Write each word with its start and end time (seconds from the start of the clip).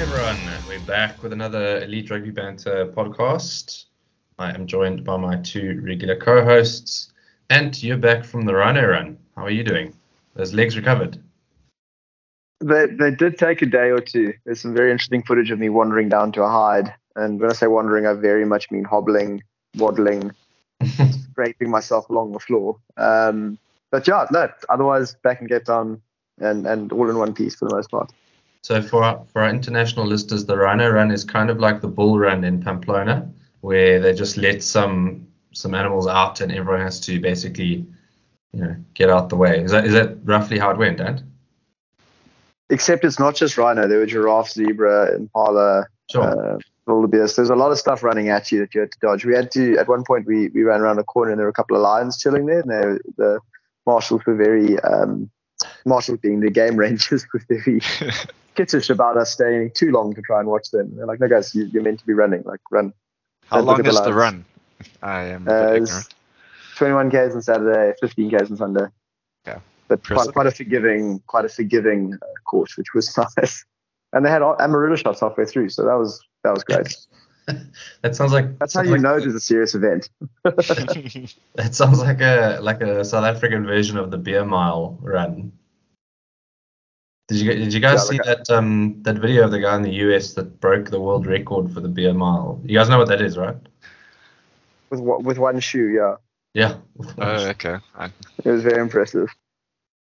everyone. 0.00 0.38
We're 0.66 0.80
back 0.86 1.22
with 1.22 1.34
another 1.34 1.82
Elite 1.82 2.08
Rugby 2.08 2.30
Banter 2.30 2.86
podcast. 2.86 3.84
I 4.38 4.50
am 4.50 4.66
joined 4.66 5.04
by 5.04 5.18
my 5.18 5.36
two 5.36 5.78
regular 5.84 6.16
co 6.16 6.42
hosts, 6.42 7.12
and 7.50 7.80
you're 7.82 7.98
back 7.98 8.24
from 8.24 8.46
the 8.46 8.54
Rhino 8.54 8.82
Run. 8.86 9.18
How 9.36 9.44
are 9.44 9.50
you 9.50 9.62
doing? 9.62 9.92
Those 10.32 10.54
legs 10.54 10.74
recovered? 10.74 11.22
They, 12.60 12.86
they 12.86 13.10
did 13.10 13.36
take 13.36 13.60
a 13.60 13.66
day 13.66 13.90
or 13.90 14.00
two. 14.00 14.32
There's 14.46 14.62
some 14.62 14.72
very 14.72 14.90
interesting 14.90 15.22
footage 15.22 15.50
of 15.50 15.58
me 15.58 15.68
wandering 15.68 16.08
down 16.08 16.32
to 16.32 16.44
a 16.44 16.48
hide. 16.48 16.94
And 17.14 17.38
when 17.38 17.50
I 17.50 17.52
say 17.52 17.66
wandering, 17.66 18.06
I 18.06 18.14
very 18.14 18.46
much 18.46 18.70
mean 18.70 18.84
hobbling, 18.84 19.42
waddling, 19.76 20.32
scraping 21.30 21.68
myself 21.68 22.08
along 22.08 22.32
the 22.32 22.40
floor. 22.40 22.78
Um, 22.96 23.58
but 23.90 24.08
yeah, 24.08 24.24
no, 24.32 24.48
otherwise 24.70 25.14
back 25.16 25.42
in 25.42 25.48
Cape 25.48 25.64
Town 25.64 26.00
and, 26.38 26.66
and 26.66 26.90
all 26.90 27.10
in 27.10 27.18
one 27.18 27.34
piece 27.34 27.54
for 27.54 27.68
the 27.68 27.74
most 27.74 27.90
part. 27.90 28.10
So 28.62 28.82
for 28.82 29.02
our, 29.02 29.24
for 29.32 29.42
our 29.42 29.48
international 29.48 30.06
listeners, 30.06 30.44
the 30.44 30.56
Rhino 30.56 30.90
Run 30.90 31.10
is 31.10 31.24
kind 31.24 31.50
of 31.50 31.58
like 31.58 31.80
the 31.80 31.88
Bull 31.88 32.18
Run 32.18 32.44
in 32.44 32.62
Pamplona, 32.62 33.30
where 33.60 34.00
they 34.00 34.12
just 34.14 34.36
let 34.36 34.62
some 34.62 35.26
some 35.52 35.74
animals 35.74 36.06
out 36.06 36.40
and 36.40 36.52
everyone 36.52 36.80
has 36.82 37.00
to 37.00 37.18
basically, 37.18 37.84
you 38.52 38.60
know, 38.60 38.76
get 38.94 39.10
out 39.10 39.28
the 39.28 39.36
way. 39.36 39.62
Is 39.62 39.72
that 39.72 39.84
is 39.86 39.92
that 39.94 40.18
roughly 40.24 40.58
how 40.58 40.70
it 40.70 40.78
went, 40.78 40.98
Dan? 40.98 41.30
Except 42.68 43.04
it's 43.04 43.18
not 43.18 43.34
just 43.34 43.58
rhino. 43.58 43.88
There 43.88 43.98
were 43.98 44.06
giraffes, 44.06 44.54
zebra, 44.54 45.16
impala, 45.16 45.86
Sure. 46.10 46.54
uh, 46.54 46.58
wildebeest. 46.86 47.36
There's 47.36 47.50
a 47.50 47.56
lot 47.56 47.72
of 47.72 47.78
stuff 47.78 48.02
running 48.02 48.28
at 48.28 48.50
you 48.50 48.58
that 48.60 48.74
you 48.74 48.80
had 48.80 48.92
to 48.92 48.98
dodge. 49.00 49.24
We 49.24 49.34
had 49.34 49.50
to, 49.52 49.76
at 49.78 49.88
one 49.88 50.04
point, 50.04 50.26
we, 50.26 50.48
we 50.48 50.62
ran 50.62 50.80
around 50.80 50.98
a 50.98 51.04
corner 51.04 51.30
and 51.30 51.38
there 51.38 51.46
were 51.46 51.50
a 51.50 51.54
couple 51.54 51.76
of 51.76 51.82
lions 51.82 52.18
chilling 52.18 52.46
there. 52.46 52.60
And 52.60 52.70
they, 52.70 52.98
the 53.16 53.40
marshals 53.86 54.24
were 54.26 54.34
very, 54.34 54.78
um, 54.80 55.30
marshals 55.84 56.18
being 56.18 56.40
the 56.40 56.50
game 56.50 56.76
rangers, 56.76 57.26
were 57.32 57.42
very 57.48 57.80
skittish 58.60 58.90
about 58.90 59.16
us 59.16 59.30
staying 59.30 59.70
too 59.74 59.90
long 59.90 60.14
to 60.14 60.22
try 60.22 60.40
and 60.40 60.48
watch 60.48 60.70
them. 60.70 60.94
They're 60.96 61.06
like, 61.06 61.20
no, 61.20 61.28
guys, 61.28 61.54
you, 61.54 61.64
you're 61.66 61.82
meant 61.82 61.98
to 62.00 62.06
be 62.06 62.12
running. 62.12 62.42
Like, 62.44 62.60
run. 62.70 62.92
How 63.46 63.56
Don't 63.56 63.66
long 63.66 63.78
at 63.78 63.84
the 63.84 63.90
is 63.90 64.00
the 64.02 64.14
run? 64.14 64.44
I 65.02 65.22
am 65.22 65.48
Uh, 65.48 65.72
bit 65.72 65.82
it's 65.82 65.90
ignorant. 65.90 67.10
21 67.10 67.10
Ks 67.10 67.34
on 67.34 67.42
Saturday, 67.42 67.94
15 68.00 68.30
Ks 68.30 68.50
on 68.50 68.56
Sunday. 68.56 68.86
Yeah. 69.46 69.60
But 69.88 70.06
quite, 70.06 70.32
quite 70.32 70.46
a 70.46 70.50
forgiving, 70.50 71.20
quite 71.26 71.44
a 71.44 71.48
forgiving 71.48 72.14
uh, 72.14 72.26
course, 72.44 72.76
which 72.76 72.94
was 72.94 73.16
nice. 73.36 73.64
And 74.12 74.24
they 74.24 74.30
had 74.30 74.42
Amarula 74.42 74.96
shots 74.96 75.20
halfway 75.20 75.46
through, 75.46 75.68
so 75.68 75.84
that 75.84 75.94
was 75.94 76.20
that 76.42 76.52
was 76.52 76.64
great. 76.64 76.96
that 78.02 78.16
sounds 78.16 78.32
like 78.32 78.58
That's 78.58 78.74
how 78.74 78.82
you 78.82 78.92
like, 78.92 79.00
know 79.00 79.16
it 79.16 79.24
was 79.24 79.34
a 79.34 79.40
serious 79.40 79.74
event. 79.74 80.10
That 80.44 81.74
sounds 81.74 82.00
like 82.00 82.20
a 82.20 82.58
like 82.60 82.80
a 82.80 83.04
South 83.04 83.24
African 83.24 83.66
version 83.66 83.96
of 83.98 84.10
the 84.10 84.18
beer 84.18 84.44
mile 84.44 84.98
run. 85.00 85.52
Did 87.30 87.38
you 87.38 87.54
did 87.54 87.72
you 87.72 87.78
guys 87.80 88.00
Yeah, 88.00 88.04
see 88.10 88.18
like 88.18 88.26
that 88.26 88.50
um 88.50 89.00
that 89.04 89.16
video 89.18 89.44
of 89.44 89.52
the 89.52 89.60
guy 89.60 89.76
in 89.76 89.82
the 89.82 89.92
US 90.04 90.34
that 90.34 90.58
broke 90.60 90.90
the 90.90 91.00
world 91.00 91.26
record 91.26 91.72
for 91.72 91.80
the 91.80 91.88
beer 91.88 92.12
mile? 92.12 92.60
You 92.64 92.76
guys 92.76 92.88
know 92.88 92.98
what 92.98 93.06
that 93.08 93.20
is, 93.22 93.38
right? 93.38 93.56
with 94.90 94.98
one- 95.00 95.22
with 95.22 95.38
one 95.38 95.60
shoe. 95.60 95.86
Yeah, 95.88 96.16
Yeah. 96.54 96.74
oh, 97.20 97.46
okay. 97.50 97.76
I, 97.94 98.06
it 98.44 98.50
was 98.50 98.62
very 98.64 98.80
impressive. 98.80 99.28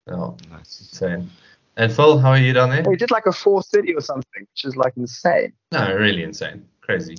Oh, 0.06 0.36
nice. 0.50 0.80
insane. 0.80 1.30
And 1.78 1.90
Phil, 1.90 2.18
how 2.18 2.30
are 2.32 2.38
you 2.38 2.52
down 2.52 2.68
there? 2.68 2.84
He 2.88 2.96
did 2.96 3.10
like 3.10 3.24
a 3.24 3.32
430 3.32 3.94
or 3.94 4.02
something, 4.02 4.42
which 4.52 4.64
is 4.66 4.76
like 4.76 4.92
insane. 4.98 5.54
No, 5.72 5.96
really 5.96 6.22
insane, 6.24 6.68
crazy. 6.82 7.16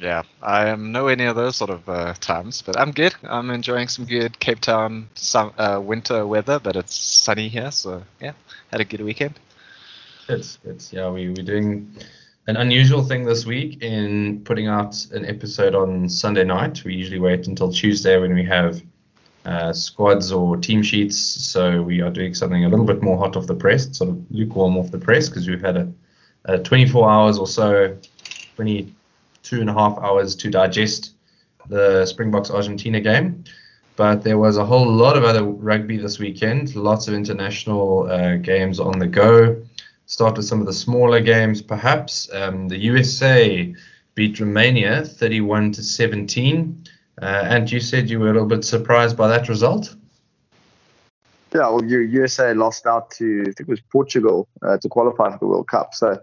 Yeah, 0.00 0.22
I 0.40 0.68
am 0.68 0.92
nowhere 0.92 1.16
near 1.16 1.34
those 1.34 1.56
sort 1.56 1.70
of 1.70 1.88
uh, 1.88 2.14
times, 2.20 2.62
but 2.62 2.78
I'm 2.78 2.92
good. 2.92 3.14
I'm 3.24 3.50
enjoying 3.50 3.88
some 3.88 4.04
good 4.04 4.38
Cape 4.38 4.60
Town 4.60 5.08
sum, 5.14 5.52
uh, 5.58 5.80
winter 5.82 6.24
weather, 6.24 6.60
but 6.60 6.76
it's 6.76 6.94
sunny 6.94 7.48
here, 7.48 7.72
so 7.72 8.02
yeah, 8.20 8.32
had 8.70 8.80
a 8.80 8.84
good 8.84 9.00
weekend. 9.00 9.40
It's 10.28 10.58
it's 10.64 10.92
yeah, 10.92 11.10
we 11.10 11.28
we're 11.30 11.42
doing 11.42 11.92
an 12.46 12.56
unusual 12.56 13.02
thing 13.02 13.24
this 13.24 13.44
week 13.44 13.82
in 13.82 14.40
putting 14.44 14.68
out 14.68 15.04
an 15.12 15.26
episode 15.26 15.74
on 15.74 16.08
Sunday 16.08 16.44
night. 16.44 16.84
We 16.84 16.94
usually 16.94 17.18
wait 17.18 17.48
until 17.48 17.72
Tuesday 17.72 18.18
when 18.20 18.34
we 18.34 18.44
have 18.44 18.80
uh, 19.44 19.72
squads 19.72 20.30
or 20.30 20.56
team 20.56 20.82
sheets. 20.82 21.18
So 21.18 21.82
we 21.82 22.00
are 22.02 22.10
doing 22.10 22.34
something 22.34 22.64
a 22.64 22.68
little 22.68 22.84
bit 22.84 23.02
more 23.02 23.18
hot 23.18 23.36
off 23.36 23.46
the 23.46 23.54
press, 23.54 23.96
sort 23.96 24.10
of 24.10 24.30
lukewarm 24.30 24.76
off 24.76 24.90
the 24.90 24.98
press, 24.98 25.28
because 25.28 25.48
we've 25.48 25.60
had 25.60 25.76
a, 25.76 25.92
a 26.44 26.58
24 26.58 27.10
hours 27.10 27.38
or 27.38 27.46
so, 27.46 27.96
22 29.48 29.60
and 29.60 29.70
a 29.70 29.72
half 29.72 29.98
hours 29.98 30.36
to 30.36 30.50
digest 30.50 31.14
the 31.68 32.04
Springboks 32.06 32.50
Argentina 32.50 33.00
game. 33.00 33.44
But 33.96 34.22
there 34.22 34.38
was 34.38 34.56
a 34.56 34.64
whole 34.64 34.86
lot 34.86 35.16
of 35.16 35.24
other 35.24 35.42
rugby 35.42 35.96
this 35.96 36.18
weekend, 36.18 36.76
lots 36.76 37.08
of 37.08 37.14
international 37.14 38.08
uh, 38.10 38.36
games 38.36 38.78
on 38.78 38.98
the 38.98 39.06
go 39.06 39.62
start 40.08 40.38
with 40.38 40.46
some 40.46 40.60
of 40.60 40.66
the 40.66 40.72
smaller 40.72 41.20
games, 41.20 41.60
perhaps. 41.60 42.32
Um, 42.32 42.66
the 42.68 42.78
USA 42.78 43.74
beat 44.14 44.40
Romania 44.40 45.04
31 45.04 45.72
to 45.72 45.82
17. 45.82 46.84
Uh, 47.20 47.24
and 47.24 47.70
you 47.70 47.78
said 47.78 48.08
you 48.08 48.18
were 48.18 48.30
a 48.30 48.32
little 48.32 48.48
bit 48.48 48.64
surprised 48.64 49.16
by 49.16 49.28
that 49.28 49.48
result. 49.48 49.94
Yeah, 51.54 51.68
well, 51.68 51.84
USA 51.84 52.54
lost 52.54 52.86
out 52.86 53.10
to 53.12 53.42
I 53.42 53.52
think 53.52 53.60
it 53.60 53.68
was 53.68 53.80
Portugal 53.92 54.48
uh, 54.62 54.78
to 54.78 54.88
qualify 54.88 55.30
for 55.32 55.38
the 55.38 55.46
World 55.46 55.68
Cup. 55.68 55.94
So, 55.94 56.18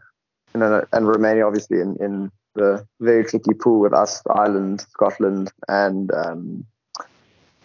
you 0.54 0.60
know, 0.60 0.84
and 0.92 1.08
Romania 1.08 1.46
obviously 1.46 1.80
in, 1.80 1.96
in 2.00 2.32
the 2.56 2.86
very 3.00 3.24
tricky 3.24 3.54
pool 3.54 3.80
with 3.80 3.94
us, 3.94 4.22
Ireland, 4.30 4.82
Scotland, 4.82 5.52
and 5.68 6.12
um, 6.14 6.66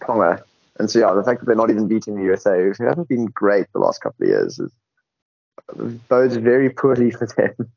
Tonga. 0.05 0.43
And 0.79 0.89
so, 0.89 0.99
yeah, 0.99 1.13
the 1.13 1.23
fact 1.23 1.39
that 1.39 1.45
they're 1.47 1.55
not 1.55 1.69
even 1.69 1.87
beating 1.87 2.15
the 2.15 2.23
USA, 2.23 2.61
who 2.61 2.85
haven't 2.85 3.09
been 3.09 3.25
great 3.25 3.67
the 3.73 3.79
last 3.79 4.01
couple 4.01 4.25
of 4.25 4.29
years, 4.29 4.59
is 4.59 4.71
bodes 6.07 6.35
very 6.35 6.69
poorly 6.69 7.11
for 7.11 7.27
them. 7.27 7.71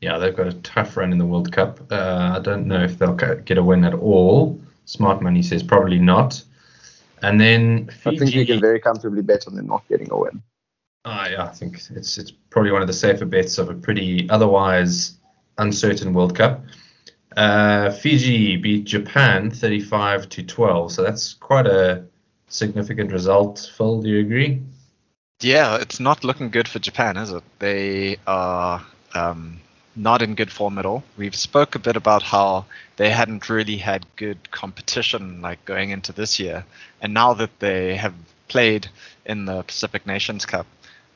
Yeah, 0.00 0.18
they've 0.18 0.36
got 0.36 0.46
a 0.46 0.52
tough 0.52 0.96
run 0.96 1.10
in 1.10 1.18
the 1.18 1.24
World 1.24 1.50
Cup. 1.52 1.80
Uh, 1.90 2.34
I 2.36 2.40
don't 2.40 2.66
know 2.66 2.82
if 2.82 2.98
they'll 2.98 3.14
get 3.14 3.56
a 3.56 3.62
win 3.62 3.84
at 3.84 3.94
all. 3.94 4.60
Smart 4.84 5.22
Money 5.22 5.42
says 5.42 5.62
probably 5.62 5.98
not. 5.98 6.42
And 7.22 7.40
then 7.40 7.88
I 7.90 8.10
think 8.10 8.20
you 8.20 8.26
Fiji. 8.26 8.46
can 8.46 8.60
very 8.60 8.78
comfortably 8.78 9.22
bet 9.22 9.48
on 9.48 9.56
them 9.56 9.66
not 9.66 9.88
getting 9.88 10.10
a 10.10 10.18
win. 10.18 10.42
Ah, 11.08 11.28
yeah, 11.28 11.44
I 11.44 11.48
think 11.50 11.80
it's 11.90 12.18
it's 12.18 12.32
probably 12.50 12.72
one 12.72 12.82
of 12.82 12.88
the 12.88 12.92
safer 12.92 13.24
bets 13.24 13.58
of 13.58 13.70
a 13.70 13.74
pretty 13.74 14.28
otherwise 14.28 15.18
uncertain 15.56 16.12
World 16.12 16.34
Cup. 16.34 16.64
Uh, 17.36 17.92
Fiji 17.92 18.56
beat 18.56 18.84
Japan 18.84 19.52
35 19.52 20.28
to 20.30 20.42
12, 20.42 20.90
so 20.90 21.02
that's 21.04 21.34
quite 21.34 21.66
a 21.66 22.04
significant 22.48 23.12
result. 23.12 23.70
Phil, 23.76 24.02
do 24.02 24.08
you 24.08 24.18
agree? 24.18 24.60
Yeah, 25.40 25.76
it's 25.76 26.00
not 26.00 26.24
looking 26.24 26.50
good 26.50 26.66
for 26.66 26.80
Japan, 26.80 27.16
is 27.16 27.30
it? 27.30 27.44
They 27.60 28.16
are 28.26 28.84
um, 29.14 29.60
not 29.94 30.22
in 30.22 30.34
good 30.34 30.50
form 30.50 30.76
at 30.76 30.86
all. 30.86 31.04
We've 31.16 31.36
spoke 31.36 31.76
a 31.76 31.78
bit 31.78 31.94
about 31.94 32.24
how 32.24 32.64
they 32.96 33.10
hadn't 33.10 33.48
really 33.48 33.76
had 33.76 34.06
good 34.16 34.50
competition 34.50 35.40
like 35.40 35.64
going 35.66 35.90
into 35.90 36.12
this 36.12 36.40
year, 36.40 36.64
and 37.00 37.14
now 37.14 37.32
that 37.34 37.60
they 37.60 37.94
have 37.94 38.14
played 38.48 38.88
in 39.24 39.44
the 39.44 39.62
Pacific 39.62 40.06
Nations 40.06 40.46
Cup, 40.46 40.66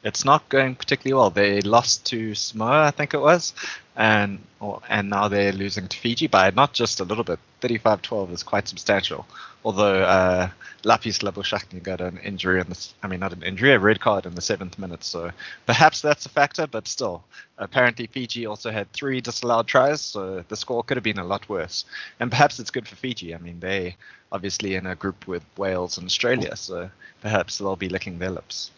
it's 0.03 0.25
not 0.25 0.49
going 0.49 0.75
particularly 0.75 1.19
well. 1.19 1.31
They 1.31 1.61
lost 1.61 2.07
to 2.07 2.35
Samoa, 2.35 2.87
I 2.87 2.91
think 2.91 3.13
it 3.13 3.21
was, 3.21 3.53
and 3.97 4.39
or, 4.59 4.81
and 4.89 5.11
now 5.11 5.29
they're 5.29 5.53
losing 5.53 5.89
to 5.89 5.97
Fiji 5.97 6.27
by 6.27 6.51
not 6.51 6.73
just 6.73 7.01
a 7.01 7.05
little 7.05 7.25
bit. 7.25 7.39
35-12 7.61 8.33
is 8.33 8.43
quite 8.43 8.67
substantial. 8.69 9.27
Although 9.63 10.03
uh, 10.03 10.49
Lappies 10.85 11.23
Labuschagne 11.23 11.83
got 11.83 12.01
an 12.01 12.17
injury 12.19 12.61
in 12.61 12.67
the, 12.69 12.89
I 13.03 13.09
mean 13.09 13.21
not 13.21 13.35
an 13.35 13.43
injury, 13.43 13.73
a 13.73 13.79
red 13.79 14.01
card 14.01 14.25
in 14.25 14.35
the 14.35 14.41
seventh 14.41 14.79
minute. 14.79 15.05
So 15.05 15.31
perhaps 15.67 16.01
that's 16.01 16.25
a 16.25 16.31
factor, 16.31 16.67
but 16.67 16.89
still, 16.89 17.23
apparently 17.59 18.07
Fiji 18.07 18.47
also 18.47 18.71
had 18.71 18.91
three 18.93 19.21
disallowed 19.21 19.67
tries, 19.67 20.01
so 20.01 20.43
the 20.49 20.57
score 20.57 20.83
could 20.83 20.97
have 20.97 21.05
been 21.05 21.19
a 21.19 21.25
lot 21.25 21.47
worse. 21.51 21.85
And 22.19 22.31
perhaps 22.31 22.59
it's 22.59 22.71
good 22.71 22.89
for 22.89 22.97
Fiji. 22.97 23.35
I 23.35 23.39
mean 23.39 23.61
they 23.61 23.97
obviously 24.33 24.77
in 24.77 24.87
a 24.87 24.95
group 24.95 25.27
with 25.27 25.45
Wales 25.59 25.99
and 25.99 26.07
Australia, 26.07 26.57
so 26.57 26.89
perhaps 27.21 27.59
they'll 27.59 27.77
be 27.77 27.91
licking 27.91 28.19
their 28.19 28.31
lips. 28.31 28.71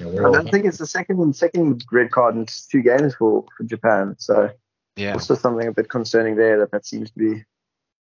Yeah, 0.00 0.06
we're 0.06 0.28
I 0.28 0.32
don't 0.32 0.50
think 0.50 0.64
it's 0.64 0.78
the 0.78 0.86
second 0.86 1.36
second 1.36 1.84
red 1.92 2.10
card 2.10 2.34
in 2.34 2.46
two 2.46 2.82
games 2.82 3.14
for, 3.14 3.44
for 3.56 3.64
Japan. 3.64 4.16
So 4.18 4.50
Yeah. 4.96 5.14
also 5.14 5.34
something 5.34 5.68
a 5.68 5.72
bit 5.72 5.88
concerning 5.88 6.36
there 6.36 6.58
that 6.58 6.70
that 6.72 6.86
seems 6.86 7.10
to 7.10 7.18
be 7.18 7.44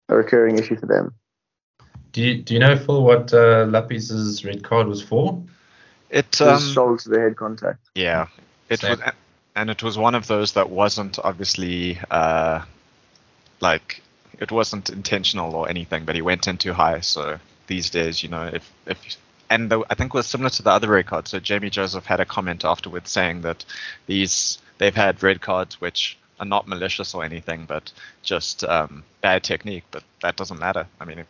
a 0.08 0.16
recurring 0.16 0.58
issue 0.58 0.76
for 0.76 0.86
them. 0.86 1.14
do 2.12 2.22
you 2.22 2.42
do 2.42 2.54
you 2.54 2.60
know 2.60 2.76
Phil 2.76 3.02
what 3.02 3.32
uh, 3.32 3.64
Lappies's 3.66 4.44
red 4.44 4.62
card 4.62 4.86
was 4.86 5.02
for? 5.02 5.42
It 6.10 6.26
His 6.38 6.48
um, 6.48 6.72
shoulder 6.72 6.98
to 7.02 7.08
the 7.08 7.20
head 7.20 7.36
contact. 7.36 7.88
Yeah, 7.94 8.28
it 8.68 8.80
Same. 8.80 8.98
was, 8.98 9.12
and 9.56 9.70
it 9.70 9.82
was 9.82 9.96
one 9.98 10.14
of 10.14 10.26
those 10.26 10.52
that 10.52 10.70
wasn't 10.70 11.18
obviously 11.18 11.98
uh, 12.10 12.62
like 13.60 14.02
it 14.40 14.50
wasn't 14.52 14.90
intentional 14.90 15.54
or 15.54 15.68
anything, 15.68 16.04
but 16.04 16.14
he 16.14 16.22
went 16.22 16.46
in 16.46 16.56
too 16.56 16.72
high. 16.72 17.00
So 17.00 17.38
these 17.66 17.90
days, 17.90 18.22
you 18.22 18.28
know, 18.28 18.50
if 18.52 18.70
if 18.86 19.16
and 19.50 19.70
the, 19.70 19.84
I 19.90 19.94
think 19.94 20.14
it 20.14 20.14
was 20.16 20.26
similar 20.26 20.50
to 20.50 20.62
the 20.62 20.70
other 20.70 20.88
red 20.88 21.06
card. 21.06 21.28
So 21.28 21.38
Jamie 21.40 21.70
Joseph 21.70 22.04
had 22.06 22.20
a 22.20 22.24
comment 22.24 22.64
afterwards 22.64 23.10
saying 23.10 23.42
that 23.42 23.64
these 24.06 24.58
they've 24.78 24.94
had 24.94 25.22
red 25.22 25.40
cards 25.40 25.80
which 25.80 26.18
are 26.40 26.46
not 26.46 26.66
malicious 26.66 27.14
or 27.14 27.24
anything, 27.24 27.64
but 27.66 27.92
just 28.22 28.64
um, 28.64 29.04
bad 29.20 29.44
technique. 29.44 29.84
But 29.90 30.02
that 30.22 30.36
doesn't 30.36 30.58
matter. 30.58 30.86
I 31.00 31.04
mean, 31.04 31.20
if, 31.20 31.26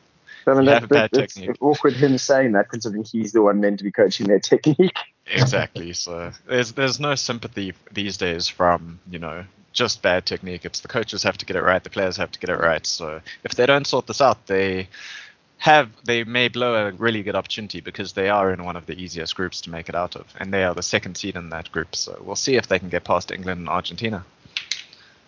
I 0.47 0.51
mean, 0.55 0.61
You 0.61 0.67
that, 0.67 0.75
have 0.75 0.85
a 0.85 0.87
bad 0.89 1.11
that- 1.13 1.23
it's 1.25 1.35
technique. 1.35 1.57
awkward 1.61 1.95
him 1.95 2.17
saying 2.19 2.53
that 2.53 2.69
considering 2.69 3.05
he's 3.05 3.33
the 3.33 3.43
one 3.43 3.61
meant 3.61 3.79
to 3.79 3.85
be 3.85 3.91
coaching 3.93 4.27
their 4.27 4.41
technique. 4.41 4.97
exactly. 5.27 5.93
So 5.93 6.33
there's 6.47 6.73
there's 6.73 7.01
no 7.01 7.15
sympathy 7.15 7.75
these 7.93 8.17
days 8.17 8.49
from 8.49 8.99
you 9.11 9.19
know 9.19 9.45
just 9.73 10.03
bad 10.03 10.25
technique. 10.25 10.65
It's 10.65 10.81
the 10.81 10.89
coaches 10.89 11.23
have 11.25 11.37
to 11.39 11.47
get 11.47 11.57
it 11.57 11.63
right, 11.63 11.83
the 11.83 11.91
players 11.91 12.17
have 12.17 12.31
to 12.33 12.39
get 12.39 12.49
it 12.51 12.59
right. 12.61 12.87
So 12.87 13.21
if 13.43 13.55
they 13.57 13.67
don't 13.67 13.87
sort 13.87 14.07
this 14.07 14.21
out, 14.21 14.47
they 14.47 14.89
have 15.65 15.89
they 16.05 16.25
may 16.25 16.49
blow 16.49 16.75
a 16.75 16.91
really 16.93 17.23
good 17.23 17.35
opportunity 17.35 17.81
because 17.81 18.13
they 18.13 18.29
are 18.29 18.53
in 18.53 18.65
one 18.65 18.77
of 18.77 18.85
the 18.85 18.93
easiest 19.01 19.35
groups 19.35 19.63
to 19.63 19.71
make 19.71 19.89
it 19.89 19.95
out 19.95 20.15
of, 20.15 20.27
and 20.39 20.53
they 20.53 20.63
are 20.63 20.75
the 20.75 20.83
second 20.83 21.17
seed 21.17 21.37
in 21.37 21.49
that 21.49 21.73
group. 21.73 21.97
So 21.97 22.23
we'll 22.23 22.37
see 22.37 22.57
if 22.57 22.67
they 22.67 22.79
can 22.79 22.91
get 22.91 23.05
past 23.05 23.31
England 23.31 23.61
and 23.61 23.69
Argentina. 23.71 24.27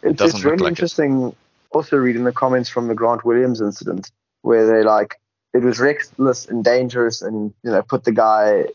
It 0.02 0.10
it's, 0.10 0.34
it's 0.34 0.44
really 0.44 0.58
like 0.58 0.72
interesting. 0.72 1.28
It. 1.28 1.36
Also, 1.70 1.96
reading 1.96 2.24
the 2.24 2.32
comments 2.32 2.68
from 2.68 2.86
the 2.86 2.94
Grant 2.94 3.24
Williams 3.24 3.62
incident, 3.62 4.10
where 4.42 4.66
they 4.66 4.86
like 4.86 5.18
it 5.54 5.62
was 5.62 5.80
reckless 5.80 6.44
and 6.44 6.62
dangerous, 6.62 7.22
and 7.22 7.54
you 7.62 7.70
know 7.70 7.80
put 7.80 8.04
the 8.04 8.12
guy 8.12 8.66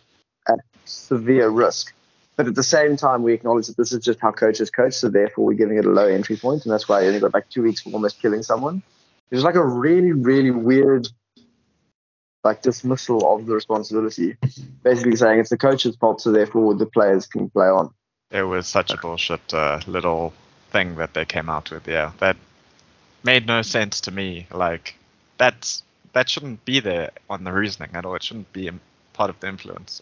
at 0.47 0.61
severe 0.85 1.49
risk. 1.49 1.93
But 2.37 2.47
at 2.47 2.55
the 2.55 2.63
same 2.63 2.97
time, 2.97 3.21
we 3.21 3.33
acknowledge 3.33 3.67
that 3.67 3.77
this 3.77 3.91
is 3.91 4.03
just 4.03 4.19
how 4.19 4.31
coaches 4.31 4.71
coach, 4.71 4.95
so 4.95 5.09
therefore 5.09 5.45
we're 5.45 5.53
giving 5.53 5.77
it 5.77 5.85
a 5.85 5.91
low 5.91 6.07
entry 6.07 6.37
point, 6.37 6.65
and 6.65 6.73
that's 6.73 6.89
why 6.89 7.03
I 7.03 7.05
only 7.05 7.19
got 7.19 7.35
like 7.35 7.47
two 7.49 7.61
weeks 7.61 7.81
for 7.81 7.91
almost 7.91 8.19
killing 8.19 8.41
someone. 8.41 8.81
It 9.29 9.35
was 9.35 9.43
like 9.43 9.53
a 9.53 9.63
really, 9.63 10.11
really 10.11 10.49
weird 10.49 11.07
like 12.43 12.61
dismissal 12.61 13.33
of 13.33 13.45
the 13.45 13.53
responsibility, 13.53 14.35
basically 14.83 15.15
saying 15.15 15.39
it's 15.39 15.49
the 15.49 15.57
coach's 15.57 15.95
fault, 15.95 16.21
so 16.21 16.31
therefore 16.31 16.73
the 16.73 16.85
players 16.85 17.27
can 17.27 17.49
play 17.49 17.67
on. 17.67 17.93
It 18.31 18.43
was 18.43 18.67
such 18.67 18.91
a 18.91 18.97
bullshit 18.97 19.53
uh, 19.53 19.79
little 19.87 20.33
thing 20.71 20.95
that 20.95 21.13
they 21.13 21.25
came 21.25 21.49
out 21.49 21.69
with. 21.69 21.87
Yeah, 21.87 22.11
that 22.19 22.37
made 23.23 23.45
no 23.45 23.61
sense 23.61 24.01
to 24.01 24.11
me. 24.11 24.47
Like 24.51 24.95
that's 25.37 25.83
that 26.13 26.29
shouldn't 26.29 26.63
be 26.65 26.79
there 26.79 27.11
on 27.29 27.43
the 27.43 27.51
reasoning 27.51 27.89
at 27.93 28.05
all. 28.05 28.15
It 28.15 28.23
shouldn't 28.23 28.51
be 28.53 28.67
a 28.67 28.73
part 29.13 29.29
of 29.29 29.39
the 29.39 29.47
influence. 29.47 30.01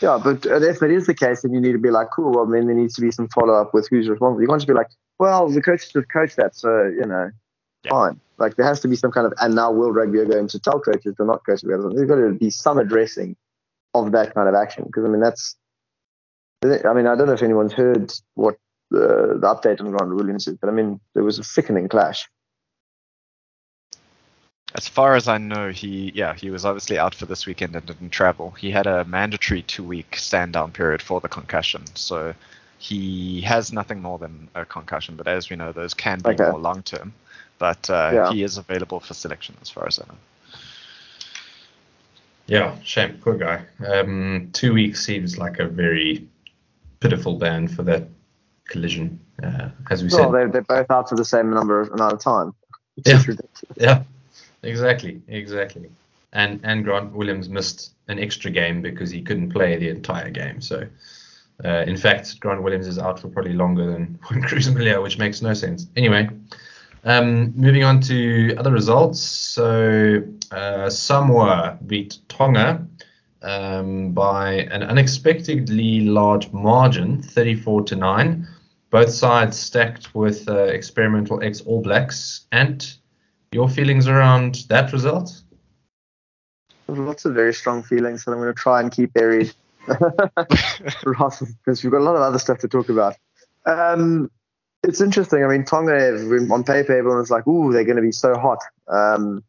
Yeah, 0.00 0.18
but 0.22 0.44
if 0.44 0.82
it 0.82 0.90
is 0.90 1.06
the 1.06 1.14
case, 1.14 1.42
then 1.42 1.54
you 1.54 1.60
need 1.60 1.72
to 1.72 1.78
be 1.78 1.90
like, 1.90 2.08
cool. 2.10 2.32
Well, 2.32 2.46
then 2.46 2.66
there 2.66 2.74
needs 2.74 2.94
to 2.94 3.00
be 3.00 3.12
some 3.12 3.28
follow 3.28 3.54
up 3.54 3.72
with 3.72 3.88
who's 3.88 4.08
responsible. 4.08 4.42
You 4.42 4.48
can't 4.48 4.58
just 4.58 4.66
be 4.66 4.74
like, 4.74 4.88
well, 5.20 5.48
the 5.48 5.62
coach 5.62 5.92
just 5.92 6.10
coached 6.10 6.36
that, 6.36 6.56
so 6.56 6.84
you 6.84 7.06
know, 7.06 7.30
yeah. 7.84 7.90
fine. 7.90 8.20
Like 8.38 8.56
there 8.56 8.66
has 8.66 8.80
to 8.80 8.88
be 8.88 8.96
some 8.96 9.12
kind 9.12 9.26
of, 9.26 9.32
and 9.40 9.54
now 9.54 9.70
World 9.70 9.94
Rugby 9.94 10.18
are 10.18 10.24
going 10.24 10.48
to 10.48 10.58
tell 10.58 10.80
coaches 10.80 11.14
to 11.16 11.24
not 11.24 11.44
coach 11.46 11.60
together. 11.60 11.88
There's 11.94 12.08
got 12.08 12.16
to 12.16 12.32
be 12.32 12.50
some 12.50 12.78
addressing 12.78 13.36
of 13.94 14.12
that 14.12 14.34
kind 14.34 14.48
of 14.48 14.54
action 14.54 14.84
because 14.84 15.04
I 15.04 15.08
mean 15.08 15.20
that's, 15.20 15.56
I 16.64 16.92
mean 16.92 17.06
I 17.06 17.14
don't 17.14 17.26
know 17.26 17.34
if 17.34 17.42
anyone's 17.42 17.72
heard 17.72 18.12
what 18.34 18.56
the, 18.90 19.38
the 19.40 19.46
update 19.46 19.80
on 19.80 19.90
Grant 19.90 20.14
Williams 20.14 20.48
is, 20.48 20.56
but 20.56 20.68
I 20.68 20.72
mean 20.72 21.00
there 21.14 21.24
was 21.24 21.38
a 21.38 21.44
sickening 21.44 21.88
clash. 21.88 22.28
As 24.74 24.88
far 24.88 25.16
as 25.16 25.28
I 25.28 25.36
know, 25.36 25.70
he 25.70 26.12
yeah 26.14 26.34
he 26.34 26.50
was 26.50 26.64
obviously 26.64 26.98
out 26.98 27.14
for 27.14 27.26
this 27.26 27.46
weekend 27.46 27.76
and 27.76 27.84
didn't 27.84 28.10
travel. 28.10 28.52
He 28.52 28.70
had 28.70 28.86
a 28.86 29.04
mandatory 29.04 29.62
two 29.62 29.84
week 29.84 30.16
stand 30.16 30.54
down 30.54 30.72
period 30.72 31.02
for 31.02 31.20
the 31.20 31.28
concussion, 31.28 31.84
so 31.94 32.34
he 32.78 33.42
has 33.42 33.72
nothing 33.72 34.00
more 34.00 34.18
than 34.18 34.48
a 34.54 34.64
concussion. 34.64 35.14
But 35.16 35.28
as 35.28 35.50
we 35.50 35.56
know, 35.56 35.72
those 35.72 35.92
can 35.92 36.20
be 36.20 36.30
okay. 36.30 36.50
more 36.50 36.58
long 36.58 36.82
term 36.82 37.12
but 37.58 37.88
uh, 37.90 38.10
yeah. 38.12 38.32
he 38.32 38.42
is 38.42 38.58
available 38.58 39.00
for 39.00 39.14
selection 39.14 39.56
as 39.62 39.70
far 39.70 39.86
as 39.86 39.98
I 39.98 40.04
know. 40.08 40.18
Yeah, 42.46 42.74
shame, 42.82 43.18
poor 43.20 43.36
guy. 43.36 43.64
Um, 43.86 44.50
two 44.52 44.74
weeks 44.74 45.04
seems 45.04 45.38
like 45.38 45.58
a 45.58 45.66
very 45.66 46.26
pitiful 47.00 47.36
ban 47.36 47.68
for 47.68 47.82
that 47.84 48.08
collision, 48.66 49.20
uh, 49.42 49.68
as 49.90 50.02
we 50.02 50.08
well, 50.08 50.16
said. 50.16 50.20
Well, 50.20 50.32
they're, 50.32 50.48
they're 50.48 50.62
both 50.62 50.90
out 50.90 51.08
for 51.08 51.16
the 51.16 51.24
same 51.24 51.50
number 51.50 51.80
of 51.80 51.90
amount 51.92 52.14
of 52.14 52.20
time. 52.20 52.54
yeah. 53.06 53.22
yeah, 53.76 54.02
exactly, 54.62 55.22
exactly. 55.28 55.88
And 56.32 56.60
and 56.62 56.84
Grant 56.84 57.12
Williams 57.12 57.48
missed 57.48 57.92
an 58.08 58.18
extra 58.18 58.50
game 58.50 58.82
because 58.82 59.10
he 59.10 59.22
couldn't 59.22 59.50
play 59.50 59.76
the 59.76 59.88
entire 59.88 60.30
game. 60.30 60.60
So, 60.60 60.86
uh, 61.64 61.84
in 61.86 61.96
fact, 61.96 62.40
Grant 62.40 62.62
Williams 62.62 62.86
is 62.86 62.98
out 62.98 63.20
for 63.20 63.28
probably 63.28 63.52
longer 63.52 63.86
than 63.90 64.18
Juan 64.30 64.42
Cruz 64.42 64.68
Mallía, 64.68 65.02
which 65.02 65.18
makes 65.18 65.42
no 65.42 65.54
sense. 65.54 65.86
Anyway, 65.96 66.28
um, 67.04 67.52
moving 67.56 67.84
on 67.84 68.00
to 68.02 68.54
other 68.56 68.70
results. 68.70 69.20
So 69.20 70.22
uh, 70.50 70.88
Samoa 70.90 71.78
beat 71.86 72.18
Tonga 72.28 72.86
um, 73.42 74.12
by 74.12 74.52
an 74.70 74.82
unexpectedly 74.82 76.00
large 76.02 76.52
margin, 76.52 77.22
34 77.22 77.82
to 77.82 77.96
9. 77.96 78.48
Both 78.90 79.10
sides 79.10 79.58
stacked 79.58 80.14
with 80.14 80.48
uh, 80.48 80.64
experimental 80.64 81.42
ex 81.42 81.60
All 81.62 81.80
Blacks. 81.80 82.46
And 82.52 82.94
your 83.52 83.68
feelings 83.68 84.06
around 84.06 84.66
that 84.68 84.92
result? 84.92 85.42
Lots 86.88 87.24
of 87.24 87.34
very 87.34 87.54
strong 87.54 87.82
feelings 87.82 88.24
that 88.24 88.32
I'm 88.32 88.38
going 88.38 88.48
to 88.48 88.54
try 88.54 88.80
and 88.80 88.90
keep 88.90 89.12
buried. 89.14 89.52
because 89.86 90.22
we've 91.82 91.90
got 91.90 92.00
a 92.00 92.04
lot 92.04 92.16
of 92.16 92.22
other 92.22 92.38
stuff 92.38 92.58
to 92.58 92.68
talk 92.68 92.88
about. 92.88 93.16
Um, 93.66 94.30
it's 94.82 95.00
interesting. 95.00 95.44
I 95.44 95.48
mean, 95.48 95.64
Tonga 95.64 96.14
on 96.50 96.64
paper, 96.64 96.96
everyone's 96.96 97.30
like, 97.30 97.46
"Ooh, 97.46 97.72
they're 97.72 97.84
going 97.84 97.96
to 97.96 98.02
be 98.02 98.12
so 98.12 98.36
hot," 98.36 98.58
um, 98.88 99.44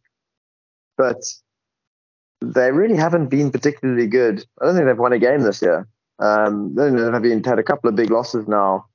but 0.97 1.21
they 2.41 2.71
really 2.71 2.95
haven't 2.95 3.27
been 3.27 3.51
particularly 3.51 4.07
good. 4.07 4.45
I 4.61 4.65
don't 4.65 4.75
think 4.75 4.85
they've 4.85 4.97
won 4.97 5.13
a 5.13 5.19
game 5.19 5.41
this 5.41 5.61
year. 5.61 5.87
Um, 6.19 6.75
they've 6.75 7.21
been, 7.21 7.43
had 7.43 7.59
a 7.59 7.63
couple 7.63 7.89
of 7.89 7.95
big 7.95 8.09
losses 8.09 8.47
now 8.47 8.85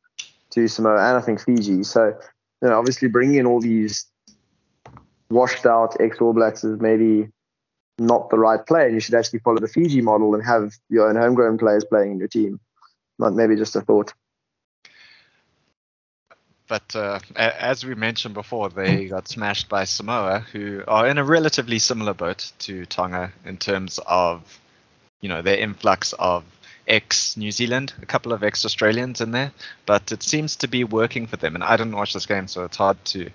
to 0.50 0.68
Samoa 0.68 1.08
and 1.08 1.16
I 1.16 1.20
think 1.20 1.40
Fiji. 1.40 1.82
So, 1.82 2.14
you 2.62 2.68
know, 2.68 2.78
obviously 2.78 3.08
bringing 3.08 3.36
in 3.36 3.46
all 3.46 3.60
these 3.60 4.06
washed 5.30 5.66
out 5.66 5.96
ex 6.00 6.18
All 6.20 6.32
Blacks 6.32 6.64
is 6.64 6.80
maybe 6.80 7.28
not 7.98 8.30
the 8.30 8.38
right 8.38 8.64
play, 8.64 8.84
and 8.84 8.94
you 8.94 9.00
should 9.00 9.14
actually 9.14 9.40
follow 9.40 9.58
the 9.58 9.68
Fiji 9.68 10.00
model 10.00 10.34
and 10.34 10.44
have 10.44 10.74
your 10.88 11.08
own 11.08 11.16
homegrown 11.16 11.58
players 11.58 11.84
playing 11.84 12.12
in 12.12 12.18
your 12.18 12.28
team. 12.28 12.60
Not 13.18 13.34
maybe 13.34 13.56
just 13.56 13.74
a 13.76 13.80
thought. 13.80 14.12
But 16.68 16.94
uh, 16.94 17.18
as 17.34 17.84
we 17.84 17.94
mentioned 17.94 18.34
before, 18.34 18.68
they 18.68 19.06
got 19.06 19.26
smashed 19.26 19.68
by 19.70 19.84
Samoa, 19.84 20.40
who 20.52 20.84
are 20.86 21.08
in 21.08 21.16
a 21.16 21.24
relatively 21.24 21.78
similar 21.78 22.12
boat 22.12 22.52
to 22.60 22.84
Tonga 22.86 23.32
in 23.46 23.56
terms 23.56 23.98
of, 24.06 24.60
you 25.22 25.30
know, 25.30 25.40
their 25.40 25.56
influx 25.56 26.12
of 26.12 26.44
ex 26.86 27.36
New 27.36 27.50
Zealand, 27.50 27.94
a 28.02 28.06
couple 28.06 28.32
of 28.32 28.44
ex 28.44 28.66
Australians 28.66 29.22
in 29.22 29.30
there. 29.30 29.52
But 29.86 30.12
it 30.12 30.22
seems 30.22 30.56
to 30.56 30.68
be 30.68 30.84
working 30.84 31.26
for 31.26 31.38
them. 31.38 31.54
And 31.54 31.64
I 31.64 31.76
didn't 31.78 31.96
watch 31.96 32.12
this 32.12 32.26
game, 32.26 32.48
so 32.48 32.64
it's 32.64 32.76
hard 32.76 33.02
to 33.06 33.30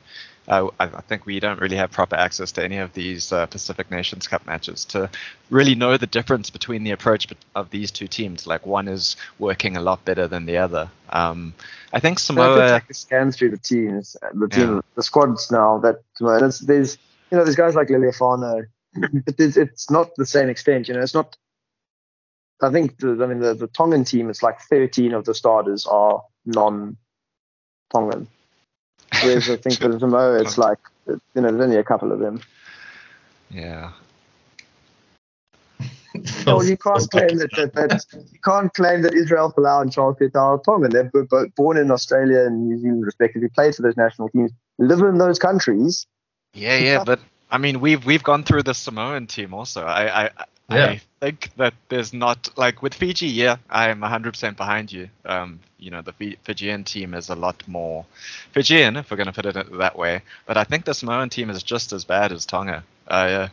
uh, 0.48 0.68
I, 0.80 0.86
I, 0.86 1.02
think 1.02 1.26
we 1.26 1.40
don't 1.40 1.60
really 1.62 1.78
have 1.78 1.92
proper 1.92 2.16
access 2.16 2.52
to 2.54 2.64
any 2.64 2.78
of 2.78 2.94
these 2.94 3.32
uh, 3.32 3.46
Pacific 3.46 3.90
Nations 3.90 4.28
Cup 4.28 4.46
matches 4.46 4.84
to 4.86 5.10
really 5.50 5.74
know 5.74 5.96
the 5.96 6.08
difference 6.08 6.50
between 6.50 6.84
the 6.84 6.92
approach 6.92 7.28
of 7.56 7.70
these 7.70 7.92
two 7.92 8.08
teams. 8.08 8.46
Like 8.46 8.66
one 8.66 8.90
is 8.90 9.16
working 9.40 9.78
a 9.78 9.82
lot 9.82 10.04
better 10.04 10.28
than 10.28 10.46
the 10.46 10.58
other. 10.58 10.90
Um, 11.10 11.54
I 11.94 12.00
think 12.00 12.20
Samoa. 12.20 12.76
I 12.76 12.82
scan 12.92 13.32
through 13.32 13.52
the 13.52 13.58
teams, 13.58 14.18
uh, 14.22 14.30
the 14.34 14.50
team, 14.50 14.76
yeah. 14.76 14.82
the 14.96 15.04
squads 15.04 15.50
now. 15.50 15.78
That 15.80 16.02
there's, 16.20 16.60
there's 16.60 16.98
you 17.32 17.38
know 17.38 17.46
there's 17.46 17.56
guys 17.56 17.76
like 17.76 17.88
Lealiifano, 17.88 18.66
but 19.26 19.36
it's 19.40 19.90
not 19.90 20.14
the 20.18 20.26
same 20.26 20.50
extent. 20.50 20.90
You 20.90 20.96
know, 20.96 21.02
it's 21.02 21.14
not. 21.14 21.38
I 22.62 22.70
think 22.70 22.98
the, 22.98 23.18
I 23.24 23.28
mean 23.28 23.40
the, 23.40 23.54
the 23.54 23.68
Tongan 23.68 24.04
team. 24.04 24.30
It's 24.30 24.44
like 24.44 24.60
13 24.60 25.14
of 25.14 25.24
the 25.24 25.34
starters 25.34 25.86
are 25.86 26.22
non-Tongan. 26.46 28.28
Whereas 29.22 29.50
I 29.50 29.58
think 29.58 29.80
with 29.80 30.00
Samoa, 30.00 30.42
it's 30.42 30.58
like 30.68 30.80
you 31.08 31.20
know, 31.36 31.52
there's 31.52 31.62
only 31.62 31.78
a 31.78 31.84
couple 31.84 32.12
of 32.12 32.20
them. 32.20 32.42
Yeah. 33.50 33.92
no, 36.46 36.62
you 36.62 36.78
can't 36.78 37.10
claim 37.10 37.38
that, 37.38 37.50
that, 37.56 37.74
that, 37.74 38.06
you 38.32 38.40
can't 38.44 38.74
claim 38.74 39.02
that 39.02 39.14
Israel 39.14 39.52
Folau 39.56 39.82
and 39.82 39.92
Charles 39.92 40.16
Piutau 40.18 40.36
are 40.36 40.60
Tongan. 40.60 40.92
They're 40.92 41.10
both 41.12 41.56
born 41.56 41.78
in 41.78 41.90
Australia 41.90 42.46
and 42.46 42.68
New 42.68 42.78
Zealand, 42.78 43.06
respectively, 43.06 43.50
played 43.50 43.76
for 43.76 43.82
those 43.82 43.98
national 43.98 44.30
teams, 44.30 44.52
live 44.78 45.00
in 45.00 45.18
those 45.18 45.40
countries. 45.40 46.06
Yeah, 46.54 46.78
yeah, 46.78 47.04
but 47.04 47.20
I 47.50 47.58
mean, 47.58 47.80
we've 47.80 48.06
we've 48.06 48.24
gone 48.24 48.44
through 48.44 48.64
the 48.64 48.76
Samoan 48.76 49.26
team 49.26 49.54
also. 49.54 49.86
I 49.86 50.26
I, 50.26 50.30
yeah. 50.70 50.86
I 50.86 51.02
think 51.24 51.52
that 51.56 51.74
there's 51.88 52.14
not 52.14 52.50
like 52.58 52.82
with 52.82 52.94
Fiji. 52.94 53.28
Yeah, 53.28 53.56
I'm 53.70 54.02
100% 54.02 54.58
behind 54.58 54.92
you. 54.92 55.08
Um, 55.24 55.60
you 55.80 55.90
know, 55.90 56.02
the 56.02 56.36
Fijian 56.44 56.84
team 56.84 57.14
is 57.14 57.30
a 57.30 57.36
lot 57.36 57.66
more 57.66 58.06
Fijian, 58.52 58.98
if 58.98 59.10
we're 59.10 59.18
going 59.18 59.28
to 59.28 59.34
put 59.34 59.46
it 59.46 59.78
that 59.78 59.98
way. 59.98 60.22
But 60.46 60.58
I 60.58 60.66
think 60.66 60.84
the 60.84 60.94
Samoan 60.94 61.30
team 61.30 61.50
is 61.50 61.64
just 61.64 61.94
as 61.94 62.04
bad 62.04 62.34
as 62.34 62.46
Tonga. 62.46 62.84
Uh, 63.08 63.48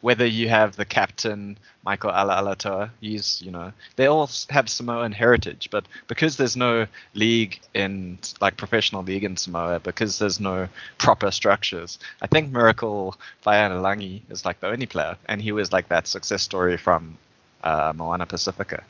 whether 0.00 0.26
you 0.26 0.48
have 0.48 0.76
the 0.76 0.84
captain 0.84 1.58
Michael 1.84 2.10
Alaalatoa, 2.10 2.90
he's 3.00 3.40
you 3.42 3.50
know 3.50 3.72
they 3.96 4.06
all 4.06 4.30
have 4.50 4.68
Samoan 4.68 5.12
heritage, 5.12 5.68
but 5.70 5.84
because 6.06 6.36
there's 6.36 6.56
no 6.56 6.86
league 7.14 7.60
in 7.74 8.18
like 8.40 8.56
professional 8.56 9.02
league 9.02 9.24
in 9.24 9.36
Samoa, 9.36 9.80
because 9.80 10.18
there's 10.18 10.40
no 10.40 10.68
proper 10.98 11.30
structures, 11.30 11.98
I 12.22 12.26
think 12.26 12.52
Miracle 12.52 13.16
Faiilagi 13.44 14.22
is 14.30 14.44
like 14.44 14.60
the 14.60 14.68
only 14.68 14.86
player, 14.86 15.16
and 15.26 15.40
he 15.40 15.52
was 15.52 15.72
like 15.72 15.88
that 15.88 16.06
success 16.06 16.42
story 16.42 16.76
from 16.76 17.18
uh, 17.64 17.92
Moana 17.94 18.26
Pacifica. 18.26 18.84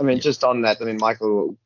I 0.00 0.02
mean, 0.02 0.20
just 0.20 0.42
on 0.42 0.62
that, 0.62 0.78
I 0.80 0.84
mean 0.84 0.98
Michael 0.98 1.56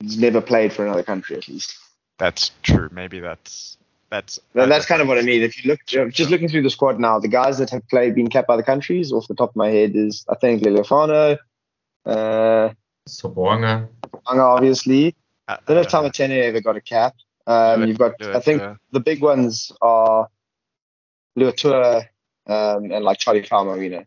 never 0.00 0.40
played 0.40 0.72
for 0.72 0.84
another 0.84 1.02
country 1.02 1.36
at 1.36 1.48
least. 1.48 1.78
That's 2.18 2.50
true. 2.62 2.88
Maybe 2.92 3.20
that's 3.20 3.77
that's 4.10 4.38
that's 4.54 4.86
kind 4.86 5.02
of 5.02 5.08
what 5.08 5.18
I 5.18 5.22
mean. 5.22 5.42
If 5.42 5.62
you 5.62 5.70
look, 5.70 5.80
just 5.86 6.30
looking 6.30 6.48
through 6.48 6.62
the 6.62 6.70
squad 6.70 6.98
now, 6.98 7.18
the 7.18 7.28
guys 7.28 7.58
that 7.58 7.70
have 7.70 7.86
played, 7.88 8.14
been 8.14 8.28
kept 8.28 8.48
by 8.48 8.56
the 8.56 8.62
countries, 8.62 9.12
off 9.12 9.28
the 9.28 9.34
top 9.34 9.50
of 9.50 9.56
my 9.56 9.68
head, 9.68 9.92
is 9.94 10.24
I 10.28 10.34
think 10.36 10.62
Lealiifano, 10.62 11.38
Uh, 12.06 12.70
Sopoaga. 13.08 13.88
obviously. 14.26 15.14
Uh, 15.46 15.52
I 15.52 15.58
don't 15.66 15.76
know 15.76 15.80
if 15.82 15.88
Tamatene 15.88 16.42
ever 16.44 16.60
got 16.60 16.76
a 16.76 16.80
cap. 16.80 17.14
Um, 17.46 17.80
Lua- 17.80 17.86
you've 17.88 17.98
got, 17.98 18.20
Lua 18.20 18.36
I 18.36 18.40
think 18.40 18.60
Tua. 18.60 18.78
the 18.92 19.00
big 19.00 19.22
ones 19.22 19.72
are 19.80 20.28
Luatua 21.38 22.06
um, 22.46 22.90
and 22.90 23.04
like 23.04 23.18
Charlie 23.18 23.46
Marino. 23.50 24.04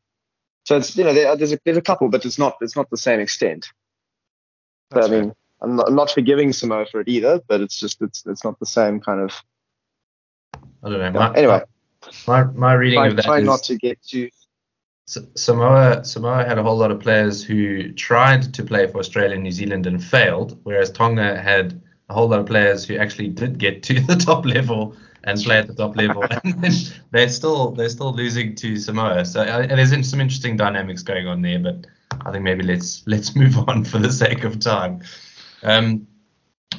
So 0.66 0.78
it's 0.78 0.96
you 0.96 1.04
know 1.04 1.14
there, 1.14 1.36
there's 1.36 1.54
a 1.54 1.60
there's 1.66 1.78
a 1.78 1.82
couple, 1.82 2.10
but 2.10 2.26
it's 2.26 2.38
not 2.38 2.58
it's 2.62 2.76
not 2.76 2.90
the 2.90 2.98
same 2.98 3.20
extent. 3.20 3.68
But 4.90 5.02
That's 5.02 5.12
I 5.12 5.20
mean, 5.22 5.36
I'm 5.62 5.76
not, 5.76 5.88
I'm 5.88 5.96
not 5.96 6.12
forgiving 6.12 6.54
Samoa 6.54 6.86
for 6.86 7.02
it 7.02 7.08
either, 7.08 7.42
but 7.48 7.62
it's 7.62 7.80
just 7.80 8.02
it's 8.02 8.24
it's 8.26 8.44
not 8.44 8.60
the 8.60 8.66
same 8.66 9.00
kind 9.00 9.22
of. 9.22 9.32
I 10.54 10.90
don't 10.90 11.00
know. 11.00 11.12
My, 11.12 11.34
anyway, 11.36 11.62
my 12.28 12.44
my 12.44 12.74
reading 12.74 13.00
try, 13.00 13.08
of 13.08 13.16
that 13.18 13.26
try 13.26 13.40
is 13.40 13.46
not 13.46 13.64
to 13.64 13.78
get 13.78 14.02
too. 14.04 14.30
Samoa 15.06 16.06
Samoa 16.06 16.46
had 16.46 16.58
a 16.58 16.64
whole 16.64 16.78
lot 16.78 16.92
of 16.92 17.00
players 17.00 17.44
who 17.44 17.92
tried 17.94 18.54
to 18.54 18.64
play 18.64 18.88
for 18.88 19.00
Australia 19.00 19.34
and 19.34 19.44
New 19.44 19.52
Zealand 19.52 19.86
and 19.86 20.04
failed, 20.04 20.60
whereas 20.64 20.90
Tonga 20.92 21.40
had 21.42 21.82
a 22.10 22.14
whole 22.14 22.30
lot 22.30 22.40
of 22.40 22.46
players 22.46 22.86
who 22.86 22.96
actually 22.98 23.28
did 23.30 23.58
get 23.58 23.84
to 23.84 24.00
the 24.00 24.16
top 24.28 24.46
level 24.46 24.96
and 25.24 25.40
play 25.42 25.60
at 25.60 25.68
the 25.68 25.76
top 25.76 25.96
level, 25.96 26.24
and 26.44 26.94
they're 27.12 27.30
still 27.30 27.72
they're 27.72 27.90
still 27.90 28.14
losing 28.14 28.56
to 28.56 28.78
Samoa. 28.78 29.26
So 29.26 29.42
uh, 29.42 29.68
there's 29.68 30.10
some 30.10 30.22
interesting 30.22 30.58
dynamics 30.58 31.04
going 31.04 31.28
on 31.28 31.42
there, 31.42 31.60
but 31.60 31.88
I 32.26 32.32
think 32.32 32.44
maybe 32.44 32.64
let's 32.64 33.04
let's 33.06 33.36
move 33.42 33.58
on 33.68 33.84
for 33.84 33.98
the 33.98 34.12
sake 34.12 34.44
of 34.44 34.60
time. 34.60 35.02
Um, 35.64 36.08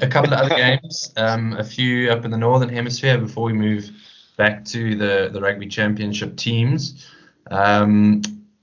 a 0.00 0.06
couple 0.06 0.32
of 0.32 0.40
other 0.40 0.54
games, 0.56 1.12
um, 1.16 1.52
a 1.54 1.64
few 1.64 2.10
up 2.10 2.24
in 2.24 2.30
the 2.30 2.36
northern 2.36 2.68
hemisphere 2.68 3.18
before 3.18 3.44
we 3.44 3.52
move 3.52 3.90
back 4.36 4.64
to 4.64 4.94
the 4.96 5.30
the 5.32 5.40
rugby 5.40 5.66
championship 5.66 6.36
teams. 6.36 7.06
Um, 7.50 8.22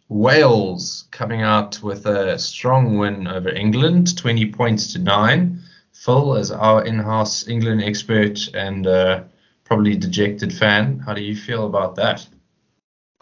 Wales 0.10 1.08
coming 1.12 1.44
out 1.44 1.82
with 1.84 2.08
a 2.08 2.40
strong 2.40 2.98
win 2.98 3.28
over 3.28 3.50
England, 3.50 4.18
20 4.18 4.52
points 4.52 4.94
to 4.94 5.00
nine. 5.00 5.62
Phil, 5.94 6.36
as 6.36 6.50
our 6.50 6.84
in-house 6.84 7.48
England 7.48 7.84
expert 7.84 8.40
and 8.56 8.88
uh, 8.88 9.24
probably 9.66 9.96
dejected 9.96 10.52
fan, 10.52 11.00
how 11.00 11.14
do 11.14 11.22
you 11.22 11.36
feel 11.36 11.68
about 11.68 11.96
that? 11.96 12.26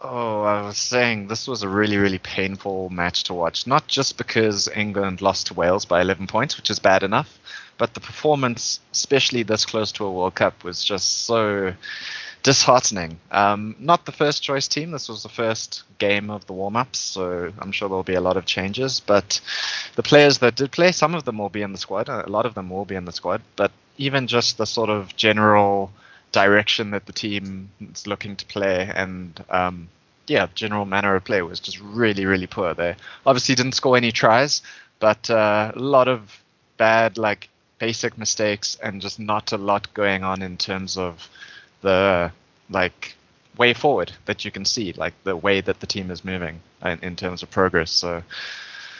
Oh, 0.00 0.42
I 0.42 0.62
was 0.62 0.78
saying 0.78 1.26
this 1.26 1.48
was 1.48 1.64
a 1.64 1.68
really, 1.68 1.96
really 1.96 2.20
painful 2.20 2.88
match 2.88 3.24
to 3.24 3.34
watch. 3.34 3.66
Not 3.66 3.88
just 3.88 4.16
because 4.16 4.68
England 4.68 5.20
lost 5.20 5.48
to 5.48 5.54
Wales 5.54 5.84
by 5.84 6.00
11 6.00 6.28
points, 6.28 6.56
which 6.56 6.70
is 6.70 6.78
bad 6.78 7.02
enough, 7.02 7.38
but 7.78 7.94
the 7.94 8.00
performance, 8.00 8.80
especially 8.92 9.42
this 9.42 9.64
close 9.64 9.92
to 9.92 10.04
a 10.04 10.12
World 10.12 10.34
Cup, 10.34 10.64
was 10.64 10.84
just 10.84 11.24
so 11.24 11.74
disheartening. 12.42 13.18
Um, 13.30 13.76
not 13.78 14.04
the 14.04 14.12
first 14.12 14.42
choice 14.42 14.68
team. 14.68 14.90
This 14.90 15.08
was 15.08 15.22
the 15.22 15.28
first 15.28 15.84
game 15.98 16.30
of 16.30 16.46
the 16.46 16.52
warm 16.52 16.76
ups, 16.76 16.98
so 16.98 17.52
I'm 17.58 17.72
sure 17.72 17.88
there'll 17.88 18.02
be 18.02 18.14
a 18.14 18.20
lot 18.20 18.36
of 18.36 18.44
changes. 18.44 19.00
But 19.00 19.40
the 19.96 20.02
players 20.02 20.38
that 20.38 20.56
did 20.56 20.72
play, 20.72 20.92
some 20.92 21.14
of 21.14 21.24
them 21.24 21.38
will 21.38 21.48
be 21.48 21.62
in 21.62 21.72
the 21.72 21.78
squad. 21.78 22.08
A 22.08 22.28
lot 22.28 22.46
of 22.46 22.54
them 22.54 22.70
will 22.70 22.84
be 22.84 22.94
in 22.96 23.04
the 23.04 23.12
squad. 23.12 23.42
But 23.56 23.70
even 23.96 24.26
just 24.26 24.58
the 24.58 24.66
sort 24.66 24.90
of 24.90 25.16
general 25.16 25.90
direction 26.32 26.90
that 26.90 27.06
the 27.06 27.12
team 27.12 27.70
is 27.92 28.06
looking 28.06 28.36
to 28.36 28.44
play 28.46 28.90
and 28.94 29.42
um, 29.48 29.88
yeah, 30.26 30.46
general 30.54 30.84
manner 30.84 31.14
of 31.16 31.24
play 31.24 31.40
was 31.42 31.58
just 31.58 31.80
really, 31.80 32.26
really 32.26 32.46
poor. 32.46 32.74
They 32.74 32.96
obviously 33.24 33.54
didn't 33.54 33.72
score 33.72 33.96
any 33.96 34.12
tries, 34.12 34.62
but 35.00 35.30
uh, 35.30 35.72
a 35.74 35.78
lot 35.78 36.06
of 36.06 36.42
bad, 36.76 37.18
like 37.18 37.48
basic 37.78 38.18
mistakes, 38.18 38.78
and 38.82 39.00
just 39.00 39.18
not 39.18 39.52
a 39.52 39.58
lot 39.58 39.92
going 39.94 40.24
on 40.24 40.42
in 40.42 40.56
terms 40.56 40.96
of 40.96 41.28
the 41.82 42.32
like 42.70 43.14
way 43.56 43.74
forward 43.74 44.12
that 44.26 44.44
you 44.44 44.50
can 44.50 44.64
see, 44.64 44.92
like 44.92 45.14
the 45.24 45.36
way 45.36 45.60
that 45.60 45.80
the 45.80 45.86
team 45.86 46.10
is 46.10 46.24
moving 46.24 46.60
in, 46.84 46.98
in 47.02 47.16
terms 47.16 47.42
of 47.42 47.50
progress. 47.50 47.90
So 47.90 48.22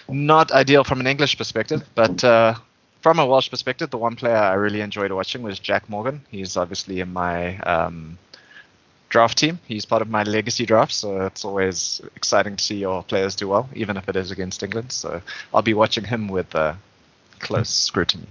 not 0.09 0.53
ideal 0.53 0.85
from 0.85 1.01
an 1.01 1.07
English 1.07 1.37
perspective, 1.39 1.83
but 1.95 2.23
uh, 2.25 2.55
from 3.01 3.19
a 3.19 3.27
Welsh 3.27 3.51
perspective, 3.51 3.91
the 3.91 3.99
one 3.99 4.17
player 4.17 4.37
I 4.37 4.55
really 4.55 4.81
enjoyed 4.81 5.13
watching 5.13 5.43
was 5.43 5.59
Jac 5.59 5.89
Morgan. 5.89 6.23
He's 6.31 6.57
obviously 6.57 7.01
in 7.01 7.13
my 7.13 7.59
um, 7.59 8.19
draft 9.09 9.39
team. 9.39 9.59
He's 9.67 9.85
part 9.85 10.03
of 10.03 10.09
my 10.09 10.23
legacy 10.25 10.67
draft, 10.67 10.93
so 10.93 11.27
it's 11.27 11.45
always 11.45 12.01
exciting 12.17 12.57
to 12.57 12.65
see 12.65 12.77
your 12.77 13.03
players 13.03 13.37
do 13.37 13.49
well, 13.49 13.69
even 13.75 13.97
if 13.97 14.09
it 14.09 14.17
is 14.17 14.31
against 14.31 14.63
England. 14.63 14.93
So 14.93 15.23
I'll 15.55 15.63
be 15.63 15.75
watching 15.75 16.05
him 16.05 16.29
with 16.29 16.55
uh, 16.55 16.75
close 17.39 17.71
scrutiny. 17.71 18.27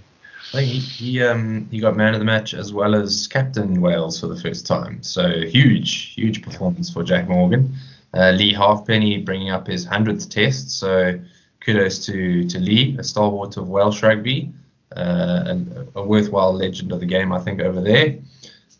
He, 0.52 0.78
he 0.78 1.22
um 1.22 1.68
he 1.70 1.78
got 1.78 1.96
man 1.96 2.14
of 2.14 2.20
the 2.20 2.24
match 2.24 2.54
as 2.54 2.72
well 2.72 2.94
as 2.94 3.26
captain 3.26 3.80
Wales 3.80 4.18
for 4.18 4.28
the 4.28 4.40
first 4.40 4.66
time. 4.66 5.02
So 5.02 5.42
huge, 5.42 6.14
huge 6.14 6.42
performance 6.42 6.90
for 6.90 7.04
Jac 7.04 7.28
Morgan. 7.28 7.74
Uh, 8.14 8.30
Leigh 8.30 8.54
Halfpenny 8.54 9.18
bringing 9.18 9.50
up 9.50 9.66
his 9.66 9.84
hundredth 9.84 10.30
test. 10.30 10.70
So 10.70 11.18
kudos 11.60 12.04
to 12.06 12.48
to 12.48 12.58
Leigh, 12.58 12.96
a 12.98 13.04
stalwart 13.04 13.58
of 13.58 13.68
Welsh 13.68 14.02
rugby, 14.02 14.50
uh, 14.96 15.44
and 15.46 15.88
a 15.94 16.02
worthwhile 16.02 16.54
legend 16.54 16.92
of 16.92 17.00
the 17.00 17.06
game, 17.06 17.30
I 17.30 17.40
think, 17.40 17.60
over 17.60 17.82
there. 17.82 18.16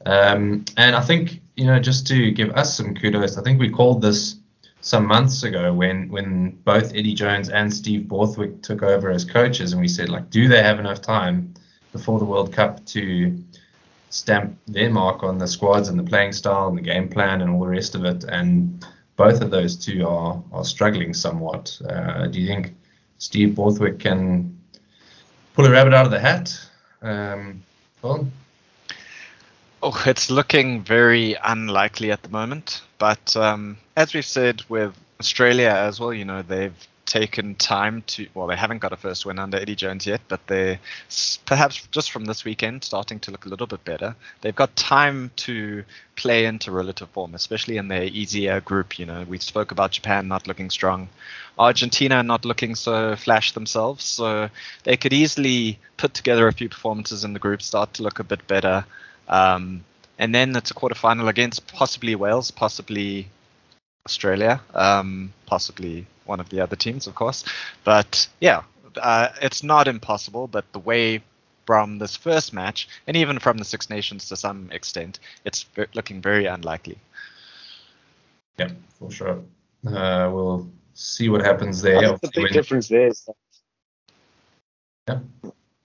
Um, 0.07 0.65
and 0.79 0.97
I 0.97 1.03
think 1.03 1.43
you 1.57 1.67
know 1.67 1.79
just 1.79 2.07
to 2.07 2.31
give 2.31 2.51
us 2.53 2.75
some 2.75 2.95
kudos, 2.95 3.37
I 3.37 3.43
think 3.43 3.61
we 3.61 3.69
called 3.69 4.01
this 4.01 4.37
some 4.81 5.07
months 5.07 5.43
ago 5.43 5.75
when 5.75 6.09
when 6.09 6.53
both 6.65 6.95
Eddie 6.95 7.13
Jones 7.13 7.51
and 7.51 7.73
Steve 7.73 8.09
Borthwick 8.09 8.63
took 8.63 8.83
over 8.83 9.11
as 9.11 9.27
coaches, 9.27 9.73
and 9.73 9.83
we 9.83 9.89
said 9.89 10.09
like, 10.09 10.31
do 10.31 10.49
they 10.49 10.63
have 10.63 10.81
enough 10.81 11.03
time 11.03 11.53
before 11.93 12.19
the 12.19 12.25
World 12.25 12.53
Cup 12.53 12.85
to 12.87 13.37
stamp 14.11 14.59
their 14.67 14.91
mark 14.91 15.23
on 15.23 15.39
the 15.39 15.47
squads 15.47 15.89
and 15.89 15.99
the 15.99 16.03
playing 16.03 16.33
style 16.33 16.69
and 16.69 16.79
the 16.79 16.83
game 16.83 17.09
plan 17.09 17.41
and 17.43 17.51
all 17.51 17.61
the 17.61 17.67
rest 17.67 17.95
of 17.95 18.05
it? 18.05 18.25
And 18.25 18.85
both 19.17 19.41
of 19.41 19.51
those 19.51 19.77
two 19.77 20.07
are 20.07 20.43
are 20.53 20.65
struggling 20.65 21.13
somewhat. 21.13 21.81
Uh, 21.89 22.27
do 22.27 22.41
you 22.41 22.47
think 22.47 22.75
Steve 23.19 23.55
Borthwick 23.55 23.99
can 23.99 24.57
pull 25.55 25.67
a 25.67 25.71
rabbit 25.71 25.93
out 25.93 26.07
of 26.07 26.13
the 26.13 26.21
hat? 26.21 26.59
Um, 27.03 27.63
Phil? 28.01 28.29
Oh, 29.83 30.03
it's 30.07 30.31
looking 30.31 30.83
very 30.83 31.37
unlikely 31.45 32.11
at 32.11 32.23
the 32.23 32.29
moment. 32.29 32.83
But 32.99 33.37
um, 33.37 33.79
as 33.97 34.15
we've 34.15 34.25
said 34.25 34.63
with 34.69 34.93
Australia 35.21 35.69
as 35.71 36.01
well, 36.01 36.13
you 36.13 36.25
know, 36.25 36.43
they've 36.43 36.75
taken 37.09 37.55
time 37.55 38.03
to, 38.07 38.29
well, 38.35 38.47
they 38.47 38.55
haven't 38.55 38.79
got 38.79 38.93
a 38.93 38.97
first 38.97 39.27
win 39.27 39.39
under 39.39 39.57
Eddie 39.57 39.75
Jones 39.75 40.07
yet, 40.07 40.21
but 40.29 40.47
they're 40.47 40.79
perhaps 41.47 41.89
just 41.91 42.13
from 42.13 42.27
this 42.27 42.45
weekend 42.45 42.85
starting 42.85 43.19
to 43.21 43.31
look 43.31 43.47
a 43.47 43.49
little 43.49 43.67
bit 43.67 43.83
better. 43.85 44.15
They've 44.43 44.55
got 44.55 44.77
time 44.77 45.31
to 45.37 45.85
play 46.15 46.45
into 46.45 46.71
relative 46.71 47.09
form, 47.09 47.35
especially 47.35 47.79
in 47.79 47.89
their 47.89 48.05
easier 48.05 48.61
group. 48.61 48.99
You 48.99 49.07
know, 49.07 49.25
we 49.27 49.39
spoke 49.39 49.73
about 49.73 49.93
Japan 49.93 50.29
not 50.29 50.47
looking 50.47 50.71
strong, 50.71 51.09
Argentina 51.59 52.23
not 52.23 52.45
looking 52.45 52.75
so 52.75 53.17
flash 53.17 53.53
themselves. 53.53 54.05
So 54.05 54.51
they 54.85 54.97
could 54.97 55.15
easily 55.15 55.79
put 55.97 56.13
together 56.15 56.47
a 56.47 56.53
few 56.53 56.69
performances 56.69 57.25
in 57.25 57.33
the 57.33 57.41
group, 57.41 57.63
start 57.63 57.95
to 57.95 58.03
look 58.03 58.19
a 58.19 58.25
bit 58.25 58.47
better. 58.47 58.85
Um, 59.29 59.83
and 60.19 60.35
then 60.35 60.55
it's 60.57 60.71
a 60.71 60.75
quarterfinal 60.75 61.29
against 61.29 61.67
possibly 61.73 62.15
Wales, 62.15 62.51
possibly 62.51 63.29
Australia, 64.09 64.61
um, 64.75 65.33
possibly 65.47 66.07
one 66.25 66.41
of 66.41 66.49
the 66.49 66.61
other 66.61 66.77
teams, 66.77 67.07
of 67.07 67.15
course. 67.15 67.45
But 67.85 68.27
yeah, 68.41 68.63
uh, 68.97 69.29
it's 69.43 69.63
not 69.63 69.87
impossible. 69.87 70.47
But 70.47 70.65
the 70.73 70.79
way 70.79 71.23
from 71.67 71.99
this 71.99 72.17
first 72.17 72.55
match, 72.55 72.89
and 73.07 73.17
even 73.17 73.39
from 73.39 73.59
the 73.59 73.65
Six 73.65 73.91
Nations 73.91 74.29
to 74.29 74.37
some 74.37 74.71
extent, 74.73 75.21
it's 75.45 75.65
ve- 75.75 75.85
looking 75.95 76.23
very 76.23 76.47
unlikely. 76.47 76.97
Yeah, 78.59 78.71
for 78.99 79.11
sure. 79.11 79.43
Uh, 79.87 80.31
we'll 80.33 80.67
see 80.95 81.29
what 81.29 81.45
happens 81.45 81.83
there. 81.83 81.99
I 81.99 82.01
think 82.09 82.21
the 82.21 82.31
big 82.35 82.43
when- 82.45 82.53
difference 82.53 82.89
there 82.89 83.09
is 83.09 83.25
that, 83.27 83.37
Yeah. 85.09 85.21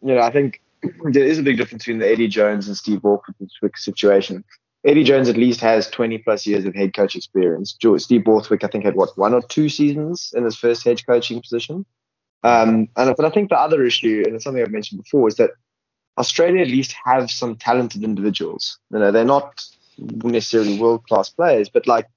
you 0.07 0.15
know, 0.15 0.21
I 0.21 0.31
think 0.31 0.61
there 1.11 1.25
is 1.25 1.37
a 1.39 1.43
big 1.43 1.57
difference 1.57 1.83
between 1.83 1.99
the 1.99 2.09
Eddie 2.09 2.29
Jones 2.29 2.67
and 2.67 2.77
Steve 2.77 3.01
Borthwick 3.01 3.77
situation. 3.77 4.43
Eddie 4.85 5.03
Jones 5.03 5.29
at 5.29 5.37
least 5.37 5.61
has 5.61 5.89
20 5.89 6.17
plus 6.19 6.45
years 6.45 6.65
of 6.65 6.75
head 6.75 6.93
coach 6.93 7.15
experience. 7.15 7.77
Steve 7.97 8.23
Borthwick, 8.23 8.63
I 8.63 8.67
think, 8.67 8.83
had 8.83 8.95
what 8.95 9.17
one 9.17 9.33
or 9.33 9.41
two 9.41 9.69
seasons 9.69 10.33
in 10.35 10.43
his 10.43 10.57
first 10.57 10.83
head 10.83 11.05
coaching 11.05 11.41
position. 11.41 11.85
Um, 12.43 12.89
and 12.97 13.15
but 13.15 13.25
I 13.25 13.29
think 13.29 13.49
the 13.49 13.57
other 13.57 13.85
issue, 13.85 14.23
and 14.25 14.35
it's 14.35 14.43
something 14.43 14.61
I've 14.61 14.71
mentioned 14.71 15.01
before, 15.01 15.29
is 15.29 15.35
that 15.35 15.51
Australia 16.17 16.61
at 16.61 16.67
least 16.67 16.93
have 17.05 17.31
some 17.31 17.55
talented 17.55 18.03
individuals. 18.03 18.77
You 18.91 18.99
know, 18.99 19.11
they're 19.11 19.23
not 19.23 19.63
necessarily 19.97 20.79
world 20.79 21.07
class 21.07 21.29
players, 21.29 21.69
but 21.69 21.87
like 21.87 22.07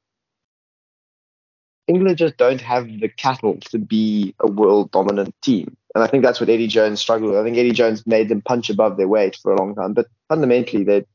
England 1.86 2.18
just 2.18 2.36
don't 2.36 2.60
have 2.60 2.86
the 2.86 3.08
cattle 3.08 3.58
to 3.70 3.78
be 3.78 4.34
a 4.40 4.50
world 4.50 4.90
dominant 4.90 5.34
team. 5.42 5.76
And 5.94 6.02
I 6.02 6.08
think 6.08 6.24
that's 6.24 6.40
what 6.40 6.48
Eddie 6.48 6.66
Jones 6.66 7.00
struggled 7.00 7.30
with. 7.30 7.40
I 7.40 7.44
think 7.44 7.56
Eddie 7.56 7.70
Jones 7.70 8.04
made 8.06 8.28
them 8.28 8.42
punch 8.42 8.68
above 8.68 8.96
their 8.96 9.08
weight 9.08 9.36
for 9.40 9.52
a 9.52 9.58
long 9.58 9.74
time. 9.74 9.92
But 9.92 10.08
fundamentally, 10.28 10.82
they 10.82 11.06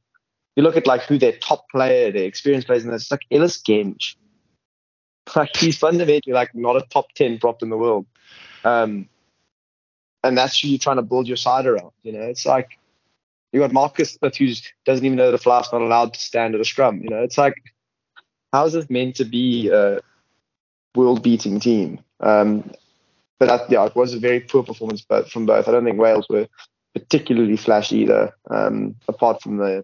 you 0.56 0.64
look 0.64 0.78
at 0.78 0.88
like 0.88 1.02
who 1.04 1.18
their 1.18 1.34
top 1.34 1.70
player, 1.70 2.12
their 2.12 2.26
experienced 2.26 2.68
players, 2.68 2.84
and 2.84 2.94
it's 2.94 3.12
like 3.12 3.22
Ellis 3.32 3.62
Genge. 3.62 4.16
Like 5.36 5.56
he's 5.56 5.78
fundamentally 5.78 6.34
like 6.34 6.54
not 6.56 6.76
a 6.76 6.82
top 6.90 7.12
ten 7.14 7.38
prop 7.38 7.62
in 7.62 7.70
the 7.70 7.78
world. 7.78 8.06
Um, 8.64 9.08
and 10.24 10.38
that's 10.38 10.60
who 10.60 10.68
you're 10.68 10.80
trying 10.80 10.98
to 10.98 11.04
build 11.04 11.28
your 11.28 11.38
side 11.38 11.66
around. 11.66 11.92
You 12.04 12.14
know, 12.14 12.22
it's 12.22 12.46
like 12.46 12.78
you 13.52 13.60
got 13.60 13.72
Marcus 13.72 14.14
Smith 14.14 14.36
who 14.36 14.52
doesn't 14.86 15.06
even 15.06 15.18
know 15.18 15.30
a 15.30 15.38
flask's 15.38 15.74
not 15.74 15.82
allowed 15.82 16.14
to 16.16 16.20
stand 16.20 16.56
at 16.56 16.62
a 16.62 16.66
scrum. 16.66 17.02
You 17.02 17.10
know, 17.10 17.22
it's 17.22 17.38
like 17.38 17.56
how 18.52 18.66
is 18.66 18.74
this 18.74 18.90
meant 18.90 19.16
to 19.18 19.26
be 19.26 19.70
a 19.70 20.00
world 20.96 21.24
beating 21.24 21.60
team? 21.60 22.00
Um, 22.20 22.72
but 23.40 23.48
that, 23.48 23.72
yeah, 23.72 23.86
it 23.86 23.96
was 23.96 24.14
a 24.14 24.20
very 24.20 24.40
poor 24.40 24.64
performance 24.64 25.06
from 25.28 25.46
both. 25.46 25.68
I 25.68 25.72
don't 25.72 25.84
think 25.84 26.00
Wales 26.00 26.28
were 26.30 26.48
particularly 26.94 27.58
flashy 27.58 28.00
either, 28.00 28.36
um, 28.50 28.96
apart 29.08 29.42
from 29.42 29.58
the 29.58 29.84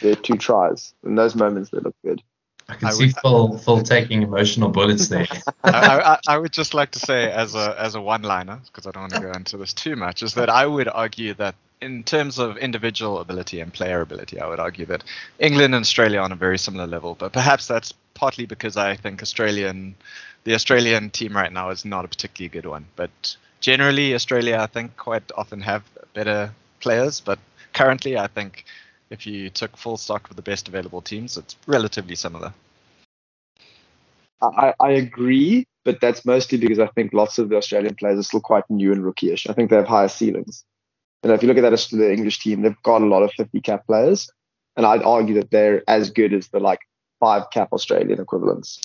the 0.00 0.16
two 0.16 0.36
tries. 0.36 0.94
In 1.04 1.14
those 1.14 1.34
moments, 1.34 1.70
they 1.70 1.78
look 1.78 1.94
good. 2.04 2.22
I 2.68 2.74
can 2.74 2.88
I 2.88 2.90
see 2.90 3.06
would, 3.06 3.16
Phil, 3.22 3.58
Phil 3.58 3.82
taking 3.82 4.22
emotional 4.22 4.68
bullets 4.68 5.08
there. 5.08 5.26
I, 5.64 5.70
I, 6.00 6.18
I, 6.26 6.38
would 6.38 6.52
just 6.52 6.74
like 6.74 6.90
to 6.92 6.98
say, 6.98 7.30
as 7.30 7.54
a 7.54 7.76
as 7.78 7.94
a 7.94 8.00
one-liner, 8.00 8.60
because 8.66 8.86
I 8.86 8.90
don't 8.90 9.02
want 9.02 9.14
to 9.14 9.20
go 9.20 9.30
into 9.30 9.56
this 9.56 9.72
too 9.72 9.94
much, 9.94 10.22
is 10.22 10.34
that 10.34 10.50
I 10.50 10.66
would 10.66 10.88
argue 10.88 11.34
that 11.34 11.54
in 11.80 12.02
terms 12.02 12.38
of 12.38 12.56
individual 12.56 13.20
ability 13.20 13.60
and 13.60 13.72
player 13.72 14.00
ability, 14.00 14.40
I 14.40 14.48
would 14.48 14.58
argue 14.58 14.86
that 14.86 15.04
England 15.38 15.74
and 15.74 15.82
Australia 15.82 16.18
are 16.18 16.24
on 16.24 16.32
a 16.32 16.36
very 16.36 16.58
similar 16.58 16.86
level. 16.86 17.14
But 17.14 17.32
perhaps 17.32 17.66
that's 17.66 17.92
partly 18.14 18.46
because 18.46 18.76
I 18.76 18.96
think 18.96 19.22
Australian, 19.22 19.94
the 20.44 20.54
Australian 20.54 21.10
team 21.10 21.36
right 21.36 21.52
now 21.52 21.70
is 21.70 21.84
not 21.84 22.04
a 22.04 22.08
particularly 22.08 22.48
good 22.48 22.66
one. 22.66 22.86
But 22.96 23.36
generally, 23.60 24.14
Australia, 24.14 24.58
I 24.58 24.66
think, 24.66 24.96
quite 24.96 25.30
often 25.36 25.60
have 25.60 25.84
better 26.14 26.52
players. 26.80 27.20
But 27.20 27.38
currently, 27.74 28.16
I 28.16 28.26
think 28.26 28.64
if 29.10 29.26
you 29.26 29.50
took 29.50 29.76
full 29.76 29.96
stock 29.96 30.28
of 30.30 30.36
the 30.36 30.42
best 30.42 30.68
available 30.68 31.02
teams, 31.02 31.36
it's 31.36 31.56
relatively 31.66 32.14
similar. 32.14 32.52
I, 34.42 34.74
I 34.80 34.90
agree, 34.90 35.66
but 35.84 36.00
that's 36.00 36.24
mostly 36.24 36.58
because 36.58 36.78
I 36.78 36.88
think 36.88 37.12
lots 37.12 37.38
of 37.38 37.48
the 37.48 37.56
Australian 37.56 37.94
players 37.94 38.18
are 38.18 38.22
still 38.22 38.40
quite 38.40 38.64
new 38.68 38.92
and 38.92 39.02
rookyish. 39.02 39.48
I 39.48 39.54
think 39.54 39.70
they 39.70 39.76
have 39.76 39.86
higher 39.86 40.08
ceilings. 40.08 40.64
And 41.22 41.32
if 41.32 41.42
you 41.42 41.48
look 41.48 41.56
at 41.56 41.62
that 41.62 41.72
as 41.72 41.88
the 41.88 42.12
English 42.12 42.40
team, 42.40 42.62
they've 42.62 42.82
got 42.82 43.02
a 43.02 43.06
lot 43.06 43.22
of 43.22 43.32
50 43.32 43.60
cap 43.62 43.86
players. 43.86 44.30
And 44.76 44.84
I'd 44.84 45.02
argue 45.02 45.34
that 45.36 45.50
they're 45.50 45.82
as 45.88 46.10
good 46.10 46.34
as 46.34 46.48
the 46.48 46.60
like 46.60 46.80
five 47.18 47.50
cap 47.50 47.72
Australian 47.72 48.20
equivalents. 48.20 48.80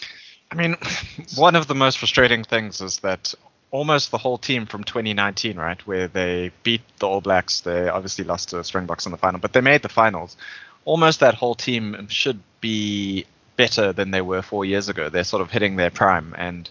I 0.52 0.56
mean, 0.56 0.78
one 1.36 1.56
of 1.56 1.68
the 1.68 1.76
most 1.76 1.98
frustrating 2.00 2.44
things 2.44 2.82
is 2.82 3.00
that 3.00 3.34
almost 3.72 4.12
the 4.12 4.18
whole 4.18 4.38
team 4.38 4.66
from 4.66 4.84
2019, 4.84 5.58
right, 5.58 5.86
where 5.88 6.08
they 6.08 6.52
beat 6.64 6.82
the 7.00 7.08
All 7.08 7.22
Blacks. 7.22 7.62
They 7.62 7.88
obviously 7.90 8.26
lost 8.26 8.50
to 8.50 8.64
Springboks 8.64 9.06
in 9.06 9.12
the 9.12 9.18
final, 9.18 9.40
but 9.40 9.54
they 9.54 9.62
made 9.62 9.82
the 9.82 9.90
finals. 9.90 10.38
Almost 10.86 11.22
that 11.22 11.36
whole 11.36 11.56
team 11.56 12.08
should 12.10 12.42
be 12.60 13.26
better 13.56 13.94
than 13.94 14.12
they 14.12 14.22
were 14.22 14.42
four 14.42 14.66
years 14.66 14.90
ago. 14.90 15.10
They're 15.10 15.24
sort 15.24 15.42
of 15.42 15.52
hitting 15.52 15.78
their 15.78 15.90
prime, 15.90 16.36
and 16.38 16.70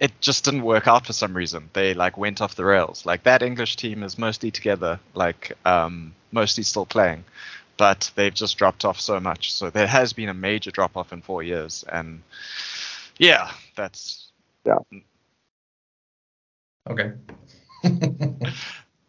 it 0.00 0.12
just 0.20 0.44
didn't 0.44 0.62
work 0.62 0.88
out 0.88 1.06
for 1.06 1.12
some 1.12 1.36
reason. 1.36 1.68
They 1.74 1.94
like 1.94 2.16
went 2.16 2.40
off 2.40 2.56
the 2.56 2.64
rails. 2.64 3.04
Like 3.04 3.24
that 3.24 3.42
English 3.42 3.76
team 3.76 4.02
is 4.02 4.18
mostly 4.18 4.50
together, 4.50 4.98
like 5.14 5.52
um, 5.64 6.14
mostly 6.30 6.64
still 6.64 6.86
playing, 6.86 7.24
but 7.76 8.10
they've 8.14 8.34
just 8.34 8.56
dropped 8.56 8.84
off 8.84 9.00
so 9.00 9.20
much. 9.20 9.52
So 9.52 9.70
there 9.70 9.86
has 9.86 10.12
been 10.12 10.28
a 10.28 10.34
major 10.34 10.70
drop 10.70 10.96
off 10.96 11.12
in 11.12 11.20
four 11.20 11.42
years, 11.42 11.84
and 11.92 12.22
yeah, 13.18 13.50
that's 13.76 14.28
yeah 14.64 14.78
Okay. 16.88 17.12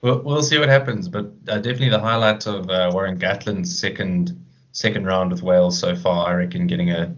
we'll, 0.02 0.22
we'll 0.22 0.44
see 0.44 0.60
what 0.60 0.70
happens, 0.70 1.08
but 1.08 1.26
uh, 1.48 1.58
definitely 1.58 1.90
the 1.90 2.00
highlight 2.00 2.46
of 2.48 2.70
uh, 2.70 2.90
Warren 2.94 3.18
Gatland's 3.18 3.78
second 3.78 4.40
second 4.72 5.06
round 5.06 5.32
with 5.32 5.44
Wales 5.44 5.78
so 5.78 5.96
far, 5.96 6.28
I 6.28 6.34
reckon, 6.34 6.68
getting 6.68 6.92
a 6.92 7.16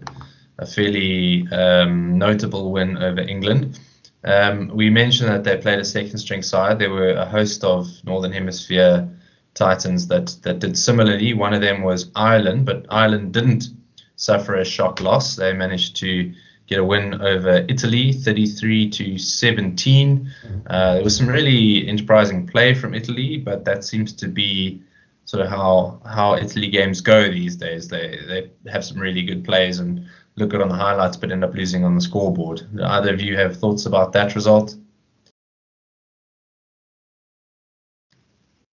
a 0.58 0.66
fairly 0.66 1.46
um, 1.52 2.18
notable 2.18 2.72
win 2.72 2.96
over 2.96 3.20
England. 3.20 3.78
Um, 4.24 4.68
we 4.68 4.90
mentioned 4.90 5.28
that 5.28 5.44
they 5.44 5.56
played 5.56 5.78
a 5.78 5.84
second 5.84 6.18
string 6.18 6.42
side. 6.42 6.78
There 6.78 6.90
were 6.90 7.10
a 7.10 7.26
host 7.26 7.62
of 7.62 7.86
Northern 8.04 8.32
Hemisphere 8.32 9.08
Titans 9.54 10.08
that, 10.08 10.36
that 10.42 10.58
did 10.58 10.76
similarly. 10.76 11.34
One 11.34 11.54
of 11.54 11.60
them 11.60 11.82
was 11.82 12.10
Ireland, 12.16 12.66
but 12.66 12.86
Ireland 12.90 13.32
didn't 13.32 13.68
suffer 14.16 14.56
a 14.56 14.64
shock 14.64 15.00
loss. 15.00 15.36
They 15.36 15.52
managed 15.52 15.96
to 15.96 16.32
get 16.66 16.78
a 16.78 16.84
win 16.84 17.20
over 17.20 17.64
Italy, 17.68 18.12
33 18.12 18.90
to 18.90 19.18
17. 19.18 20.34
Uh, 20.66 20.94
there 20.94 21.04
was 21.04 21.16
some 21.16 21.28
really 21.28 21.86
enterprising 21.88 22.46
play 22.46 22.74
from 22.74 22.94
Italy, 22.94 23.38
but 23.38 23.64
that 23.64 23.84
seems 23.84 24.12
to 24.14 24.28
be 24.28 24.82
sort 25.24 25.44
of 25.44 25.48
how 25.48 26.00
how 26.04 26.34
Italy 26.36 26.68
games 26.68 27.00
go 27.00 27.28
these 27.28 27.56
days. 27.56 27.88
They 27.88 28.18
they 28.26 28.70
have 28.70 28.84
some 28.84 28.98
really 28.98 29.22
good 29.22 29.44
plays 29.44 29.78
and 29.78 30.06
look 30.36 30.50
good 30.50 30.62
on 30.62 30.68
the 30.68 30.74
highlights, 30.74 31.16
but 31.16 31.30
end 31.30 31.44
up 31.44 31.54
losing 31.54 31.84
on 31.84 31.94
the 31.94 32.00
scoreboard. 32.00 32.62
Do 32.74 32.82
either 32.82 33.14
of 33.14 33.20
you 33.20 33.36
have 33.36 33.56
thoughts 33.56 33.86
about 33.86 34.12
that 34.12 34.34
result? 34.34 34.76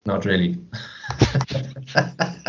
Not 0.05 0.25
really. 0.25 0.57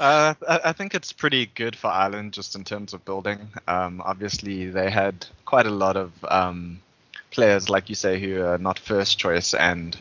Uh, 0.00 0.32
I 0.48 0.72
think 0.72 0.94
it's 0.94 1.12
pretty 1.12 1.44
good 1.44 1.76
for 1.76 1.88
Ireland 1.88 2.32
just 2.32 2.56
in 2.56 2.64
terms 2.64 2.94
of 2.94 3.04
building. 3.04 3.48
Um, 3.68 4.00
obviously, 4.02 4.70
they 4.70 4.90
had 4.90 5.26
quite 5.44 5.66
a 5.66 5.70
lot 5.70 5.98
of 5.98 6.12
um, 6.24 6.80
players, 7.30 7.68
like 7.68 7.90
you 7.90 7.94
say, 7.94 8.18
who 8.18 8.42
are 8.42 8.56
not 8.56 8.78
first 8.78 9.18
choice, 9.18 9.52
and 9.52 10.00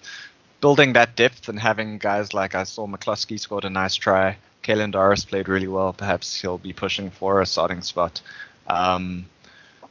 building 0.62 0.94
that 0.94 1.18
depth 1.18 1.50
and 1.50 1.60
having 1.60 1.98
guys 1.98 2.34
like 2.34 2.56
I 2.56 2.64
saw 2.64 2.88
McCloskey 2.88 3.38
scored 3.38 3.66
a 3.66 3.70
nice 3.70 3.96
try. 3.96 4.38
Caelan 4.64 4.92
Doris 4.92 5.26
played 5.26 5.50
really 5.50 5.68
well. 5.68 5.92
Perhaps 5.92 6.40
he'll 6.40 6.58
be 6.58 6.72
pushing 6.72 7.10
for 7.10 7.42
a 7.42 7.46
starting 7.46 7.82
spot. 7.82 8.22
Um, 8.68 9.26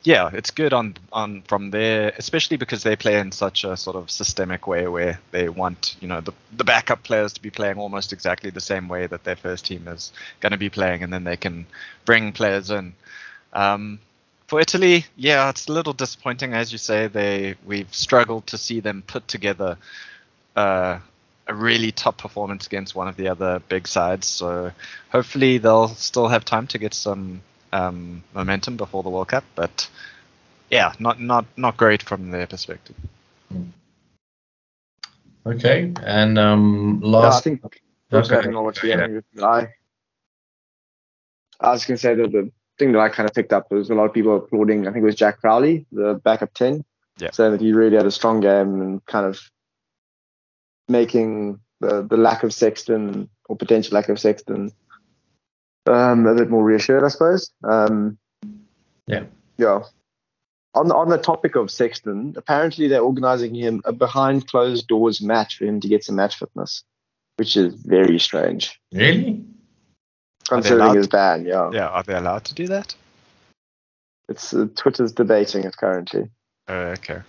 yeah, 0.03 0.31
it's 0.33 0.51
good 0.51 0.73
on 0.73 0.95
on 1.13 1.43
from 1.43 1.71
there, 1.71 2.13
especially 2.17 2.57
because 2.57 2.83
they 2.83 2.97
play 2.97 3.19
in 3.19 3.33
such 3.33 3.65
a 3.65 3.77
sort 3.77 3.97
of 3.97 4.11
systemic 4.11 4.67
way 4.67 4.87
where 4.87 5.21
they 5.33 5.49
want 5.49 5.97
you 6.01 6.09
know 6.09 6.21
the 6.21 6.33
the 6.57 6.65
backup 6.65 7.03
players 7.03 7.33
to 7.35 7.43
be 7.43 7.51
playing 7.51 7.79
almost 7.79 8.13
exactly 8.13 8.51
the 8.51 8.61
same 8.61 8.89
way 8.89 9.07
that 9.07 9.25
their 9.25 9.37
first 9.37 9.67
team 9.67 9.89
is 9.89 10.13
going 10.41 10.53
to 10.53 10.59
be 10.59 10.71
playing, 10.71 11.03
and 11.03 11.13
then 11.13 11.25
they 11.25 11.37
can 11.37 11.67
bring 12.05 12.33
players 12.33 12.71
in. 12.71 12.95
Um, 13.53 13.99
for 14.47 14.61
Italy, 14.61 15.05
yeah, 15.17 15.51
it's 15.51 15.69
a 15.69 15.73
little 15.73 15.93
disappointing, 15.93 16.55
as 16.55 16.73
you 16.73 16.79
say. 16.79 17.09
They 17.09 17.57
we've 17.67 17.93
struggled 17.95 18.47
to 18.49 18.59
see 18.59 18.81
them 18.81 19.03
put 19.07 19.27
together 19.27 19.79
uh, 20.57 21.01
a 21.49 21.55
really 21.55 21.91
top 21.93 22.19
performance 22.19 22.67
against 22.67 22.95
one 22.95 23.09
of 23.09 23.17
the 23.17 23.29
other 23.29 23.61
big 23.69 23.89
sides. 23.89 24.27
So 24.27 24.73
hopefully 25.11 25.59
they'll 25.59 25.89
still 25.89 26.29
have 26.29 26.45
time 26.45 26.67
to 26.69 26.79
get 26.79 26.95
some 26.95 27.43
um, 27.73 28.23
momentum 28.35 28.77
before 28.77 29.03
the 29.03 29.11
World 29.11 29.29
Cup, 29.29 29.45
but 29.55 29.89
yeah, 30.71 30.93
not 30.99 31.21
not 31.21 31.47
not 31.57 31.77
great 31.77 32.03
from 32.03 32.31
their 32.31 32.47
perspective. 32.47 32.97
Okay, 35.47 35.93
and 36.05 36.39
um, 36.39 37.01
last. 37.01 37.35
Yeah, 37.35 37.39
I 37.39 37.41
think 37.41 37.65
okay. 37.65 37.81
yeah. 38.85 39.21
I, 39.43 39.69
I 41.61 41.71
was 41.71 41.85
going 41.85 41.97
to 41.97 42.01
say 42.01 42.15
that 42.15 42.33
the 42.33 42.51
thing 42.79 42.93
that 42.93 43.01
I 43.01 43.09
kind 43.09 43.29
of 43.29 43.35
picked 43.35 43.53
up 43.53 43.71
was 43.71 43.91
a 43.91 43.95
lot 43.95 44.05
of 44.05 44.15
people 44.15 44.37
applauding. 44.37 44.87
I 44.87 44.93
think 44.93 45.03
it 45.03 45.07
was 45.07 45.15
Jack 45.15 45.41
Crowley, 45.41 45.87
the 45.93 46.15
backup 46.15 46.55
ten, 46.55 46.85
yeah. 47.19 47.31
saying 47.33 47.53
that 47.53 47.61
he 47.61 47.73
really 47.73 47.97
had 47.97 48.07
a 48.07 48.11
strong 48.11 48.41
game 48.41 48.81
and 48.81 49.05
kind 49.07 49.27
of 49.27 49.41
making 50.89 51.61
the 51.81 52.03
the 52.03 52.17
lack 52.17 52.43
of 52.43 52.53
Sexton 52.53 53.29
or 53.49 53.57
potential 53.57 53.95
lack 53.95 54.09
of 54.09 54.21
Sexton 54.21 54.73
um, 55.89 56.27
a 56.27 56.35
bit 56.35 56.51
more 56.51 56.63
reassured, 56.65 57.05
I 57.05 57.09
suppose. 57.09 57.51
Um, 57.65 58.19
yeah. 59.07 59.25
Yeah. 59.57 59.83
On 60.75 60.89
the, 60.89 60.95
on 60.95 61.09
the 61.09 61.19
topic 61.19 61.57
of 61.57 61.71
Sexton, 61.71 62.35
apparently 62.37 62.89
they're 62.89 63.03
organising 63.03 63.55
him 63.55 63.81
a 63.85 63.93
behind 63.93 64.47
closed 64.47 64.87
doors 64.87 65.21
match 65.21 65.57
for 65.57 65.65
him 65.65 65.81
to 65.81 65.89
get 65.89 66.05
some 66.05 66.17
match 66.17 66.39
fitness, 66.39 66.85
which 67.37 67.57
is 67.57 67.75
very 67.75 68.19
strange. 68.19 68.79
Really? 68.93 69.45
Considering 70.47 70.95
his 70.95 71.09
ban, 71.09 71.45
yeah. 71.45 71.71
Yeah, 71.73 71.89
are 71.89 72.03
they 72.03 72.15
allowed 72.15 72.45
to 72.45 72.55
do 72.55 72.67
that? 72.69 72.95
It's 74.29 74.53
uh, 74.53 74.67
Twitter's 74.77 75.13
debating 75.13 75.65
it 75.65 75.77
currently. 75.77 76.31
Uh, 76.69 76.95
okay. 76.99 77.21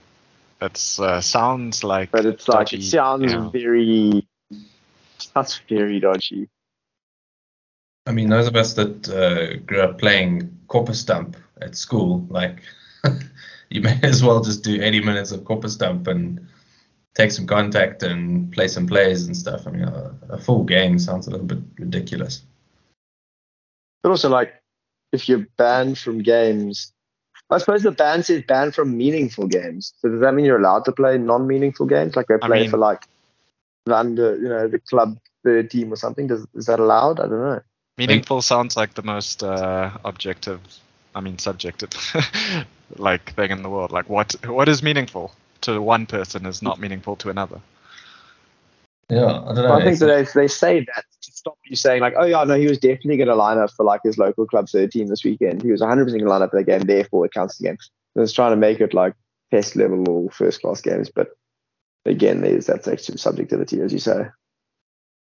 That 0.60 1.00
uh, 1.00 1.22
sounds 1.22 1.84
like. 1.84 2.12
But 2.12 2.26
it's 2.26 2.46
dodgy, 2.46 2.58
like 2.58 2.74
it 2.74 2.84
sounds 2.84 3.32
yeah. 3.32 3.50
very. 3.50 4.28
That's 5.34 5.62
very 5.70 6.00
dodgy. 6.00 6.50
I 8.06 8.12
mean, 8.12 8.30
those 8.30 8.48
of 8.48 8.56
us 8.56 8.74
that 8.74 9.10
uh, 9.10 9.58
grew 9.66 9.82
up 9.82 10.00
playing 10.00 10.58
Copper 10.68 10.94
Stump 10.94 11.38
at 11.62 11.76
school, 11.76 12.26
like, 12.30 12.62
you 13.70 13.82
may 13.82 14.00
as 14.04 14.24
well 14.24 14.42
just 14.42 14.64
do 14.64 14.82
80 14.82 15.02
minutes 15.02 15.32
of 15.32 15.46
Copper 15.46 15.70
Stump 15.70 16.08
and 16.08 16.48
take 17.16 17.32
some 17.32 17.46
contact 17.46 18.04
and 18.04 18.52
play 18.52 18.68
some 18.68 18.88
plays 18.88 19.26
and 19.26 19.36
stuff. 19.36 19.68
I 19.68 19.72
mean, 19.72 19.84
a, 19.84 20.16
a 20.30 20.38
full 20.38 20.64
game 20.64 21.00
sounds 21.00 21.28
a 21.28 21.32
little 21.32 21.46
bit 21.46 21.60
ridiculous. 21.78 22.42
But 24.02 24.10
also, 24.12 24.30
like, 24.30 24.54
if 25.12 25.28
you're 25.28 25.46
banned 25.58 25.98
from 25.98 26.20
games, 26.20 26.94
I 27.50 27.58
suppose 27.58 27.84
the 27.84 27.92
ban 27.92 28.24
says 28.24 28.44
banned 28.48 28.76
from 28.76 28.96
meaningful 28.96 29.48
games. 29.48 29.94
So 30.00 30.10
does 30.10 30.22
that 30.22 30.34
mean 30.34 30.46
you're 30.46 30.60
allowed 30.60 30.86
to 30.86 30.92
play 30.92 31.18
non-meaningful 31.18 31.88
games, 31.88 32.16
like 32.16 32.28
they 32.28 32.38
play 32.38 32.58
I 32.58 32.62
mean, 32.62 32.70
for 32.70 32.78
like 32.78 33.06
the 33.86 33.98
under, 33.98 34.38
you 34.38 34.50
know, 34.50 34.68
the 34.68 34.80
club 34.80 35.18
third 35.44 35.72
team 35.72 35.92
or 35.92 35.96
something? 35.96 36.28
Does 36.28 36.46
is 36.54 36.68
that 36.68 36.80
allowed? 36.80 37.20
I 37.20 37.24
don't 37.24 37.42
know. 37.42 37.62
Meaningful 38.00 38.42
sounds 38.42 38.78
like 38.78 38.94
the 38.94 39.04
most 39.04 39.44
uh, 39.44 39.92
objective, 40.06 40.62
I 41.14 41.20
mean 41.20 41.38
subjective, 41.38 41.92
like 42.96 43.34
thing 43.34 43.52
in 43.52 43.62
the 43.62 43.70
world. 43.70 43.92
Like 43.92 44.08
what 44.08 44.36
what 44.46 44.70
is 44.70 44.82
meaningful 44.82 45.34
to 45.62 45.82
one 45.82 46.06
person 46.06 46.46
is 46.46 46.62
not 46.62 46.80
meaningful 46.80 47.18
to 47.18 47.30
another. 47.30 47.60
Yeah, 49.10 49.26
I 49.26 49.28
don't 49.28 49.56
know. 49.56 49.64
Well, 49.64 49.82
I 49.82 49.84
think 49.84 50.00
that 50.00 50.06
they, 50.34 50.42
they 50.42 50.48
say 50.48 50.80
that 50.80 51.04
to 51.24 51.32
stop 51.34 51.58
you 51.66 51.76
saying 51.76 52.02
like, 52.02 52.14
oh 52.16 52.26
yeah, 52.26 52.44
no, 52.46 52.54
he 52.54 52.68
was 52.68 52.78
definitely 52.78 53.18
going 53.18 53.28
to 53.28 53.36
line 53.36 53.58
up 53.58 53.72
for 53.72 53.84
like 53.84 54.02
his 54.04 54.18
local 54.18 54.46
club 54.46 54.70
third 54.70 54.92
team 54.92 55.08
this 55.08 55.26
weekend. 55.26 55.62
He 55.62 55.72
was 55.72 55.82
100% 55.82 56.06
going 56.06 56.20
to 56.20 56.30
line 56.30 56.42
up 56.42 56.52
for 56.52 56.60
the 56.60 56.64
game, 56.64 56.82
therefore 56.82 57.26
it 57.26 57.34
counts 57.34 57.58
the 57.58 57.66
game. 57.66 57.78
So 58.14 58.24
it's 58.24 58.32
trying 58.32 58.52
to 58.52 58.56
make 58.56 58.80
it 58.80 58.94
like 58.94 59.14
test 59.52 59.76
level 59.76 60.08
or 60.08 60.30
first 60.30 60.62
class 60.62 60.80
games. 60.80 61.10
But 61.14 61.32
again, 62.06 62.42
there's 62.42 62.68
that 62.68 62.88
extra 62.88 63.18
subjectivity, 63.18 63.82
as 63.82 63.92
you 63.92 64.00
say. 64.00 64.28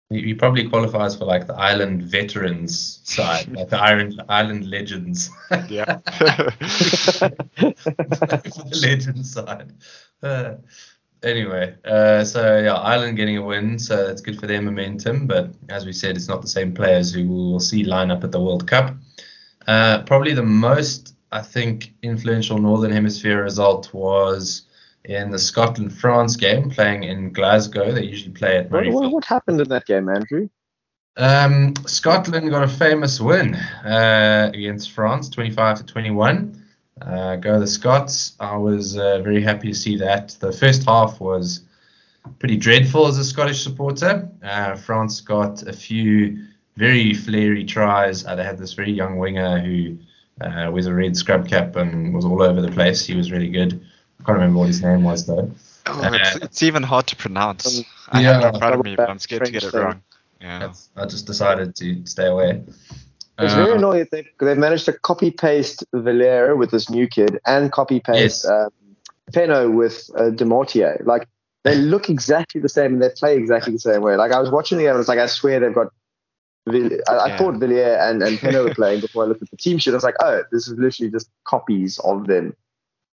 He 0.09 0.35
probably 0.35 0.69
qualifies 0.69 1.17
for 1.17 1.25
like 1.25 1.49
the 1.49 1.55
Ireland 1.55 2.03
veterans 2.03 3.01
side, 3.03 3.49
like 3.49 3.71
the 3.71 3.81
Ireland 3.81 4.23
Ireland 4.29 4.71
legends. 4.71 5.31
Yeah. 5.69 5.99
the 7.59 8.79
legends 8.83 9.33
side. 9.33 9.73
Uh, 10.23 10.55
anyway, 11.25 11.75
uh, 11.85 12.23
so 12.25 12.61
yeah, 12.61 12.75
Ireland 12.75 13.17
getting 13.17 13.37
a 13.37 13.43
win, 13.43 13.81
so 13.81 14.07
that's 14.07 14.21
good 14.21 14.39
for 14.39 14.47
their 14.47 14.63
momentum. 14.63 15.27
But 15.27 15.51
as 15.69 15.85
we 15.85 15.93
said, 15.93 16.17
it's 16.17 16.29
not 16.29 16.41
the 16.41 16.49
same 16.49 16.73
players 16.73 17.13
who 17.13 17.27
we'll 17.27 17.61
see 17.61 17.83
line 17.83 18.13
up 18.13 18.23
at 18.23 18.31
the 18.31 18.41
World 18.41 18.69
Cup. 18.69 18.95
Uh, 19.67 20.03
probably 20.03 20.35
the 20.35 20.43
most, 20.45 21.17
I 21.33 21.43
think, 21.43 21.95
influential 22.03 22.59
Northern 22.59 22.93
Hemisphere 22.93 23.43
result 23.43 23.93
was 23.93 24.66
in 25.07 25.31
the 25.31 25.39
Scotland 25.39 25.93
France 25.93 26.37
game, 26.37 26.69
playing 26.69 27.05
in 27.05 27.33
Glasgow. 27.33 27.93
They 27.93 28.05
usually 28.05 28.33
play 28.33 28.59
at 28.59 28.71
what, 28.71 28.87
what, 28.89 29.13
what, 29.13 29.25
happened 29.25 29.61
in 29.61 29.69
that 29.69 29.87
game, 29.87 30.09
Andrew? 30.09 30.49
Um, 31.17 31.75
Scotland 31.87 32.51
got 32.51 32.65
a 32.65 32.69
famous 32.69 33.21
win 33.21 33.55
uh, 33.55 34.51
against 34.53 34.91
France, 34.91 35.29
25 35.31 35.79
to 35.79 35.85
21. 35.85 36.63
Uh, 37.01 37.37
go 37.37 37.61
the 37.61 37.67
Scots. 37.67 38.33
I 38.41 38.57
was 38.57 38.99
uh, 38.99 39.21
very 39.23 39.43
happy 39.43 39.69
to 39.69 39.75
see 39.75 39.97
that. 39.99 40.31
The 40.41 40.53
first 40.53 40.85
half 40.85 41.21
was 41.21 41.61
pretty 42.39 42.57
dreadful 42.57 43.07
as 43.07 43.19
a 43.19 43.25
Scottish 43.25 43.63
supporter. 43.63 44.29
Uh, 44.43 44.75
France 44.75 45.21
got 45.21 45.63
a 45.63 45.73
few 45.73 46.45
very 46.77 47.15
flary 47.15 47.65
tries. 47.65 48.27
Uh, 48.27 48.35
they 48.35 48.45
had 48.45 48.59
this 48.59 48.73
very 48.73 48.93
young 48.93 49.19
winger 49.19 49.61
who 49.61 49.97
uh, 50.41 50.71
wears 50.71 50.87
a 50.87 50.95
red 50.95 51.17
scrub 51.17 51.49
cap 51.49 51.77
and 51.77 52.13
was 52.13 52.25
all 52.25 52.43
over 52.43 52.61
the 52.61 52.73
place. 52.73 53.07
He 53.07 53.15
was 53.15 53.31
really 53.31 53.49
good. 53.49 53.86
I 54.27 54.31
can't 54.31 54.39
remember 54.41 54.59
what 54.59 54.67
his 54.67 54.83
name 54.83 55.05
was 55.05 55.25
though. 55.25 55.53
Oh, 55.87 56.11
it's, 56.13 56.37
it's, 56.37 56.63
even 56.65 56.83
hard 56.83 57.07
to 57.07 57.17
pronounce. 57.17 57.79
Um, 57.79 57.85
I 58.11 58.23
yeah, 58.23 58.33
have 58.33 58.43
it 58.43 58.55
in 58.55 58.59
front 58.59 58.75
of 58.75 58.85
me, 58.85 58.97
but 58.97 59.09
I'm 59.09 59.21
scared 59.21 59.45
to 59.45 59.53
get 59.53 59.63
it 59.63 59.73
wrong. 59.73 60.03
Yeah. 60.41 60.73
I 60.97 61.07
just 61.07 61.27
decided 61.27 61.77
to 61.77 62.05
stay 62.07 62.27
away. 62.27 62.65
It's 63.39 63.55
very 63.55 63.71
uh, 63.71 63.77
annoying. 63.77 64.09
They, 64.11 64.27
they've 64.41 64.59
managed 64.59 64.87
to 64.87 64.95
copy 64.95 65.31
paste 65.31 65.85
Villiers 65.93 66.59
with 66.59 66.73
this 66.73 66.91
new 66.91 67.07
kid 67.07 67.39
and 67.47 67.71
copy 67.71 68.01
paste 68.01 68.45
yes. 68.45 68.47
um, 68.47 68.71
Penaud 69.31 69.77
with 69.77 70.11
uh, 70.17 70.31
Demartier. 70.31 71.07
Like, 71.07 71.29
they 71.63 71.77
look 71.77 72.11
exactly 72.11 72.61
the 72.61 72.69
same 72.69 72.95
and 72.95 73.03
they 73.03 73.11
play 73.11 73.37
exactly 73.37 73.75
the 73.75 73.79
same 73.79 74.03
way. 74.03 74.17
Like, 74.17 74.33
I 74.33 74.41
was 74.41 74.51
watching 74.51 74.79
the 74.79 74.85
game 74.85 74.91
and 74.91 75.01
it's 75.01 75.09
like, 75.09 75.21
I 75.21 75.27
swear 75.27 75.61
they've 75.61 75.73
got. 75.73 75.93
Vill- 76.67 76.99
I, 77.09 77.17
I 77.17 77.37
thought 77.37 77.61
Villiers 77.61 77.97
and, 78.01 78.23
and 78.25 78.39
Penaud 78.39 78.65
were 78.65 78.75
playing 78.75 79.01
before 79.03 79.23
I 79.23 79.27
looked 79.29 79.43
at 79.43 79.51
the 79.53 79.57
team 79.57 79.79
sheet. 79.79 79.93
I 79.93 79.95
was 79.95 80.03
like, 80.03 80.17
oh, 80.19 80.43
this 80.51 80.67
is 80.67 80.77
literally 80.77 81.13
just 81.13 81.31
copies 81.45 82.01
of 82.01 82.27
them. 82.27 82.57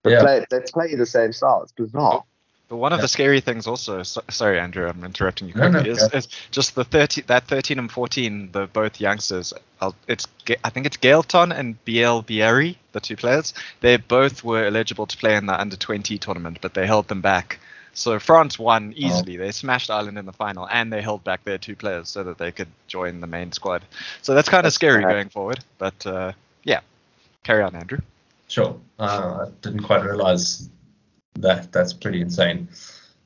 They, 0.03 0.13
yeah. 0.13 0.23
play, 0.23 0.47
they 0.51 0.61
play 0.61 0.95
the 0.95 1.07
same 1.07 1.33
style. 1.33 1.63
It's 1.63 1.73
bizarre. 1.73 2.25
But 2.71 2.77
one 2.77 2.93
of 2.93 2.99
yeah. 2.99 3.03
the 3.03 3.09
scary 3.09 3.41
things 3.41 3.67
also, 3.67 4.05
so, 4.05 4.23
sorry 4.31 4.61
Andrew, 4.61 4.87
I'm 4.87 5.03
interrupting 5.03 5.49
you 5.49 5.55
quickly, 5.55 5.73
no, 5.73 5.83
no, 5.83 5.91
is, 5.91 6.09
is, 6.15 6.29
just 6.53 6.77
the 6.77 6.85
30, 6.85 7.23
that 7.23 7.49
13 7.49 7.81
and 7.81 7.91
14, 7.91 8.51
the 8.53 8.69
both 8.69 9.01
youngsters. 9.01 9.53
I'll, 9.81 9.97
it's 10.07 10.29
I 10.63 10.71
think 10.71 10.87
it's 10.87 10.97
Gailleton 10.97 11.53
and 11.53 11.85
Bielle-Biarrey, 11.85 12.77
the 12.93 13.01
two 13.01 13.17
players. 13.17 13.55
They 13.81 13.97
both 13.97 14.45
were 14.45 14.67
eligible 14.67 15.07
to 15.07 15.17
play 15.17 15.35
in 15.35 15.47
the 15.47 15.61
under 15.61 15.75
20 15.75 16.17
tournament, 16.19 16.59
but 16.61 16.75
they 16.75 16.87
held 16.87 17.09
them 17.09 17.21
back. 17.21 17.59
So 17.93 18.21
France 18.21 18.57
won 18.57 18.95
oh. 18.95 19.01
easily. 19.01 19.37
Oh. 19.37 19.41
They 19.41 19.51
smashed 19.51 19.91
Ireland 19.91 20.17
in 20.17 20.27
the 20.27 20.33
final, 20.33 20.69
and 20.69 20.93
they 20.93 21.03
held 21.03 21.25
back 21.25 21.43
their 21.43 21.59
two 21.59 21.75
players 21.75 22.09
so 22.09 22.23
that 22.23 22.39
they 22.39 22.53
could 22.53 22.69
join 22.87 23.21
the 23.21 23.27
main 23.27 23.51
squad. 23.51 23.83
So 24.23 24.35
that's 24.35 24.49
kind 24.49 24.65
of 24.65 24.73
scary 24.73 25.03
going 25.03 25.29
forward. 25.29 25.59
But 25.79 26.07
uh, 26.07 26.33
yeah, 26.63 26.81
carry 27.43 27.65
on, 27.65 27.75
Andrew. 27.75 27.99
Sure. 28.51 28.77
Uh, 28.99 29.47
I 29.47 29.51
didn't 29.63 29.85
quite 29.85 30.05
realize 30.05 30.69
that 31.35 31.71
that's 31.71 31.93
pretty 31.93 32.21
insane. 32.21 32.69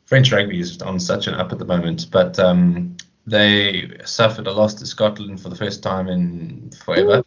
French 0.04 0.30
rugby 0.30 0.60
is 0.60 0.82
on 0.82 1.00
such 1.00 1.26
an 1.28 1.34
up 1.34 1.50
at 1.50 1.58
the 1.58 1.64
moment, 1.64 2.08
but 2.10 2.38
um, 2.38 2.94
they 3.26 3.90
suffered 4.04 4.46
a 4.46 4.52
loss 4.52 4.74
to 4.74 4.86
Scotland 4.86 5.40
for 5.40 5.48
the 5.48 5.56
first 5.56 5.82
time 5.82 6.08
in 6.08 6.70
forever. 6.84 7.24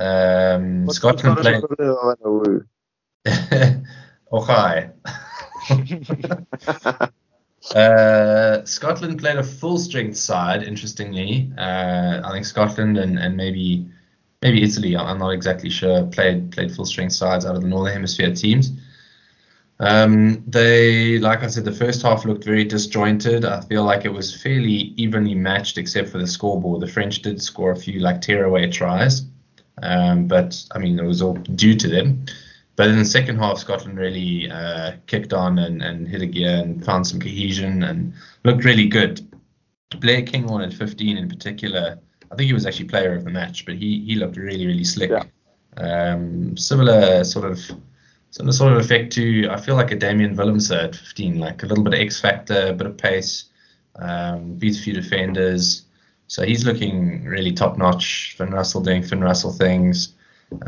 Um, 0.00 0.90
Scotland 0.90 1.38
played. 1.38 1.62
oh 4.32 4.40
hi. 4.40 4.90
uh, 7.76 8.64
Scotland 8.64 9.20
played 9.20 9.36
a 9.36 9.44
full 9.44 9.78
strength 9.78 10.16
side. 10.16 10.64
Interestingly, 10.64 11.52
uh, 11.56 12.22
I 12.24 12.32
think 12.32 12.44
Scotland 12.44 12.98
and, 12.98 13.20
and 13.20 13.36
maybe 13.36 13.86
maybe 14.42 14.62
Italy. 14.62 14.96
I'm 14.96 15.18
not 15.18 15.30
exactly 15.30 15.70
sure. 15.70 16.04
Played 16.06 16.52
played 16.52 16.72
full 16.74 16.84
strength 16.84 17.12
sides 17.12 17.44
out 17.46 17.56
of 17.56 17.62
the 17.62 17.68
Northern 17.68 17.92
Hemisphere 17.92 18.34
teams. 18.34 18.72
Um, 19.80 20.44
they, 20.46 21.18
like 21.18 21.42
I 21.42 21.46
said, 21.46 21.64
the 21.64 21.72
first 21.72 22.02
half 22.02 22.26
looked 22.26 22.44
very 22.44 22.64
disjointed. 22.64 23.46
I 23.46 23.62
feel 23.62 23.82
like 23.82 24.04
it 24.04 24.12
was 24.12 24.42
fairly 24.42 24.92
evenly 24.96 25.34
matched, 25.34 25.78
except 25.78 26.10
for 26.10 26.18
the 26.18 26.26
scoreboard. 26.26 26.82
The 26.82 26.86
French 26.86 27.22
did 27.22 27.40
score 27.40 27.70
a 27.70 27.76
few 27.76 27.98
like 28.00 28.20
tearaway 28.20 28.70
tries, 28.70 29.22
um, 29.82 30.26
but 30.26 30.62
I 30.72 30.78
mean 30.78 30.98
it 30.98 31.04
was 31.04 31.22
all 31.22 31.34
due 31.34 31.74
to 31.76 31.88
them. 31.88 32.26
But 32.76 32.88
in 32.88 32.98
the 32.98 33.04
second 33.04 33.38
half, 33.38 33.58
Scotland 33.58 33.98
really 33.98 34.50
uh, 34.50 34.92
kicked 35.06 35.32
on 35.32 35.58
and, 35.58 35.82
and 35.82 36.08
hit 36.08 36.22
a 36.22 36.26
gear 36.26 36.58
and 36.62 36.82
found 36.84 37.06
some 37.06 37.20
cohesion 37.20 37.82
and 37.82 38.14
looked 38.44 38.64
really 38.64 38.86
good. 38.86 39.26
Blair 39.98 40.22
Kinghorn 40.22 40.62
at 40.62 40.72
15 40.72 41.16
in 41.16 41.28
particular, 41.28 41.98
I 42.30 42.36
think 42.36 42.46
he 42.46 42.52
was 42.52 42.66
actually 42.66 42.86
player 42.86 43.14
of 43.14 43.24
the 43.24 43.30
match, 43.30 43.64
but 43.64 43.74
he 43.74 44.00
he 44.06 44.14
looked 44.14 44.36
really 44.36 44.66
really 44.66 44.84
slick. 44.84 45.10
Yeah. 45.10 45.24
Um, 45.76 46.56
similar 46.56 47.24
sort 47.24 47.50
of 47.50 47.58
the 48.38 48.52
sort 48.52 48.72
of 48.72 48.78
effect 48.78 49.12
to 49.14 49.48
I 49.50 49.60
feel 49.60 49.74
like 49.74 49.90
a 49.90 49.96
Damien 49.96 50.36
Willemse 50.36 50.70
at 50.76 50.94
15, 50.94 51.38
like 51.38 51.62
a 51.62 51.66
little 51.66 51.84
bit 51.84 51.94
of 51.94 52.00
X 52.00 52.20
factor, 52.20 52.68
a 52.68 52.72
bit 52.72 52.86
of 52.86 52.96
pace, 52.96 53.46
um, 53.96 54.54
beats 54.54 54.78
a 54.78 54.82
few 54.82 54.92
defenders. 54.92 55.82
So 56.28 56.44
he's 56.44 56.64
looking 56.64 57.24
really 57.24 57.52
top 57.52 57.76
notch. 57.76 58.34
Finn 58.38 58.50
Russell 58.50 58.80
doing 58.82 59.02
Finn 59.02 59.20
Russell 59.20 59.52
things. 59.52 60.14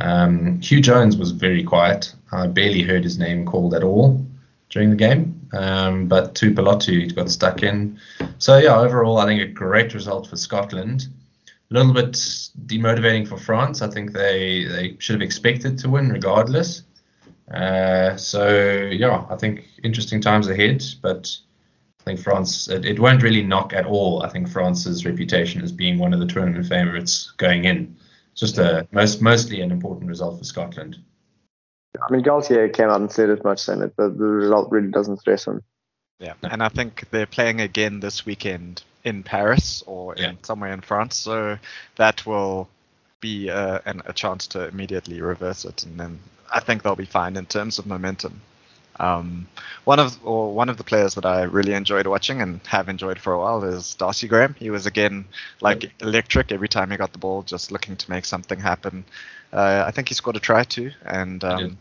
Um, 0.01 0.59
Huw 0.61 0.83
Jones 0.83 1.17
was 1.17 1.31
very 1.31 1.63
quiet. 1.63 2.15
I 2.33 2.49
barely 2.49 2.83
heard 2.83 3.05
his 3.05 3.19
name 3.19 3.47
called 3.47 3.75
at 3.75 3.85
all 3.85 4.25
during 4.71 4.91
the 4.91 4.97
game. 4.97 5.49
Um, 5.53 6.09
but 6.09 6.35
Tuipulotu 6.35 7.15
got 7.15 7.31
stuck 7.31 7.63
in. 7.63 7.99
So 8.39 8.59
yeah, 8.59 8.77
overall 8.77 9.19
I 9.19 9.27
think 9.27 9.41
a 9.41 9.47
great 9.47 9.95
result 9.95 10.29
for 10.29 10.37
Scotland. 10.37 11.07
A 11.73 11.81
little 11.81 11.95
bit 11.95 12.13
demotivating 12.67 13.27
for 13.27 13.39
France. 13.39 13.81
I 13.81 13.89
think 13.89 14.13
they, 14.13 14.65
they 14.65 14.97
should 14.99 15.15
have 15.15 15.23
expected 15.23 15.79
to 15.79 15.89
win 15.89 16.11
regardless. 16.11 16.83
Uh, 17.51 18.15
so 18.19 18.91
yeah, 18.93 19.25
I 19.31 19.37
think 19.37 19.65
interesting 19.83 20.21
times 20.21 20.49
ahead, 20.49 20.85
but 21.01 21.35
I 22.01 22.05
think 22.05 22.21
France 22.21 22.69
it, 22.69 22.85
it, 22.85 23.01
won't 23.01 23.23
really 23.23 23.43
knock 23.43 23.73
at 23.73 23.87
all. 23.87 24.23
I 24.23 24.29
think 24.29 24.51
France's 24.51 25.07
reputation 25.07 25.63
as 25.63 25.73
being 25.73 25.99
one 25.99 26.13
of 26.13 26.21
the 26.21 26.27
tournament 26.27 26.67
favourites 26.67 27.33
going 27.39 27.65
in. 27.65 27.97
Just 28.35 28.59
a 28.59 28.87
most 28.93 29.23
mostly 29.23 29.63
an 29.63 29.71
important 29.71 30.09
result 30.09 30.39
for 30.39 30.45
Scotland. 30.45 30.99
I 32.07 32.13
mean, 32.13 32.23
Galthié 32.23 32.71
came 32.75 32.91
out 32.91 33.01
and 33.01 33.11
said 33.11 33.31
as 33.31 33.43
much, 33.45 33.61
saying 33.61 33.81
that 33.81 33.97
the, 33.97 34.11
the 34.11 34.27
result 34.27 34.71
really 34.71 34.91
doesn't 34.91 35.21
stress 35.21 35.47
him. 35.47 35.63
Yeah, 36.19 36.35
and 36.43 36.63
I 36.63 36.69
think 36.69 37.09
they're 37.11 37.27
playing 37.27 37.63
again 37.63 38.01
this 38.01 38.27
weekend 38.27 38.83
in 39.05 39.23
Paris 39.23 39.83
or 39.87 40.15
in, 40.15 40.23
yeah. 40.23 40.33
somewhere 40.43 40.73
in 40.73 40.81
France, 40.81 41.17
so 41.17 41.59
that 41.97 42.25
will 42.27 42.69
be 43.21 43.51
uh, 43.51 43.81
an, 43.85 44.03
a 44.07 44.13
chance 44.13 44.47
to 44.49 44.69
immediately 44.69 45.21
reverse 45.21 45.65
it, 45.65 45.85
and 45.85 45.99
then 45.99 46.19
I 46.53 46.61
think 46.61 46.83
they'll 46.83 46.97
be 46.97 47.07
fine 47.07 47.37
in 47.37 47.47
terms 47.47 47.79
of 47.79 47.87
momentum. 47.87 48.41
Um, 49.01 49.49
one 49.85 49.99
of 49.99 50.19
or 50.25 50.55
one 50.55 50.69
of 50.69 50.77
the 50.77 50.85
players 50.85 51.15
that 51.15 51.25
I 51.25 51.43
really 51.43 51.73
enjoyed 51.73 52.07
watching 52.07 52.43
and 52.43 52.61
have 52.67 52.89
enjoyed 52.89 53.19
for 53.19 53.33
a 53.33 53.39
while 53.39 53.65
is 53.65 53.95
Darcy 53.95 54.29
Graham. 54.29 54.55
He 54.59 54.71
was 54.71 54.87
again 54.87 55.25
like 55.61 55.91
electric 56.03 56.53
every 56.53 56.69
time 56.69 56.91
he 56.91 56.97
got 56.97 57.13
the 57.13 57.19
ball, 57.19 57.43
just 57.43 57.73
looking 57.73 57.97
to 57.97 58.11
make 58.11 58.27
something 58.27 58.61
happen. 58.61 59.05
Uh, 59.53 59.85
I 59.87 59.91
think 59.91 60.09
he 60.09 60.15
scored 60.15 60.37
a 60.37 60.41
try 60.41 60.65
too, 60.65 60.91
and 61.05 61.43
um, 61.43 61.79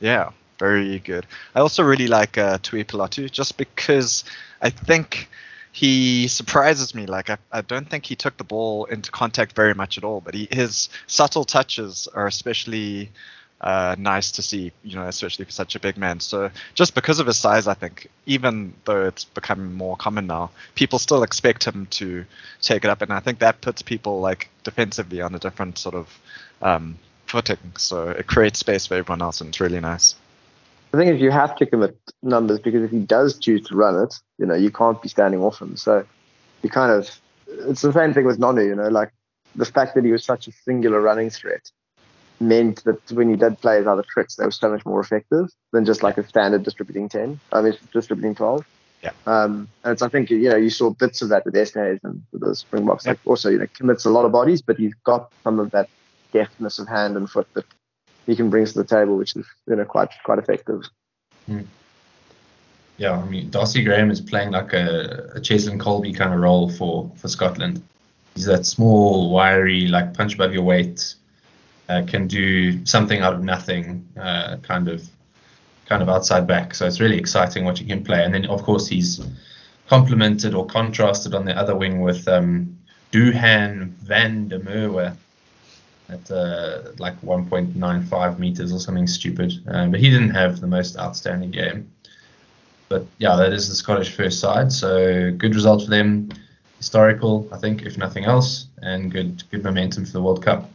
yeah, 0.00 0.30
very 0.58 1.00
good. 1.00 1.26
I 1.54 1.60
also 1.60 1.82
really 1.82 2.06
like 2.06 2.38
uh, 2.38 2.58
Tuipulotu 2.58 3.30
just 3.30 3.56
because 3.56 4.24
I 4.60 4.70
think 4.70 5.28
he 5.72 6.28
surprises 6.28 6.94
me. 6.94 7.06
Like 7.06 7.30
I, 7.30 7.38
I 7.50 7.62
don't 7.62 7.88
think 7.88 8.04
he 8.04 8.14
took 8.14 8.36
the 8.36 8.44
ball 8.44 8.84
into 8.84 9.10
contact 9.10 9.56
very 9.56 9.74
much 9.74 9.98
at 9.98 10.04
all, 10.04 10.20
but 10.20 10.34
he, 10.34 10.46
his 10.50 10.90
subtle 11.06 11.44
touches 11.44 12.06
are 12.14 12.26
especially 12.26 13.10
uh, 13.62 13.96
nice 13.98 14.32
to 14.32 14.42
see, 14.42 14.72
you 14.82 14.96
know, 14.96 15.06
especially 15.06 15.44
for 15.44 15.50
such 15.50 15.74
a 15.74 15.80
big 15.80 15.96
man. 15.96 16.20
So 16.20 16.50
just 16.74 16.94
because 16.94 17.20
of 17.20 17.26
his 17.26 17.38
size, 17.38 17.66
I 17.66 17.74
think, 17.74 18.08
even 18.26 18.74
though 18.84 19.06
it's 19.06 19.24
becoming 19.24 19.72
more 19.72 19.96
common 19.96 20.26
now, 20.26 20.50
people 20.74 20.98
still 20.98 21.22
expect 21.22 21.64
him 21.64 21.86
to 21.92 22.26
take 22.60 22.84
it 22.84 22.90
up, 22.90 23.02
and 23.02 23.12
I 23.12 23.20
think 23.20 23.38
that 23.38 23.60
puts 23.60 23.80
people 23.80 24.20
like 24.20 24.50
defensively 24.64 25.22
on 25.22 25.34
a 25.34 25.38
different 25.38 25.78
sort 25.78 25.94
of 25.94 26.20
um, 26.60 26.98
footing. 27.26 27.58
So 27.78 28.10
it 28.10 28.26
creates 28.26 28.58
space 28.58 28.86
for 28.86 28.94
everyone 28.94 29.22
else, 29.22 29.40
and 29.40 29.48
it's 29.48 29.60
really 29.60 29.80
nice. 29.80 30.16
I 30.92 30.98
think 30.98 31.10
if 31.10 31.20
you 31.20 31.30
have 31.30 31.56
to 31.56 31.66
commit 31.66 31.96
numbers, 32.22 32.58
because 32.58 32.82
if 32.82 32.90
he 32.90 32.98
does 32.98 33.38
choose 33.38 33.66
to 33.68 33.76
run 33.76 34.02
it, 34.02 34.14
you 34.38 34.44
know, 34.44 34.54
you 34.54 34.70
can't 34.70 35.00
be 35.00 35.08
standing 35.08 35.40
off 35.40 35.60
him. 35.60 35.76
So 35.76 36.04
you 36.62 36.68
kind 36.68 36.92
of, 36.92 37.08
it's 37.46 37.80
the 37.80 37.92
same 37.92 38.12
thing 38.12 38.26
with 38.26 38.38
Nonu, 38.38 38.66
you 38.66 38.74
know, 38.74 38.88
like 38.88 39.10
the 39.54 39.64
fact 39.64 39.94
that 39.94 40.04
he 40.04 40.12
was 40.12 40.24
such 40.24 40.48
a 40.48 40.52
singular 40.52 41.00
running 41.00 41.30
threat 41.30 41.70
meant 42.40 42.84
that 42.84 43.10
when 43.12 43.30
you 43.30 43.36
did 43.36 43.58
play 43.60 43.78
his 43.78 43.86
other 43.86 44.04
tricks, 44.06 44.36
they 44.36 44.44
were 44.44 44.50
so 44.50 44.70
much 44.70 44.84
more 44.84 45.00
effective 45.00 45.48
than 45.72 45.84
just 45.84 46.02
like 46.02 46.18
a 46.18 46.28
standard 46.28 46.62
distributing 46.62 47.08
10. 47.08 47.40
I 47.52 47.62
mean, 47.62 47.74
distributing 47.92 48.34
12. 48.34 48.66
Yeah. 49.02 49.10
Um, 49.26 49.68
and 49.84 49.92
it's, 49.92 50.02
I 50.02 50.08
think, 50.08 50.30
you 50.30 50.48
know, 50.48 50.56
you 50.56 50.70
saw 50.70 50.90
bits 50.90 51.22
of 51.22 51.30
that 51.30 51.44
with 51.44 51.54
SNAs 51.54 52.00
and 52.04 52.22
with 52.32 52.42
the 52.42 52.54
Springboks. 52.54 53.06
Like 53.06 53.18
also, 53.24 53.48
you 53.48 53.58
know, 53.58 53.66
commits 53.74 54.04
a 54.04 54.10
lot 54.10 54.24
of 54.24 54.32
bodies, 54.32 54.60
but 54.62 54.76
he's 54.76 54.94
got 55.04 55.32
some 55.42 55.58
of 55.58 55.70
that 55.70 55.88
deftness 56.32 56.78
of 56.78 56.88
hand 56.88 57.16
and 57.16 57.28
foot 57.28 57.48
that 57.54 57.64
he 58.26 58.36
can 58.36 58.50
bring 58.50 58.66
to 58.66 58.74
the 58.74 58.84
table, 58.84 59.16
which 59.16 59.36
is, 59.36 59.46
you 59.66 59.76
know, 59.76 59.84
quite, 59.84 60.10
quite 60.24 60.38
effective. 60.38 60.82
Hmm. 61.46 61.62
Yeah, 62.98 63.18
I 63.18 63.24
mean, 63.24 63.50
Darcy 63.50 63.82
Graham 63.82 64.10
is 64.10 64.20
playing 64.20 64.50
like 64.50 64.72
a, 64.74 65.30
a 65.34 65.40
Cheslin 65.40 65.78
Kolbe 65.78 66.14
kind 66.14 66.32
of 66.32 66.40
role 66.40 66.70
for, 66.70 67.10
for 67.16 67.28
Scotland. 67.28 67.82
He's 68.34 68.44
that 68.46 68.64
small, 68.64 69.30
wiry, 69.30 69.88
like 69.88 70.14
punch 70.14 70.34
above 70.34 70.54
your 70.54 70.62
weight, 70.62 71.14
uh, 71.88 72.02
can 72.06 72.26
do 72.26 72.84
something 72.86 73.20
out 73.20 73.34
of 73.34 73.42
nothing, 73.42 74.08
uh, 74.18 74.56
kind 74.58 74.88
of 74.88 75.08
kind 75.86 76.02
of 76.02 76.08
outside 76.08 76.46
back. 76.46 76.74
So 76.74 76.86
it's 76.86 77.00
really 77.00 77.18
exciting 77.18 77.64
he 77.76 77.84
can 77.84 78.04
play. 78.04 78.24
And 78.24 78.32
then 78.32 78.46
of 78.46 78.62
course 78.62 78.86
he's 78.88 79.20
complemented 79.88 80.54
or 80.54 80.64
contrasted 80.66 81.34
on 81.34 81.44
the 81.44 81.56
other 81.56 81.76
wing 81.76 82.00
with 82.00 82.26
um, 82.28 82.78
Duhan 83.10 83.90
van 83.98 84.48
der 84.48 84.60
Merwe 84.60 85.14
at 86.12 86.30
uh, 86.30 86.92
like 86.98 87.20
1.95 87.22 88.38
meters 88.38 88.72
or 88.72 88.78
something 88.78 89.06
stupid. 89.06 89.52
Um, 89.66 89.90
but 89.90 90.00
he 90.00 90.10
didn't 90.10 90.30
have 90.30 90.60
the 90.60 90.66
most 90.66 90.98
outstanding 90.98 91.50
game. 91.50 91.90
But 92.88 93.06
yeah, 93.18 93.36
that 93.36 93.52
is 93.52 93.68
the 93.68 93.74
Scottish 93.74 94.14
first 94.14 94.38
side. 94.38 94.70
So 94.72 95.30
good 95.32 95.54
result 95.54 95.84
for 95.84 95.90
them. 95.90 96.28
Historical, 96.76 97.48
I 97.52 97.58
think, 97.58 97.82
if 97.82 97.96
nothing 97.96 98.24
else, 98.24 98.66
and 98.82 99.10
good 99.10 99.44
good 99.50 99.62
momentum 99.62 100.04
for 100.04 100.12
the 100.12 100.22
World 100.22 100.42
Cup. 100.42 100.68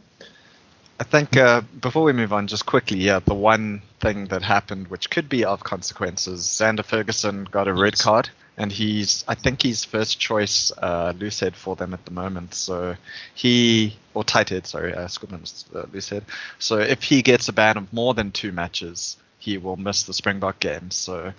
I 1.00 1.04
think 1.04 1.36
uh, 1.36 1.60
before 1.80 2.02
we 2.02 2.12
move 2.12 2.32
on, 2.32 2.48
just 2.48 2.66
quickly, 2.66 2.98
yeah, 2.98 3.20
the 3.20 3.34
one 3.34 3.82
thing 4.00 4.26
that 4.26 4.42
happened, 4.42 4.88
which 4.88 5.10
could 5.10 5.28
be 5.28 5.44
of 5.44 5.62
consequences, 5.62 6.42
Zander 6.42 6.84
Fagerson 6.84 7.48
got 7.48 7.68
a 7.68 7.72
red 7.72 7.96
card, 7.98 8.30
and 8.58 8.72
he's, 8.72 9.24
I 9.28 9.36
think 9.36 9.62
he's 9.62 9.84
first 9.84 10.18
choice 10.18 10.72
uh, 10.76 11.12
loosehead 11.12 11.54
for 11.54 11.76
them 11.76 11.94
at 11.94 12.04
the 12.04 12.10
moment. 12.10 12.54
So 12.54 12.96
he, 13.34 13.96
or 14.14 14.24
tight 14.24 14.48
head, 14.48 14.66
sorry, 14.66 14.92
uh, 14.92 15.06
Schoeman's 15.06 15.64
uh, 15.72 15.84
loosehead. 15.84 16.24
So 16.58 16.78
if 16.78 17.04
he 17.04 17.22
gets 17.22 17.48
a 17.48 17.52
ban 17.52 17.76
of 17.76 17.92
more 17.92 18.14
than 18.14 18.32
two 18.32 18.50
matches, 18.50 19.16
he 19.38 19.58
will 19.58 19.76
miss 19.76 20.02
the 20.02 20.12
Springbok 20.12 20.58
game. 20.58 20.90
So 20.90 21.32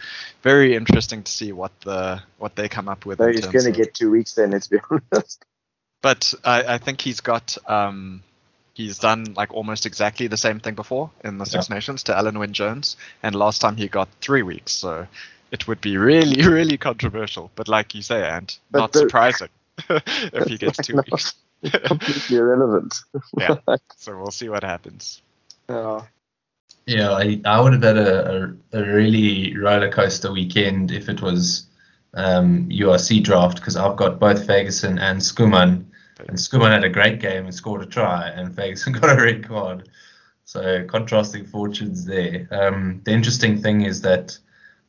very 0.43 0.75
interesting 0.75 1.23
to 1.23 1.31
see 1.31 1.51
what 1.51 1.77
the 1.81 2.21
what 2.37 2.55
they 2.55 2.69
come 2.69 2.87
up 2.87 3.05
with. 3.05 3.17
So 3.17 3.27
he's 3.27 3.45
going 3.45 3.65
to 3.65 3.71
get 3.71 3.93
two 3.93 4.09
weeks 4.09 4.35
then. 4.35 4.51
Let's 4.51 4.67
be 4.67 4.79
honest. 5.11 5.43
But 6.01 6.33
I, 6.45 6.75
I 6.75 6.77
think 6.77 7.01
he's 7.01 7.19
got. 7.19 7.57
Um, 7.67 8.23
he's 8.73 8.97
done 8.97 9.33
like 9.35 9.53
almost 9.53 9.85
exactly 9.85 10.27
the 10.27 10.37
same 10.37 10.61
thing 10.61 10.73
before 10.73 11.11
in 11.25 11.37
the 11.37 11.45
Six 11.45 11.69
yeah. 11.69 11.75
Nations 11.75 12.03
to 12.03 12.13
Alun 12.13 12.39
Wyn 12.39 12.53
Jones, 12.53 12.95
and 13.21 13.35
last 13.35 13.59
time 13.59 13.75
he 13.75 13.89
got 13.89 14.07
three 14.21 14.41
weeks. 14.41 14.71
So 14.71 15.05
it 15.51 15.67
would 15.67 15.81
be 15.81 15.97
really, 15.97 16.41
really 16.47 16.77
controversial. 16.77 17.51
But 17.55 17.67
like 17.67 17.95
you 17.95 18.01
say, 18.01 18.27
and 18.27 18.55
but 18.71 18.79
not 18.79 18.93
the, 18.93 18.99
surprising 18.99 19.49
if 19.89 20.47
he 20.47 20.57
gets 20.57 20.77
two 20.85 20.95
weeks. 20.95 21.33
completely 21.83 22.37
irrelevant. 22.37 22.95
yeah. 23.37 23.57
So 23.97 24.17
we'll 24.17 24.31
see 24.31 24.49
what 24.49 24.63
happens. 24.63 25.21
Yeah. 25.69 26.01
Yeah, 26.85 27.11
I, 27.11 27.39
I 27.45 27.61
would 27.61 27.73
have 27.73 27.83
had 27.83 27.97
a, 27.97 28.55
a, 28.73 28.79
a 28.79 28.83
really 28.83 29.55
roller 29.55 29.91
coaster 29.91 30.31
weekend 30.31 30.91
if 30.91 31.07
it 31.07 31.21
was 31.21 31.67
um, 32.15 32.67
URC 32.69 33.23
draft 33.23 33.57
because 33.57 33.75
I've 33.75 33.95
got 33.95 34.19
both 34.19 34.47
Fagerson 34.47 34.99
and 34.99 35.19
Schoeman 35.21 35.85
and 36.27 36.37
Schoeman 36.37 36.71
had 36.71 36.83
a 36.83 36.89
great 36.89 37.19
game 37.19 37.45
and 37.45 37.53
scored 37.53 37.81
a 37.81 37.85
try, 37.85 38.29
and 38.29 38.53
Fagerson 38.53 38.99
got 38.99 39.17
a 39.17 39.21
red 39.21 39.47
card. 39.47 39.89
So 40.45 40.83
contrasting 40.85 41.45
fortunes 41.45 42.05
there. 42.05 42.47
Um, 42.51 43.01
the 43.03 43.11
interesting 43.11 43.61
thing 43.61 43.81
is 43.81 44.01
that 44.01 44.37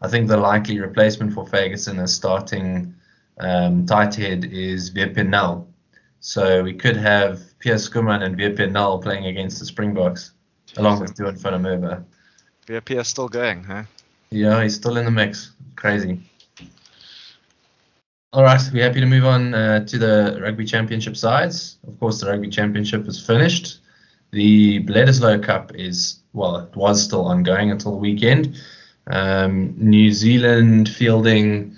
I 0.03 0.09
think 0.09 0.29
the 0.29 0.37
likely 0.37 0.81
replacement 0.81 1.33
for 1.33 1.45
Fagerson 1.45 2.01
as 2.03 2.15
starting 2.15 2.95
um, 3.39 3.87
tight 3.87 4.15
head 4.15 4.45
is 4.45 4.89
Veer 4.89 5.13
So 6.21 6.63
we 6.63 6.75
could 6.75 6.97
have 6.97 7.41
Pierre 7.59 7.77
Schoeman 7.77 8.23
and 8.23 8.37
Veer 8.37 8.55
playing 8.99 9.27
against 9.27 9.59
the 9.59 9.67
Springboks, 9.67 10.33
along 10.77 11.01
with 11.01 11.15
der 11.17 11.33
Merwe. 11.33 12.05
Veer 12.67 13.05
still 13.05 13.29
going, 13.29 13.65
huh? 13.65 13.85
Yeah, 14.31 14.63
he's 14.63 14.77
still 14.77 14.97
in 14.97 15.05
the 15.05 15.11
mix. 15.11 15.53
Crazy. 15.77 16.21
All 18.33 18.45
right, 18.45 18.61
we're 18.73 18.85
happy 18.85 19.01
to 19.01 19.07
move 19.07 19.25
on 19.25 19.55
uh, 19.55 19.85
to 19.87 19.99
the 19.99 20.39
Rugby 20.41 20.65
Championship 20.65 21.17
sides. 21.17 21.79
Of 21.87 21.99
course, 21.99 22.21
the 22.21 22.29
Rugby 22.29 22.49
Championship 22.49 23.09
is 23.09 23.27
finished. 23.27 23.81
The 24.31 24.85
Bledisloe 24.85 25.43
Cup 25.43 25.75
is, 25.75 26.21
well, 26.33 26.59
it 26.59 26.77
was 26.77 27.03
still 27.03 27.25
ongoing 27.25 27.73
until 27.73 27.91
the 27.91 27.97
weekend. 27.97 28.57
Um, 29.11 29.75
New 29.77 30.13
Zealand 30.13 30.89
fielding 30.89 31.77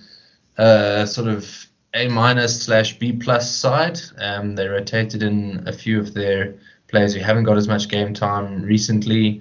uh, 0.59 1.07
sort 1.07 1.29
of 1.29 1.66
A 1.95 2.09
minus 2.09 2.62
slash 2.62 2.99
B 2.99 3.12
plus 3.12 3.55
side. 3.55 3.99
Um, 4.18 4.55
they 4.55 4.68
rotated 4.68 5.23
in 5.23 5.64
a 5.66 5.73
few 5.73 5.99
of 5.99 6.14
their 6.14 6.55
players 6.88 7.14
who 7.14 7.21
haven't 7.21 7.45
got 7.45 7.57
as 7.57 7.68
much 7.68 7.88
game 7.88 8.12
time 8.12 8.62
recently, 8.62 9.40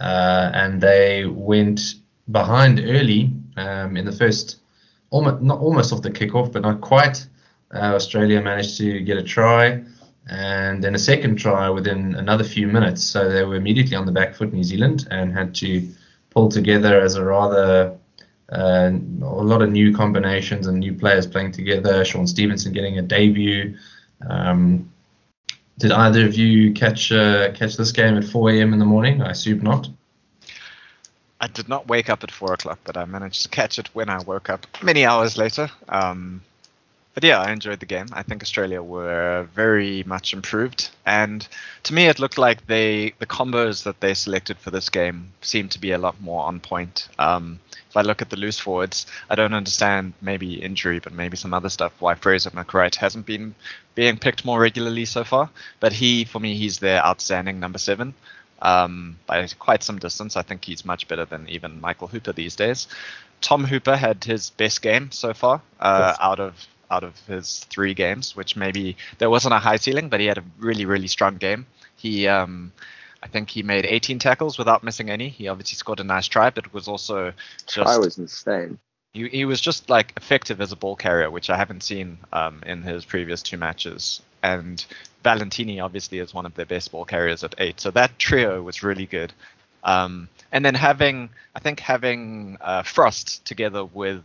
uh, 0.00 0.50
and 0.52 0.80
they 0.80 1.26
went 1.26 1.94
behind 2.30 2.80
early 2.80 3.32
um, 3.56 3.96
in 3.96 4.04
the 4.04 4.12
first 4.12 4.56
almost 5.10 5.42
not 5.42 5.60
almost 5.60 5.92
off 5.92 6.02
the 6.02 6.10
kickoff, 6.10 6.52
but 6.52 6.62
not 6.62 6.80
quite. 6.80 7.26
Uh, 7.72 7.94
Australia 7.94 8.40
managed 8.40 8.78
to 8.78 9.00
get 9.00 9.16
a 9.16 9.22
try 9.22 9.82
and 10.30 10.84
then 10.84 10.94
a 10.94 10.98
second 10.98 11.36
try 11.36 11.70
within 11.70 12.14
another 12.14 12.44
few 12.44 12.66
minutes. 12.66 13.02
So 13.02 13.30
they 13.30 13.44
were 13.44 13.56
immediately 13.56 13.96
on 13.96 14.06
the 14.06 14.12
back 14.12 14.34
foot, 14.34 14.52
New 14.52 14.64
Zealand, 14.64 15.08
and 15.10 15.32
had 15.32 15.54
to 15.56 15.88
pull 16.30 16.48
together 16.48 17.00
as 17.00 17.14
a 17.14 17.24
rather 17.24 17.96
uh, 18.50 18.90
a 19.22 19.42
lot 19.42 19.62
of 19.62 19.70
new 19.70 19.94
combinations 19.94 20.66
and 20.66 20.78
new 20.78 20.94
players 20.94 21.26
playing 21.26 21.52
together. 21.52 22.04
Shaun 22.04 22.26
Stevenson 22.26 22.72
getting 22.72 22.98
a 22.98 23.02
debut. 23.02 23.76
Um, 24.28 24.90
did 25.78 25.92
either 25.92 26.26
of 26.26 26.34
you 26.34 26.72
catch 26.72 27.12
uh, 27.12 27.52
catch 27.52 27.76
this 27.76 27.92
game 27.92 28.16
at 28.16 28.24
4 28.24 28.50
a.m. 28.50 28.72
in 28.72 28.78
the 28.78 28.84
morning? 28.84 29.22
I 29.22 29.30
assume 29.30 29.60
not. 29.60 29.88
I 31.40 31.46
did 31.46 31.68
not 31.68 31.86
wake 31.86 32.10
up 32.10 32.24
at 32.24 32.32
four 32.32 32.52
o'clock, 32.52 32.80
but 32.84 32.96
I 32.96 33.04
managed 33.04 33.42
to 33.42 33.48
catch 33.48 33.78
it 33.78 33.88
when 33.94 34.08
I 34.08 34.20
woke 34.22 34.50
up 34.50 34.66
many 34.82 35.04
hours 35.04 35.38
later. 35.38 35.70
Um, 35.88 36.42
but 37.14 37.24
yeah, 37.24 37.40
I 37.40 37.50
enjoyed 37.50 37.80
the 37.80 37.86
game. 37.86 38.06
I 38.12 38.22
think 38.22 38.42
Australia 38.42 38.82
were 38.82 39.48
very 39.54 40.04
much 40.04 40.32
improved, 40.32 40.90
and 41.04 41.46
to 41.84 41.94
me, 41.94 42.06
it 42.06 42.18
looked 42.18 42.38
like 42.38 42.66
they 42.66 43.14
the 43.18 43.26
combos 43.26 43.82
that 43.84 44.00
they 44.00 44.14
selected 44.14 44.58
for 44.58 44.70
this 44.70 44.88
game 44.88 45.32
seemed 45.40 45.72
to 45.72 45.80
be 45.80 45.92
a 45.92 45.98
lot 45.98 46.20
more 46.20 46.44
on 46.44 46.60
point. 46.60 47.08
Um, 47.18 47.60
if 47.88 47.96
I 47.96 48.02
look 48.02 48.20
at 48.20 48.30
the 48.30 48.36
loose 48.36 48.58
forwards, 48.58 49.06
I 49.30 49.34
don't 49.34 49.54
understand 49.54 50.12
maybe 50.20 50.62
injury, 50.62 50.98
but 50.98 51.12
maybe 51.12 51.36
some 51.36 51.54
other 51.54 51.70
stuff 51.70 51.92
why 52.00 52.14
Fraser 52.14 52.50
McReight 52.50 52.96
hasn't 52.96 53.26
been 53.26 53.54
being 53.94 54.18
picked 54.18 54.44
more 54.44 54.60
regularly 54.60 55.06
so 55.06 55.24
far. 55.24 55.50
But 55.80 55.92
he, 55.92 56.24
for 56.24 56.38
me, 56.38 56.54
he's 56.54 56.78
their 56.78 57.04
outstanding 57.04 57.60
number 57.60 57.78
seven 57.78 58.14
um, 58.60 59.18
by 59.26 59.46
quite 59.58 59.82
some 59.82 59.98
distance. 59.98 60.36
I 60.36 60.42
think 60.42 60.64
he's 60.64 60.84
much 60.84 61.08
better 61.08 61.24
than 61.24 61.48
even 61.48 61.80
Michael 61.80 62.08
Hooper 62.08 62.32
these 62.32 62.56
days. 62.56 62.88
Tom 63.40 63.64
Hooper 63.64 63.96
had 63.96 64.24
his 64.24 64.50
best 64.50 64.82
game 64.82 65.10
so 65.10 65.32
far 65.32 65.62
uh, 65.80 66.14
out 66.20 66.40
of 66.40 66.66
out 66.90 67.04
of 67.04 67.18
his 67.26 67.66
three 67.70 67.94
games, 67.94 68.34
which 68.36 68.56
maybe 68.56 68.96
there 69.18 69.30
wasn't 69.30 69.54
a 69.54 69.58
high 69.58 69.76
ceiling, 69.76 70.08
but 70.08 70.20
he 70.20 70.26
had 70.26 70.38
a 70.38 70.44
really 70.58 70.84
really 70.84 71.08
strong 71.08 71.36
game. 71.36 71.66
He 71.96 72.28
um, 72.28 72.72
I 73.22 73.26
think 73.26 73.50
he 73.50 73.62
made 73.62 73.84
18 73.84 74.18
tackles 74.18 74.58
without 74.58 74.84
missing 74.84 75.10
any. 75.10 75.28
He 75.28 75.48
obviously 75.48 75.76
scored 75.76 76.00
a 76.00 76.04
nice 76.04 76.28
try, 76.28 76.50
but 76.50 76.66
it 76.66 76.74
was 76.74 76.88
also 76.88 77.32
just. 77.66 77.88
I 77.88 77.98
was 77.98 78.18
insane. 78.18 78.78
He, 79.12 79.28
he 79.28 79.44
was 79.44 79.60
just 79.60 79.90
like 79.90 80.12
effective 80.16 80.60
as 80.60 80.70
a 80.72 80.76
ball 80.76 80.94
carrier, 80.94 81.30
which 81.30 81.50
I 81.50 81.56
haven't 81.56 81.82
seen 81.82 82.18
um, 82.32 82.62
in 82.64 82.82
his 82.82 83.04
previous 83.04 83.42
two 83.42 83.56
matches. 83.56 84.22
And 84.42 84.84
Valetini 85.24 85.82
obviously 85.82 86.18
is 86.18 86.32
one 86.32 86.46
of 86.46 86.54
their 86.54 86.66
best 86.66 86.92
ball 86.92 87.04
carriers 87.04 87.42
at 87.42 87.54
eight. 87.58 87.80
So 87.80 87.90
that 87.92 88.18
trio 88.18 88.62
was 88.62 88.82
really 88.82 89.06
good. 89.06 89.32
Um, 89.82 90.28
and 90.52 90.64
then 90.64 90.74
having, 90.74 91.30
I 91.54 91.60
think 91.60 91.80
having 91.80 92.58
uh, 92.60 92.82
Frost 92.82 93.44
together 93.44 93.84
with, 93.84 94.22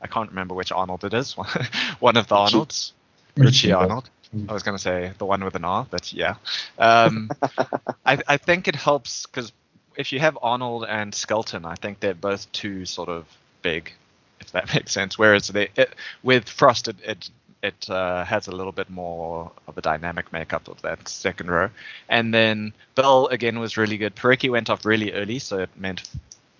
I 0.00 0.06
can't 0.06 0.28
remember 0.30 0.54
which 0.54 0.72
Arnold 0.72 1.04
it 1.04 1.14
is, 1.14 1.32
one 2.00 2.16
of 2.16 2.26
the 2.28 2.34
Arnolds, 2.34 2.92
Richie 3.36 3.72
Arnold. 3.72 4.10
I 4.48 4.52
was 4.52 4.62
going 4.62 4.76
to 4.76 4.82
say 4.82 5.12
the 5.18 5.24
one 5.24 5.44
with 5.44 5.54
an 5.54 5.64
R, 5.64 5.86
but 5.88 6.12
yeah. 6.12 6.34
Um, 6.78 7.30
I, 8.06 8.18
I 8.26 8.36
think 8.36 8.68
it 8.68 8.74
helps 8.74 9.26
because 9.26 9.52
if 9.96 10.12
you 10.12 10.20
have 10.20 10.36
Arnold 10.42 10.84
and 10.88 11.14
Skelton, 11.14 11.64
I 11.64 11.74
think 11.76 12.00
they're 12.00 12.14
both 12.14 12.50
too 12.52 12.84
sort 12.84 13.08
of 13.08 13.26
big, 13.62 13.92
if 14.40 14.50
that 14.52 14.74
makes 14.74 14.92
sense. 14.92 15.18
Whereas 15.18 15.48
they, 15.48 15.68
it, 15.76 15.94
with 16.22 16.48
Frost, 16.48 16.88
it, 16.88 16.96
it 17.02 17.30
it 17.62 17.88
uh, 17.88 18.24
has 18.26 18.46
a 18.46 18.52
little 18.52 18.72
bit 18.72 18.90
more 18.90 19.50
of 19.66 19.78
a 19.78 19.80
dynamic 19.80 20.30
makeup 20.34 20.68
of 20.68 20.82
that 20.82 21.08
second 21.08 21.50
row. 21.50 21.70
And 22.10 22.34
then 22.34 22.74
Bell 22.94 23.28
again 23.28 23.58
was 23.58 23.78
really 23.78 23.96
good. 23.96 24.14
Porecki 24.14 24.50
went 24.50 24.68
off 24.68 24.84
really 24.84 25.12
early, 25.12 25.38
so 25.38 25.60
it 25.60 25.70
meant 25.74 26.02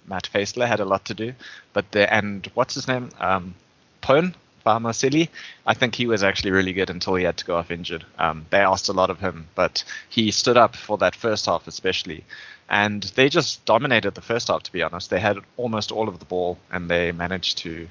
Matt 0.07 0.29
Faessler 0.33 0.67
had 0.67 0.81
a 0.81 0.85
lot 0.85 1.05
to 1.07 1.15
do. 1.15 1.33
But 1.73 1.91
the 1.93 2.13
and 2.13 2.49
what's 2.55 2.75
his 2.75 2.89
name? 2.89 3.11
Um, 3.19 3.55
Pone 4.03 4.35
Fa'amausili. 4.65 5.29
I 5.67 5.75
think 5.75 5.95
he 5.95 6.07
was 6.07 6.23
actually 6.23 6.51
really 6.51 6.73
good 6.73 6.91
until 6.91 7.15
he 7.15 7.25
had 7.25 7.37
to 7.39 7.45
go 7.45 7.57
off 7.57 7.71
injured. 7.71 8.05
Um, 8.19 8.47
they 8.51 8.61
asked 8.61 8.89
a 8.89 8.93
lot 8.93 9.11
of 9.11 9.21
him, 9.21 9.47
but 9.55 9.85
he 10.09 10.31
stood 10.31 10.57
up 10.57 10.77
for 10.77 10.99
that 10.99 11.15
first 11.15 11.47
half 11.47 11.67
especially. 11.67 12.25
And 12.69 13.03
they 13.03 13.29
just 13.29 13.65
dominated 13.67 14.15
the 14.15 14.23
first 14.23 14.49
half, 14.49 14.63
to 14.63 14.73
be 14.73 14.83
honest. 14.83 15.11
They 15.11 15.21
had 15.21 15.39
almost 15.57 15.93
all 15.93 16.09
of 16.09 16.19
the 16.19 16.25
ball, 16.25 16.59
and 16.71 16.89
they 16.89 17.13
managed 17.13 17.59
to, 17.59 17.89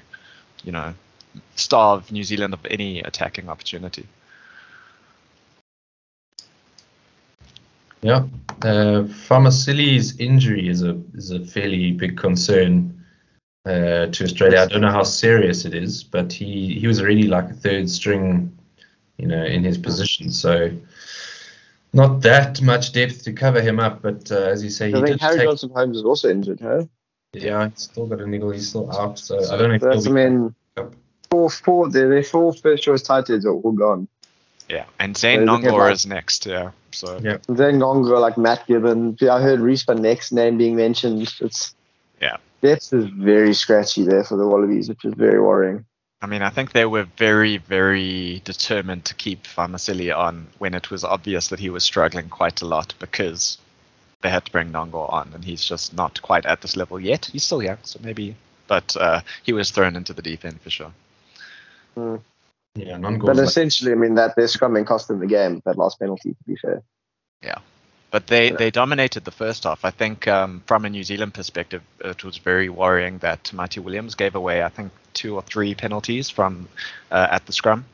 you 0.64 0.72
know, 0.72 0.94
starve 1.54 2.10
New 2.10 2.24
Zealand 2.24 2.54
of 2.54 2.66
any 2.68 3.00
attacking 3.00 3.48
opportunity. 3.48 4.06
Yeah, 8.04 8.26
uh, 8.60 9.04
Fa'amausili's 9.04 10.20
injury 10.20 10.68
is 10.68 10.82
a 10.82 11.00
is 11.14 11.30
a 11.30 11.40
fairly 11.40 11.90
big 11.92 12.18
concern 12.18 13.02
uh, 13.64 14.08
to 14.12 14.24
Australia. 14.24 14.60
I 14.60 14.66
don't 14.66 14.82
know 14.82 14.90
how 14.90 15.04
serious 15.04 15.64
it 15.64 15.72
is, 15.72 16.04
but 16.04 16.30
he 16.30 16.78
he 16.78 16.86
was 16.86 17.00
already 17.00 17.28
like 17.28 17.48
a 17.48 17.54
third 17.54 17.88
string, 17.88 18.54
you 19.16 19.26
know, 19.26 19.42
in 19.42 19.64
his 19.64 19.78
position. 19.78 20.30
So 20.30 20.70
not 21.94 22.20
that 22.20 22.60
much 22.60 22.92
depth 22.92 23.24
to 23.24 23.32
cover 23.32 23.62
him 23.62 23.80
up. 23.80 24.02
But 24.02 24.30
uh, 24.30 24.52
as 24.52 24.62
you 24.62 24.68
say, 24.68 24.92
I 24.92 24.98
he 24.98 25.02
think 25.02 25.20
Harry 25.22 25.38
take, 25.38 25.48
Johnson 25.48 25.70
Holmes 25.70 25.96
is 25.96 26.04
also 26.04 26.28
injured, 26.28 26.60
huh? 26.60 26.84
Yeah, 27.32 27.70
he's 27.70 27.84
still 27.84 28.06
got 28.06 28.20
a 28.20 28.26
niggle. 28.26 28.50
He's 28.50 28.68
still 28.68 28.92
out. 28.94 29.18
So, 29.18 29.40
So 29.40 29.54
I 29.54 29.56
don't 29.56 29.70
know 29.70 29.76
if 29.76 29.80
That's, 29.80 30.06
I 30.06 30.10
he'll 30.10 30.14
be. 30.14 30.28
mean, 30.28 30.54
up. 30.76 30.92
four, 31.30 31.48
four, 31.48 31.88
their, 31.88 32.10
their 32.10 32.22
four 32.22 32.52
first 32.52 32.82
choice 32.82 33.00
tight 33.00 33.30
ends 33.30 33.46
are 33.46 33.54
all 33.54 33.72
gone. 33.72 34.08
Yeah, 34.68 34.84
and 34.98 35.16
Zane 35.16 35.46
They're 35.46 35.48
Nonggorr 35.48 35.90
is 35.92 36.04
next. 36.04 36.46
Yeah, 36.46 36.70
so 36.94 37.18
Yeah. 37.22 37.38
Then 37.48 37.80
Gongo, 37.80 38.20
like 38.20 38.38
Matt 38.38 38.66
Gibbon. 38.66 39.16
I 39.22 39.40
heard 39.40 39.60
Reese 39.60 39.88
next 39.88 40.32
name 40.32 40.58
being 40.58 40.76
mentioned. 40.76 41.22
It's 41.40 41.74
Yeah. 42.20 42.36
Depth 42.62 42.92
is 42.92 43.06
very 43.06 43.52
scratchy 43.52 44.04
there 44.04 44.24
for 44.24 44.36
the 44.36 44.46
Wallabies, 44.46 44.88
which 44.88 45.04
is 45.04 45.14
very 45.14 45.40
worrying. 45.40 45.84
I 46.22 46.26
mean, 46.26 46.40
I 46.40 46.48
think 46.48 46.72
they 46.72 46.86
were 46.86 47.06
very, 47.18 47.58
very 47.58 48.40
determined 48.46 49.04
to 49.04 49.14
keep 49.14 49.44
Fa'amausili 49.44 50.16
on 50.16 50.46
when 50.56 50.72
it 50.72 50.90
was 50.90 51.04
obvious 51.04 51.48
that 51.48 51.58
he 51.58 51.68
was 51.68 51.84
struggling 51.84 52.30
quite 52.30 52.62
a 52.62 52.66
lot 52.66 52.94
because 52.98 53.58
they 54.22 54.30
had 54.30 54.46
to 54.46 54.50
bring 54.50 54.72
Nonggorr 54.72 55.12
on, 55.12 55.32
and 55.34 55.44
he's 55.44 55.62
just 55.62 55.92
not 55.92 56.22
quite 56.22 56.46
at 56.46 56.62
this 56.62 56.76
level 56.76 56.98
yet. 56.98 57.26
He's 57.26 57.44
still 57.44 57.62
young, 57.62 57.76
so 57.82 58.00
maybe, 58.02 58.36
but 58.66 58.96
uh, 58.96 59.20
he 59.42 59.52
was 59.52 59.70
thrown 59.70 59.96
into 59.96 60.14
the 60.14 60.22
deep 60.22 60.46
end 60.46 60.62
for 60.62 60.70
sure. 60.70 60.92
Yeah, 62.74 62.96
non 62.96 63.18
But 63.18 63.36
goals. 63.36 63.40
essentially, 63.40 63.92
I 63.92 63.94
mean, 63.94 64.14
that 64.16 64.34
their 64.36 64.46
scrumming 64.46 64.86
cost 64.86 65.08
them 65.08 65.20
the 65.20 65.26
game, 65.26 65.62
that 65.64 65.78
last 65.78 65.98
penalty, 66.00 66.30
to 66.30 66.44
be 66.46 66.56
fair. 66.56 66.82
Yeah, 67.42 67.58
but 68.10 68.26
they, 68.26 68.50
Yeah. 68.50 68.56
they 68.56 68.70
dominated 68.70 69.24
the 69.24 69.30
first 69.30 69.64
half. 69.64 69.84
I 69.84 69.90
think 69.90 70.26
um, 70.26 70.62
from 70.66 70.84
a 70.84 70.90
New 70.90 71.04
Zealand 71.04 71.34
perspective, 71.34 71.82
it 72.00 72.24
was 72.24 72.38
very 72.38 72.68
worrying 72.68 73.18
that 73.18 73.52
Marty 73.52 73.80
Williams 73.80 74.14
gave 74.14 74.34
away, 74.34 74.62
I 74.62 74.68
think, 74.70 74.92
two 75.12 75.36
or 75.36 75.42
three 75.42 75.74
penalties 75.74 76.30
from 76.30 76.68
uh, 77.10 77.28
at 77.30 77.46
the 77.46 77.52
scrum, 77.52 77.84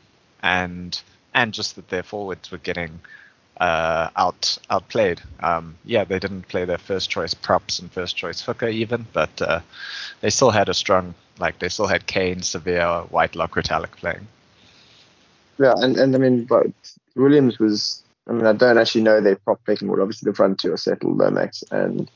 and 0.43 1.01
and 1.35 1.53
just 1.53 1.77
that 1.77 1.88
their 1.88 2.03
forwards 2.03 2.51
were 2.51 2.59
getting 2.59 3.01
uh, 3.61 4.09
out 4.16 4.59
outplayed. 4.71 5.21
Um, 5.40 5.77
yeah, 5.85 6.05
they 6.05 6.19
didn't 6.19 6.49
play 6.49 6.64
their 6.64 6.79
first 6.79 7.11
choice 7.11 7.35
props 7.35 7.79
and 7.79 7.93
first 7.93 8.16
choice 8.16 8.40
hooker 8.40 8.69
even, 8.69 9.07
but 9.12 9.43
uh, 9.43 9.61
they 10.23 10.31
still 10.31 10.51
had 10.51 10.71
a 10.71 10.75
strong 10.75 11.14
like 11.38 11.59
they 11.59 11.69
still 11.69 11.87
had 11.87 12.07
Cane, 12.07 12.40
Savea, 12.40 13.11
Whitelock, 13.11 13.53
Retallick 13.55 13.93
playing. 13.93 14.27
Yeah, 15.61 15.75
and, 15.77 15.96
and 15.99 16.14
I 16.14 16.18
mean, 16.18 16.44
but 16.46 16.66
Williams 17.16 17.59
was, 17.59 18.03
I 18.27 18.33
mean, 18.33 18.46
I 18.46 18.55
don't 18.55 18.79
actually 18.79 19.03
know 19.03 19.20
their 19.20 19.37
prop 19.37 19.61
pecking 19.66 19.90
order. 19.90 20.01
Obviously, 20.03 20.31
the 20.31 20.35
front 20.35 20.59
two 20.59 20.73
are 20.73 20.79
settled, 20.79 21.18
Lomax 21.18 21.62
and 21.70 22.11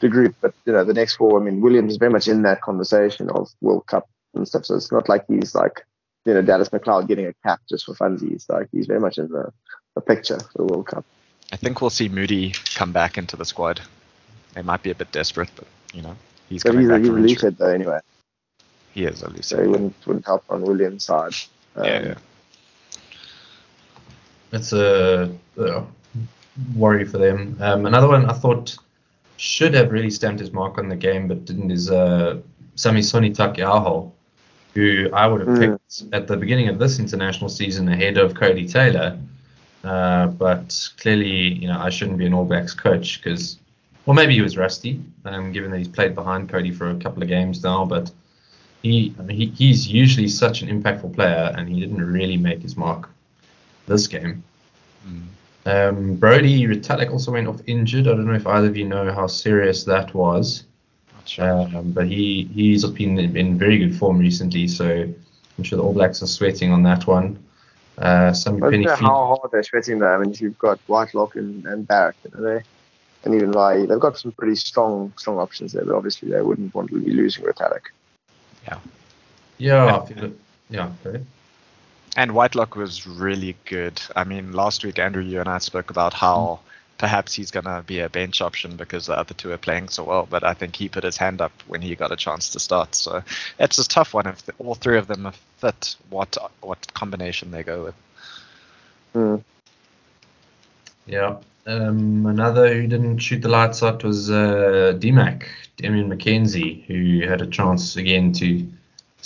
de 0.00 0.08
Groot, 0.08 0.34
but, 0.40 0.54
you 0.64 0.72
know, 0.72 0.82
the 0.82 0.94
next 0.94 1.16
four, 1.16 1.38
I 1.38 1.44
mean, 1.44 1.60
Williams 1.60 1.92
is 1.92 1.98
very 1.98 2.10
much 2.10 2.26
in 2.26 2.40
that 2.42 2.62
conversation 2.62 3.28
of 3.30 3.50
World 3.60 3.86
Cup 3.86 4.08
and 4.34 4.48
stuff. 4.48 4.64
So 4.64 4.76
it's 4.76 4.90
not 4.90 5.10
like 5.10 5.26
he's 5.28 5.54
like, 5.54 5.84
you 6.24 6.32
know, 6.32 6.40
Dallas 6.40 6.70
McLeod 6.70 7.06
getting 7.06 7.26
a 7.26 7.34
cap 7.44 7.60
just 7.68 7.84
for 7.84 7.94
funsies. 7.94 8.48
Like, 8.48 8.68
he's 8.72 8.86
very 8.86 9.00
much 9.00 9.18
in 9.18 9.28
the, 9.28 9.52
the 9.94 10.00
picture 10.00 10.38
for 10.38 10.58
the 10.58 10.64
World 10.64 10.86
Cup. 10.86 11.04
I 11.52 11.56
think 11.56 11.80
we'll 11.80 11.90
see 11.90 12.08
Moody 12.08 12.54
come 12.74 12.92
back 12.92 13.18
into 13.18 13.36
the 13.36 13.44
squad. 13.44 13.80
They 14.54 14.62
might 14.62 14.82
be 14.82 14.90
a 14.90 14.94
bit 14.94 15.12
desperate, 15.12 15.50
but 15.54 15.66
you 15.92 16.02
know 16.02 16.16
he's 16.48 16.62
But 16.64 16.70
coming 16.70 16.82
he's, 16.82 16.90
back 16.90 16.98
he's 17.00 17.08
a 17.08 17.12
from 17.12 17.22
loose 17.22 17.32
injury. 17.32 17.50
though, 17.50 17.66
anyway. 17.68 18.00
He 18.94 19.04
is 19.04 19.22
a 19.22 19.28
loose 19.28 19.46
So 19.48 19.62
he 19.62 19.68
wouldn't, 19.68 19.94
wouldn't 20.06 20.24
help 20.24 20.44
on 20.48 20.62
Williams' 20.62 21.04
side. 21.04 21.34
Um, 21.76 21.84
Yeah, 21.84 22.02
yeah. 22.02 22.14
It's 24.52 24.72
a 24.72 25.30
uh, 25.58 25.84
worry 26.74 27.04
for 27.04 27.18
them. 27.18 27.56
Um, 27.60 27.86
another 27.86 28.08
one 28.08 28.26
I 28.26 28.32
thought 28.32 28.76
should 29.36 29.74
have 29.74 29.92
really 29.92 30.10
stamped 30.10 30.40
his 30.40 30.52
mark 30.52 30.78
on 30.78 30.88
the 30.88 30.96
game, 30.96 31.28
but 31.28 31.44
didn't 31.44 31.70
is 31.70 31.90
uh, 31.90 32.38
Samisoni 32.76 33.34
Taukei'aho, 33.34 34.10
who 34.74 35.10
I 35.12 35.26
would 35.26 35.40
have 35.40 35.48
Mm. 35.50 35.58
picked 35.58 36.14
at 36.14 36.26
the 36.26 36.36
beginning 36.36 36.68
of 36.68 36.78
this 36.78 36.98
international 36.98 37.50
season 37.50 37.88
ahead 37.88 38.16
of 38.18 38.34
Codie 38.34 38.70
Taylor. 38.70 39.18
Uh, 39.84 40.26
but 40.28 40.90
clearly, 41.00 41.54
you 41.54 41.68
know, 41.68 41.78
I 41.78 41.90
shouldn't 41.90 42.18
be 42.18 42.26
an 42.26 42.34
All 42.34 42.44
Blacks 42.44 42.74
coach 42.74 43.22
because, 43.22 43.58
well, 44.04 44.14
maybe 44.14 44.34
he 44.34 44.40
was 44.40 44.56
rusty, 44.56 45.00
um, 45.24 45.52
given 45.52 45.70
that 45.70 45.78
he's 45.78 45.88
played 45.88 46.14
behind 46.14 46.48
Codie 46.48 46.74
for 46.74 46.90
a 46.90 46.96
couple 46.96 47.22
of 47.22 47.28
games 47.28 47.62
now. 47.62 47.84
But 47.84 48.10
he, 48.82 49.14
I 49.18 49.22
mean, 49.22 49.36
he 49.36 49.46
he's 49.46 49.86
usually 49.86 50.28
such 50.28 50.62
an 50.62 50.68
impactful 50.68 51.14
player, 51.14 51.54
and 51.56 51.68
he 51.68 51.78
didn't 51.80 52.04
really 52.04 52.36
make 52.36 52.62
his 52.62 52.76
mark 52.76 53.08
this 53.86 54.06
game. 54.06 54.42
Mm. 55.06 55.26
Um, 55.66 56.14
Brodie 56.14 56.66
Retallick 56.66 57.10
also 57.10 57.32
went 57.32 57.48
off 57.48 57.60
injured. 57.66 58.06
I 58.06 58.10
don't 58.10 58.26
know 58.26 58.34
if 58.34 58.46
either 58.46 58.68
of 58.68 58.76
you 58.76 58.86
know 58.86 59.12
how 59.12 59.26
serious 59.26 59.82
that 59.84 60.14
was, 60.14 60.64
sure. 61.24 61.44
um, 61.44 61.90
but 61.92 62.06
he 62.06 62.44
he's 62.54 62.84
been 62.84 63.18
in, 63.18 63.36
in 63.36 63.58
very 63.58 63.78
good 63.78 63.96
form 63.96 64.18
recently. 64.18 64.68
So 64.68 64.86
I'm 65.58 65.64
sure 65.64 65.76
the 65.76 65.82
All 65.82 65.92
Blacks 65.92 66.22
are 66.22 66.28
sweating 66.28 66.72
on 66.72 66.82
that 66.84 67.06
one. 67.06 67.42
Uh, 67.98 68.32
some 68.32 68.62
I 68.62 68.70
don't 68.70 68.82
know 68.82 68.94
how 68.94 69.36
hard 69.36 69.50
they're 69.50 69.62
sweating 69.62 69.98
though. 69.98 70.14
I 70.14 70.18
mean, 70.18 70.34
you've 70.38 70.58
got 70.58 70.78
Whitelock 70.86 71.34
and, 71.34 71.66
and 71.66 71.88
Barrett, 71.88 72.14
you 72.24 72.30
know, 72.30 72.44
they, 72.44 72.62
and 73.24 73.34
even 73.34 73.50
Vaa'i. 73.50 73.88
They've 73.88 73.98
got 73.98 74.18
some 74.18 74.32
pretty 74.32 74.54
strong 74.54 75.12
strong 75.16 75.38
options 75.38 75.72
there, 75.72 75.84
but 75.84 75.96
obviously 75.96 76.30
they 76.30 76.42
wouldn't 76.42 76.74
want 76.74 76.90
to 76.90 77.00
be 77.00 77.10
losing 77.10 77.44
Retallick. 77.44 77.86
Yeah, 78.64 78.78
Yeah, 79.58 79.96
I 79.96 80.06
feel 80.06 80.24
it. 80.24 80.38
yeah. 80.70 80.90
Okay. 81.04 81.24
And 82.16 82.32
Whitelock 82.32 82.76
was 82.76 83.06
really 83.06 83.56
good. 83.66 84.00
I 84.16 84.24
mean, 84.24 84.52
last 84.52 84.84
week 84.84 84.98
Andrew, 84.98 85.22
you 85.22 85.38
and 85.38 85.48
I 85.48 85.58
spoke 85.58 85.90
about 85.90 86.14
how 86.14 86.60
perhaps 86.96 87.34
he's 87.34 87.50
gonna 87.50 87.84
be 87.86 88.00
a 88.00 88.08
bench 88.08 88.40
option 88.40 88.76
because 88.76 89.04
the 89.06 89.18
other 89.18 89.34
two 89.34 89.52
are 89.52 89.58
playing 89.58 89.90
so 89.90 90.04
well. 90.04 90.26
But 90.28 90.42
I 90.42 90.54
think 90.54 90.74
he 90.76 90.88
put 90.88 91.04
his 91.04 91.18
hand 91.18 91.42
up 91.42 91.52
when 91.66 91.82
he 91.82 91.94
got 91.94 92.12
a 92.12 92.16
chance 92.16 92.48
to 92.50 92.58
start. 92.58 92.94
So 92.94 93.22
it's 93.58 93.78
a 93.78 93.86
tough 93.86 94.14
one 94.14 94.26
if 94.26 94.42
the, 94.46 94.54
all 94.58 94.74
three 94.74 94.96
of 94.96 95.06
them 95.06 95.30
fit 95.58 95.96
what 96.08 96.38
what 96.62 96.94
combination 96.94 97.50
they 97.50 97.62
go 97.62 97.84
with. 97.84 97.94
Hmm. 99.12 99.36
Yeah. 101.06 101.36
Um, 101.66 102.26
another 102.26 102.72
who 102.72 102.86
didn't 102.86 103.18
shoot 103.18 103.42
the 103.42 103.48
lights 103.48 103.82
out 103.82 104.04
was 104.04 104.30
uh, 104.30 104.94
DMAC, 104.98 105.44
Damian 105.76 106.08
McKenzie, 106.08 106.84
who 106.84 107.26
had 107.28 107.42
a 107.42 107.46
chance 107.46 107.96
again 107.96 108.32
to 108.34 108.66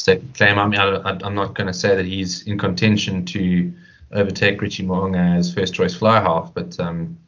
stake 0.01 0.35
claim. 0.35 0.59
I 0.59 0.67
mean, 0.67 0.81
I, 0.81 1.19
I'm 1.23 1.35
not 1.35 1.55
going 1.55 1.67
to 1.67 1.75
say 1.75 1.95
that 1.95 2.07
he's 2.07 2.47
in 2.47 2.59
contention 2.59 3.27
to 3.27 3.73
overtake 4.13 4.61
Richie 4.63 4.87
Mo'unga 4.87 5.37
as 5.37 5.53
first 5.53 5.75
choice 5.75 5.95
fly 5.95 6.21
half, 6.21 6.55
but 6.55 6.81
um, 6.81 7.19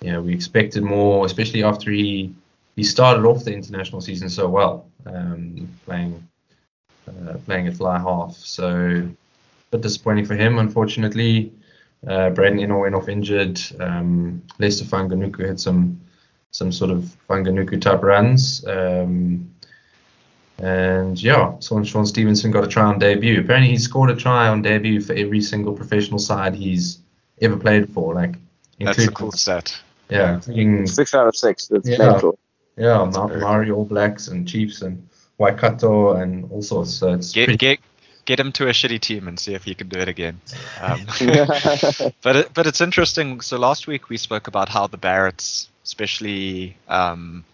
yeah, 0.00 0.18
we 0.18 0.32
expected 0.32 0.82
more, 0.82 1.26
especially 1.26 1.62
after 1.62 1.90
he 1.90 2.34
he 2.76 2.84
started 2.84 3.24
off 3.26 3.44
the 3.44 3.52
international 3.52 4.00
season 4.00 4.28
so 4.28 4.48
well, 4.48 4.86
um, 5.04 5.68
playing 5.84 6.26
uh, 7.08 7.34
playing 7.44 7.66
at 7.66 7.76
fly 7.76 7.98
half. 7.98 8.34
So, 8.36 8.68
a 8.68 9.70
bit 9.70 9.82
disappointing 9.82 10.24
for 10.24 10.34
him, 10.34 10.58
unfortunately. 10.58 11.52
Uh, 12.06 12.30
Braydon 12.30 12.60
Ennor 12.60 12.80
went 12.80 12.94
off 12.94 13.08
injured. 13.08 13.60
Um, 13.80 14.42
Leicester 14.58 14.84
Fainga'anuku 14.84 15.46
had 15.46 15.60
some 15.60 16.00
some 16.52 16.72
sort 16.72 16.90
of 16.90 17.14
Fainga'anuku 17.28 17.80
type 17.80 18.02
runs. 18.02 18.64
Um, 18.66 19.50
and 20.58 21.20
yeah, 21.22 21.58
Sean, 21.60 21.84
Shaun 21.84 22.06
Stevenson 22.06 22.50
got 22.50 22.64
a 22.64 22.68
try 22.68 22.84
on 22.84 22.98
debut. 22.98 23.40
Apparently, 23.40 23.70
he 23.70 23.78
scored 23.78 24.10
a 24.10 24.16
try 24.16 24.48
on 24.48 24.62
debut 24.62 25.00
for 25.00 25.12
every 25.14 25.40
single 25.40 25.72
professional 25.74 26.18
side 26.18 26.54
he's 26.54 26.98
ever 27.40 27.56
played 27.56 27.92
for. 27.92 28.14
Like, 28.14 28.32
That's 28.80 28.98
a 28.98 29.02
including, 29.02 29.14
cool 29.14 29.32
stat. 29.32 29.80
yeah, 30.10 30.34
including 30.34 30.86
Six 30.86 31.14
out 31.14 31.26
of 31.28 31.36
six. 31.36 31.68
That's 31.68 31.88
Yeah. 31.88 31.98
mental. 31.98 32.38
yeah, 32.76 33.02
That's 33.04 33.16
Ma- 33.16 33.26
very 33.28 33.40
Maori 33.40 33.70
All 33.70 33.84
Blacks 33.84 34.28
and 34.28 34.48
Chiefs 34.48 34.82
and 34.82 35.08
Waikato 35.38 36.14
and 36.16 36.50
all 36.50 36.62
sorts. 36.62 36.92
So 36.94 37.12
it's 37.14 37.32
Get 37.32 37.46
pretty, 37.46 37.56
get 37.58 37.78
get 38.24 38.40
him 38.40 38.52
to 38.52 38.66
a 38.66 38.72
shitty 38.72 39.00
team 39.00 39.26
and 39.28 39.38
see 39.38 39.54
if 39.54 39.64
he 39.64 39.74
can 39.74 39.88
do 39.88 39.98
it 40.00 40.08
again. 40.08 40.40
Um, 40.80 41.06
but 42.22 42.36
it, 42.36 42.50
but 42.52 42.66
it's 42.66 42.80
interesting. 42.80 43.40
So 43.40 43.56
last 43.58 43.86
week 43.86 44.08
we 44.08 44.16
spoke 44.16 44.48
about 44.48 44.68
how 44.68 44.86
the 44.88 44.98
Barretts, 44.98 45.68
especially 45.84 46.76
um, 46.88 47.44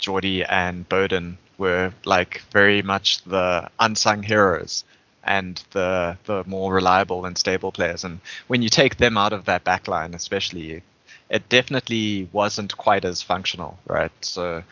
Jordie 0.00 0.44
and 0.48 0.88
Beauden, 0.88 1.36
were 1.58 1.92
like 2.04 2.42
very 2.50 2.82
much 2.82 3.22
the 3.22 3.70
unsung 3.78 4.22
heroes 4.22 4.84
and 5.22 5.62
the 5.70 6.16
the 6.24 6.44
more 6.46 6.72
reliable 6.72 7.24
and 7.24 7.36
stable 7.38 7.72
players. 7.72 8.04
And 8.04 8.20
when 8.46 8.62
you 8.62 8.68
take 8.68 8.96
them 8.96 9.16
out 9.16 9.32
of 9.32 9.46
that 9.46 9.64
back 9.64 9.88
line, 9.88 10.14
especially, 10.14 10.82
it 11.30 11.48
definitely 11.48 12.28
wasn't 12.32 12.76
quite 12.76 13.04
as 13.04 13.22
functional, 13.22 13.78
right? 13.86 14.12
So 14.20 14.62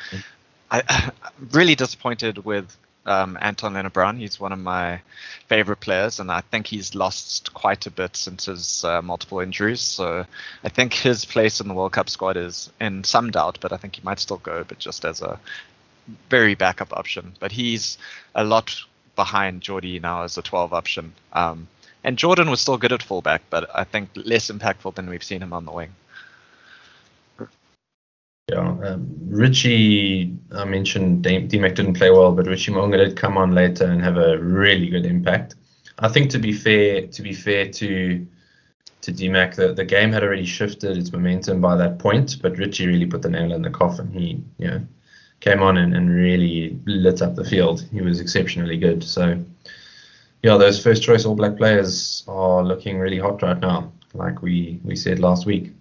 I, 0.71 0.83
I'm 0.89 1.13
really 1.53 1.75
disappointed 1.75 2.45
with 2.45 2.77
um, 3.07 3.37
Anton 3.41 3.75
Lienert-Brown. 3.75 4.17
He's 4.17 4.39
one 4.39 4.53
of 4.53 4.59
my 4.59 5.01
favorite 5.49 5.81
players, 5.81 6.21
and 6.21 6.31
I 6.31 6.41
think 6.41 6.67
he's 6.67 6.95
lost 6.95 7.53
quite 7.55 7.87
a 7.87 7.91
bit 7.91 8.17
since 8.17 8.47
his 8.47 8.85
uh, 8.85 9.03
multiple 9.03 9.41
injuries. 9.41 9.81
So 9.81 10.25
I 10.63 10.69
think 10.69 10.95
his 10.95 11.25
place 11.25 11.61
in 11.61 11.69
the 11.69 11.75
World 11.75 11.93
Cup 11.93 12.09
squad 12.09 12.37
is 12.37 12.71
in 12.81 13.05
some 13.05 13.31
doubt, 13.31 13.59
but 13.61 13.73
I 13.73 13.77
think 13.77 13.97
he 13.97 14.03
might 14.05 14.21
still 14.21 14.39
go, 14.39 14.65
but 14.67 14.79
just 14.79 15.05
as 15.05 15.21
a 15.23 15.41
very 16.31 16.55
backup 16.55 16.93
option. 16.93 17.35
But 17.41 17.53
he's 17.53 17.99
a 18.35 18.45
lot 18.45 18.75
behind 19.17 19.63
Jordie 19.63 20.01
now 20.01 20.23
as 20.23 20.39
a 20.39 20.43
12 20.43 20.73
option. 20.73 21.13
Um, 21.33 21.69
and 22.05 22.19
Jordan 22.19 22.51
was 22.51 22.61
still 22.61 22.79
good 22.79 22.93
at 22.93 23.03
fullback, 23.03 23.43
but 23.51 23.71
I 23.75 23.85
think 23.85 24.11
less 24.15 24.51
impactful 24.51 24.95
than 24.95 25.09
we've 25.09 25.23
seen 25.23 25.43
him 25.43 25.53
on 25.53 25.65
the 25.65 25.73
wing. 25.73 25.95
Yeah, 28.49 28.59
um, 28.59 29.09
Richie, 29.29 30.37
I 30.51 30.65
mentioned 30.65 31.25
DMAC 31.25 31.75
didn't 31.75 31.95
play 31.95 32.11
well, 32.11 32.33
but 32.33 32.47
Richie 32.47 32.73
Mo'unga 32.73 32.99
did 32.99 33.17
come 33.17 33.39
on 33.39 33.53
later 33.53 33.85
and 33.85 34.03
have 34.03 34.17
a 34.17 34.37
really 34.39 34.89
good 34.89 35.07
impact. 35.07 35.55
I 35.99 36.09
think 36.09 36.31
to 36.31 36.39
be 36.39 36.53
fair, 36.53 37.07
to 37.07 37.23
be 37.23 37.33
fair 37.33 37.69
to 37.69 38.27
to 39.03 39.13
DMAC, 39.13 39.57
the, 39.57 39.75
the 39.75 39.85
game 39.85 40.13
had 40.13 40.23
already 40.23 40.45
shifted 40.45 40.97
its 40.97 41.13
momentum 41.13 41.61
by 41.61 41.77
that 41.77 41.99
point, 41.99 42.41
but 42.41 42.57
Richie 42.57 42.87
really 42.87 43.07
put 43.07 43.23
the 43.23 43.31
nail 43.31 43.53
in 43.53 43.63
the 43.63 43.71
coffin. 43.71 44.13
He, 44.13 44.41
you 44.59 44.69
know, 44.69 44.87
came 45.43 45.61
on 45.61 45.77
and, 45.77 45.95
and 45.95 46.09
really 46.09 46.79
lit 46.87 47.21
up 47.21 47.35
the 47.35 47.45
field. 47.45 47.85
He 47.93 48.01
was 48.01 48.21
exceptionally 48.21 48.79
good. 48.79 49.03
So, 49.03 49.45
yeah, 50.43 50.57
those 50.57 50.83
first 50.83 51.03
choice 51.03 51.25
All 51.25 51.35
Black 51.35 51.57
players 51.57 52.25
are 52.29 52.63
looking 52.63 52.99
really 52.99 53.19
hot 53.19 53.43
right 53.43 53.59
now, 53.59 53.93
like 54.15 54.41
we, 54.41 54.81
we 54.85 54.95
said 54.95 55.19
last 55.19 55.45
week. 55.45 55.73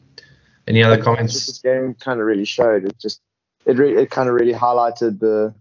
Any 0.68 0.84
other 0.84 1.02
comments? 1.02 1.46
This 1.46 1.60
game 1.60 1.94
kind 1.94 2.20
of 2.20 2.26
really 2.26 2.46
showed. 2.46 2.86
It 2.86 2.98
just 3.00 3.22
it 3.66 3.78
re- 3.78 3.96
it 3.96 4.10
kind 4.10 4.28
of 4.28 4.36
really 4.36 4.54
highlighted 4.54 5.20
the 5.20 5.54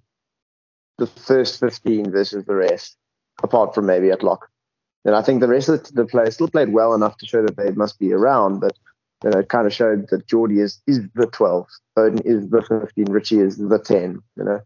the 0.98 1.06
first 1.06 1.60
15 1.60 2.10
versus 2.10 2.44
the 2.44 2.54
rest, 2.54 2.96
apart 3.42 3.74
from 3.74 3.86
maybe 3.86 4.10
at 4.10 4.22
lock. 4.22 4.50
And 5.04 5.14
I 5.14 5.22
think 5.22 5.40
the 5.40 5.48
rest 5.48 5.68
of 5.68 5.82
the 5.94 6.04
players 6.04 6.34
still 6.34 6.48
played 6.48 6.72
well 6.72 6.94
enough 6.94 7.16
to 7.18 7.26
show 7.26 7.42
that 7.42 7.56
they 7.56 7.70
must 7.72 7.98
be 7.98 8.12
around, 8.12 8.60
but 8.60 8.76
you 9.24 9.30
know, 9.30 9.38
it 9.38 9.48
kind 9.48 9.66
of 9.66 9.72
showed 9.72 10.08
that 10.08 10.26
Jordie 10.26 10.60
is 10.60 10.80
is 10.86 11.00
the 11.14 11.26
12, 11.26 11.66
Beauden 11.96 12.22
is 12.24 12.48
the 12.48 12.62
15, 12.62 13.04
Richie 13.10 13.40
is 13.40 13.58
the 13.58 13.78
10. 13.78 14.22
You 14.36 14.44
know. 14.44 14.60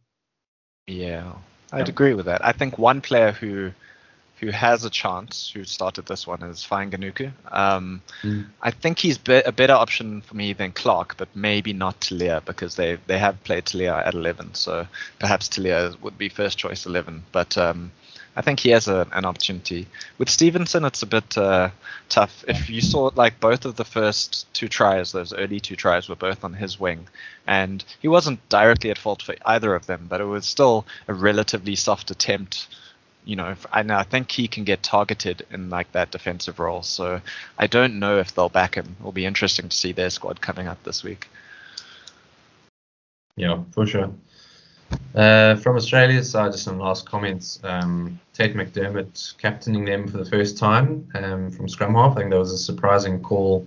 Yeah, 0.86 1.32
I'd 1.72 1.88
agree 1.88 2.14
with 2.14 2.26
that. 2.26 2.44
I 2.44 2.52
think 2.52 2.78
one 2.78 3.00
player 3.00 3.32
who 3.32 3.72
who 4.40 4.50
has 4.50 4.84
a 4.84 4.90
chance, 4.90 5.50
who 5.50 5.64
started 5.64 6.06
this 6.06 6.26
one, 6.26 6.42
is 6.42 6.66
Fainga'anuku. 6.68 7.32
Um, 7.50 8.02
mm. 8.22 8.46
I 8.60 8.72
think 8.72 8.98
he's 8.98 9.16
be- 9.16 9.42
a 9.46 9.52
better 9.52 9.72
option 9.72 10.20
for 10.20 10.36
me 10.36 10.52
than 10.52 10.72
Clarke, 10.72 11.16
but 11.16 11.28
maybe 11.34 11.72
not 11.72 12.00
Telea 12.00 12.44
because 12.44 12.76
they 12.76 12.98
they 13.06 13.18
have 13.18 13.42
played 13.44 13.64
Telea 13.64 14.06
at 14.06 14.14
11, 14.14 14.54
so 14.54 14.86
perhaps 15.18 15.48
Telea 15.48 15.98
would 16.00 16.18
be 16.18 16.28
first 16.28 16.58
choice 16.58 16.84
11. 16.84 17.24
But 17.32 17.56
um, 17.56 17.92
I 18.36 18.42
think 18.42 18.60
he 18.60 18.70
has 18.70 18.88
a, 18.88 19.06
an 19.12 19.24
opportunity. 19.24 19.86
With 20.18 20.28
Stevenson, 20.28 20.84
it's 20.84 21.02
a 21.02 21.06
bit 21.06 21.38
uh, 21.38 21.70
tough. 22.08 22.44
If 22.48 22.68
you 22.68 22.80
saw 22.80 23.10
like 23.14 23.38
both 23.38 23.64
of 23.64 23.76
the 23.76 23.84
first 23.84 24.52
two 24.52 24.68
tries, 24.68 25.12
those 25.12 25.32
early 25.32 25.60
two 25.60 25.76
tries 25.76 26.08
were 26.08 26.16
both 26.16 26.44
on 26.44 26.54
his 26.54 26.80
wing, 26.80 27.06
and 27.46 27.84
he 28.00 28.08
wasn't 28.08 28.46
directly 28.48 28.90
at 28.90 28.98
fault 28.98 29.22
for 29.22 29.36
either 29.46 29.74
of 29.74 29.86
them, 29.86 30.06
but 30.08 30.20
it 30.20 30.24
was 30.24 30.46
still 30.46 30.84
a 31.06 31.14
relatively 31.14 31.76
soft 31.76 32.10
attempt. 32.10 32.66
You 33.26 33.36
know, 33.36 33.54
and 33.72 33.90
I 33.90 34.02
think 34.02 34.30
he 34.30 34.48
can 34.48 34.64
get 34.64 34.82
targeted 34.82 35.46
in 35.50 35.70
like 35.70 35.90
that 35.92 36.10
defensive 36.10 36.58
role. 36.58 36.82
So 36.82 37.22
I 37.58 37.66
don't 37.66 37.98
know 37.98 38.18
if 38.18 38.34
they'll 38.34 38.50
back 38.50 38.74
him. 38.74 38.96
It'll 39.00 39.12
be 39.12 39.24
interesting 39.24 39.70
to 39.70 39.76
see 39.76 39.92
their 39.92 40.10
squad 40.10 40.42
coming 40.42 40.68
up 40.68 40.82
this 40.82 41.02
week. 41.02 41.28
Yeah, 43.36 43.62
for 43.72 43.86
sure. 43.86 44.12
Uh, 45.14 45.54
from 45.56 45.76
Australia's 45.76 46.28
side, 46.28 46.50
just 46.50 46.64
some 46.64 46.78
last 46.78 47.08
comments. 47.08 47.60
Um, 47.62 48.18
Tate 48.32 48.54
McDermott 48.54 49.36
captaining 49.38 49.84
them 49.84 50.08
for 50.08 50.18
the 50.18 50.24
first 50.24 50.58
time 50.58 51.08
um, 51.14 51.52
from 51.52 51.68
scrum 51.68 51.94
half. 51.94 52.12
I 52.12 52.20
think 52.20 52.30
that 52.30 52.38
was 52.38 52.52
a 52.52 52.58
surprising 52.58 53.20
call 53.22 53.66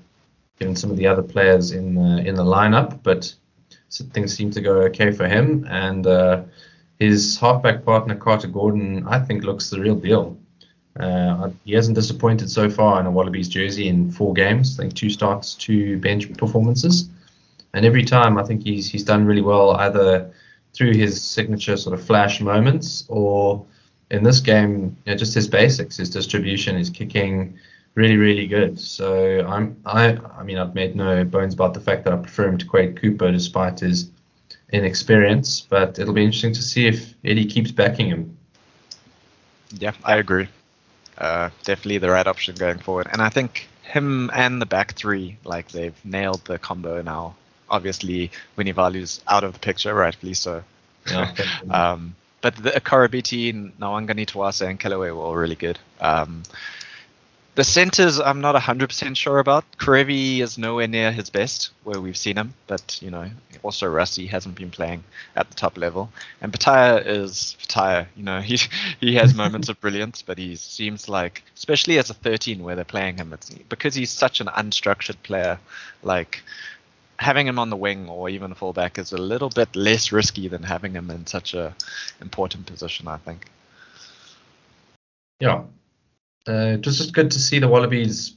given 0.59 0.75
some 0.75 0.91
of 0.91 0.97
the 0.97 1.07
other 1.07 1.21
players 1.21 1.71
in 1.71 1.95
the 1.95 2.27
in 2.27 2.35
the 2.35 2.43
lineup, 2.43 2.99
but 3.03 3.33
things 3.89 4.35
seem 4.35 4.51
to 4.51 4.61
go 4.61 4.81
okay 4.83 5.11
for 5.11 5.27
him. 5.27 5.65
And 5.69 6.05
uh, 6.05 6.43
his 6.99 7.37
halfback 7.39 7.85
partner 7.85 8.15
Carter 8.15 8.47
Gordon, 8.47 9.07
I 9.07 9.19
think, 9.19 9.43
looks 9.43 9.69
the 9.69 9.79
real 9.79 9.95
deal. 9.95 10.37
Uh, 10.99 11.51
he 11.63 11.73
hasn't 11.73 11.95
disappointed 11.95 12.49
so 12.49 12.69
far 12.69 12.99
in 12.99 13.05
a 13.05 13.11
Wallabies 13.11 13.47
jersey 13.47 13.87
in 13.87 14.11
four 14.11 14.33
games. 14.33 14.77
I 14.77 14.83
think 14.83 14.95
two 14.95 15.09
starts, 15.09 15.53
two 15.53 15.99
bench 15.99 16.35
performances, 16.37 17.09
and 17.73 17.85
every 17.85 18.03
time 18.03 18.37
I 18.37 18.43
think 18.43 18.63
he's 18.63 18.89
he's 18.89 19.03
done 19.03 19.25
really 19.25 19.43
well 19.43 19.71
either 19.71 20.33
through 20.77 20.93
his 20.93 21.21
signature 21.21 21.75
sort 21.75 21.97
of 21.97 22.05
flash 22.05 22.39
moments, 22.39 23.05
or 23.09 23.65
in 24.11 24.23
this 24.23 24.39
game, 24.39 24.95
you 25.05 25.11
know, 25.11 25.17
just 25.17 25.33
his 25.33 25.47
basics, 25.47 25.97
his 25.97 26.09
distribution, 26.09 26.77
his 26.77 26.89
kicking, 26.89 27.57
really, 27.95 28.15
really 28.15 28.45
good. 28.45 28.79
So 28.79 29.45
I'm, 29.47 29.75
I, 29.85 30.17
I 30.37 30.43
mean, 30.43 30.59
I've 30.59 30.75
made 30.75 30.95
no 30.95 31.23
bones 31.23 31.55
about 31.55 31.73
the 31.73 31.79
fact 31.79 32.03
that 32.03 32.13
I 32.13 32.17
prefer 32.17 32.47
him 32.47 32.57
to 32.59 32.65
Quade 32.65 33.01
Cooper 33.01 33.31
despite 33.31 33.79
his 33.79 34.11
inexperience. 34.71 35.61
But 35.61 35.97
it'll 35.97 36.13
be 36.13 36.23
interesting 36.23 36.53
to 36.53 36.61
see 36.61 36.85
if 36.87 37.15
Eddie 37.25 37.45
keeps 37.45 37.71
backing 37.71 38.07
him. 38.07 38.37
Yeah, 39.71 39.93
I 40.03 40.17
agree. 40.17 40.47
Uh, 41.17 41.49
definitely 41.63 41.97
the 41.97 42.11
right 42.11 42.27
option 42.27 42.53
going 42.55 42.77
forward, 42.77 43.07
and 43.11 43.23
I 43.23 43.29
think 43.29 43.67
him 43.81 44.29
and 44.33 44.61
the 44.61 44.67
back 44.67 44.93
three, 44.93 45.37
like 45.43 45.69
they've 45.69 45.99
nailed 46.05 46.45
the 46.45 46.59
combo 46.59 47.01
now 47.01 47.35
obviously 47.69 48.31
Vunivalu's 48.57 49.21
out 49.27 49.43
of 49.43 49.53
the 49.53 49.59
picture, 49.59 49.93
rightfully 49.93 50.33
so. 50.33 50.63
Yeah. 51.09 51.33
um, 51.69 52.15
but 52.41 52.55
the 52.55 52.71
Koroibete, 52.71 53.71
Nawangani 53.77 54.25
Tuase, 54.25 54.67
and 54.67 54.79
Kellaway 54.79 55.11
were 55.11 55.21
all 55.21 55.35
really 55.35 55.55
good. 55.55 55.79
Um, 55.99 56.43
the 57.57 57.63
centers, 57.63 58.19
I'm 58.19 58.39
not 58.39 58.53
100% 58.53 59.17
sure 59.17 59.39
about. 59.39 59.65
Kerevi 59.79 60.41
is 60.41 60.59
nowhere 60.59 60.87
near 60.87 61.11
his 61.11 61.31
best 61.31 61.71
where 61.83 61.99
we've 61.99 62.15
seen 62.15 62.37
him, 62.37 62.53
but 62.67 62.99
you 63.01 63.09
know, 63.09 63.31
also 63.63 63.87
Rusty 63.87 64.27
hasn't 64.27 64.53
been 64.53 64.69
playing 64.69 65.03
at 65.35 65.49
the 65.49 65.55
top 65.55 65.75
level. 65.75 66.11
And 66.39 66.53
Petaia 66.53 67.03
is 67.03 67.57
Petaia. 67.59 68.05
You 68.15 68.23
know, 68.23 68.41
he 68.49 68.59
he 68.99 69.15
has 69.15 69.33
moments 69.33 69.69
of 69.69 69.81
brilliance, 69.81 70.21
but 70.21 70.37
he 70.37 70.55
seems 70.55 71.09
like, 71.09 71.41
especially 71.55 71.97
as 71.97 72.11
a 72.11 72.13
13 72.13 72.61
where 72.61 72.75
they're 72.75 72.85
playing 72.85 73.17
him, 73.17 73.33
it's 73.33 73.49
because 73.49 73.95
he's 73.95 74.11
such 74.11 74.39
an 74.39 74.47
unstructured 74.47 75.17
player. 75.23 75.57
Like 76.03 76.43
having 77.19 77.47
him 77.47 77.59
on 77.59 77.69
the 77.69 77.75
wing 77.75 78.07
or 78.09 78.29
even 78.29 78.51
a 78.51 78.55
fullback 78.55 78.97
is 78.97 79.11
a 79.11 79.17
little 79.17 79.49
bit 79.49 79.75
less 79.75 80.11
risky 80.11 80.47
than 80.47 80.63
having 80.63 80.93
him 80.93 81.09
in 81.09 81.25
such 81.25 81.53
a 81.53 81.75
important 82.21 82.65
position, 82.65 83.07
I 83.07 83.17
think. 83.17 83.47
Yeah, 85.39 85.63
uh, 86.47 86.77
just 86.77 86.97
just 86.97 87.13
good 87.13 87.31
to 87.31 87.39
see 87.39 87.59
the 87.59 87.67
Wallabies 87.67 88.35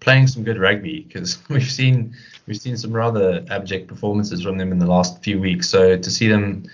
playing 0.00 0.26
some 0.26 0.44
good 0.44 0.58
rugby 0.58 1.00
because 1.00 1.38
we've 1.48 1.70
seen 1.70 2.14
we've 2.46 2.60
seen 2.60 2.76
some 2.76 2.92
rather 2.92 3.44
abject 3.50 3.88
performances 3.88 4.42
from 4.42 4.58
them 4.58 4.72
in 4.72 4.78
the 4.78 4.86
last 4.86 5.22
few 5.22 5.40
weeks. 5.40 5.68
So 5.68 5.96
to 5.96 6.10
see 6.10 6.28
them 6.28 6.64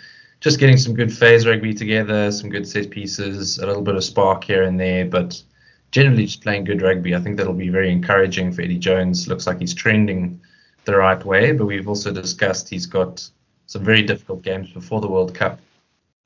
just 0.41 0.59
getting 0.59 0.77
some 0.77 0.95
good 0.95 1.13
phase 1.13 1.47
rugby 1.47 1.75
together, 1.75 2.33
some 2.33 2.51
good 2.51 2.67
set 2.67 2.91
pieces, 2.91 3.59
a 3.59 3.67
little 3.67 3.83
bit 3.83 3.95
of 3.95 4.03
spark 4.03 4.43
here 4.45 4.63
and 4.63 4.81
there, 4.81 5.05
but 5.05 5.41
generally 5.93 6.25
just 6.25 6.43
playing 6.43 6.65
good 6.65 6.83
rugby. 6.83 7.15
I 7.15 7.21
think 7.21 7.37
that'll 7.37 7.53
be 7.53 7.69
very 7.69 7.93
encouraging 7.93 8.53
for 8.53 8.63
Eddie 8.63 8.79
Jones. 8.79 9.29
Looks 9.29 9.47
like 9.47 9.61
he's 9.61 9.75
trending 9.75 10.41
the 10.85 10.97
right 10.97 11.25
way, 11.25 11.53
but 11.53 11.67
we've 11.67 11.89
also 11.89 12.13
discussed 12.13 12.69
he's 12.69 12.87
got 12.87 13.29
some 13.67 13.85
very 13.85 14.03
difficult 14.03 14.43
games 14.43 14.71
before 14.71 15.01
the 15.01 15.09
World 15.09 15.35
Cup, 15.35 15.61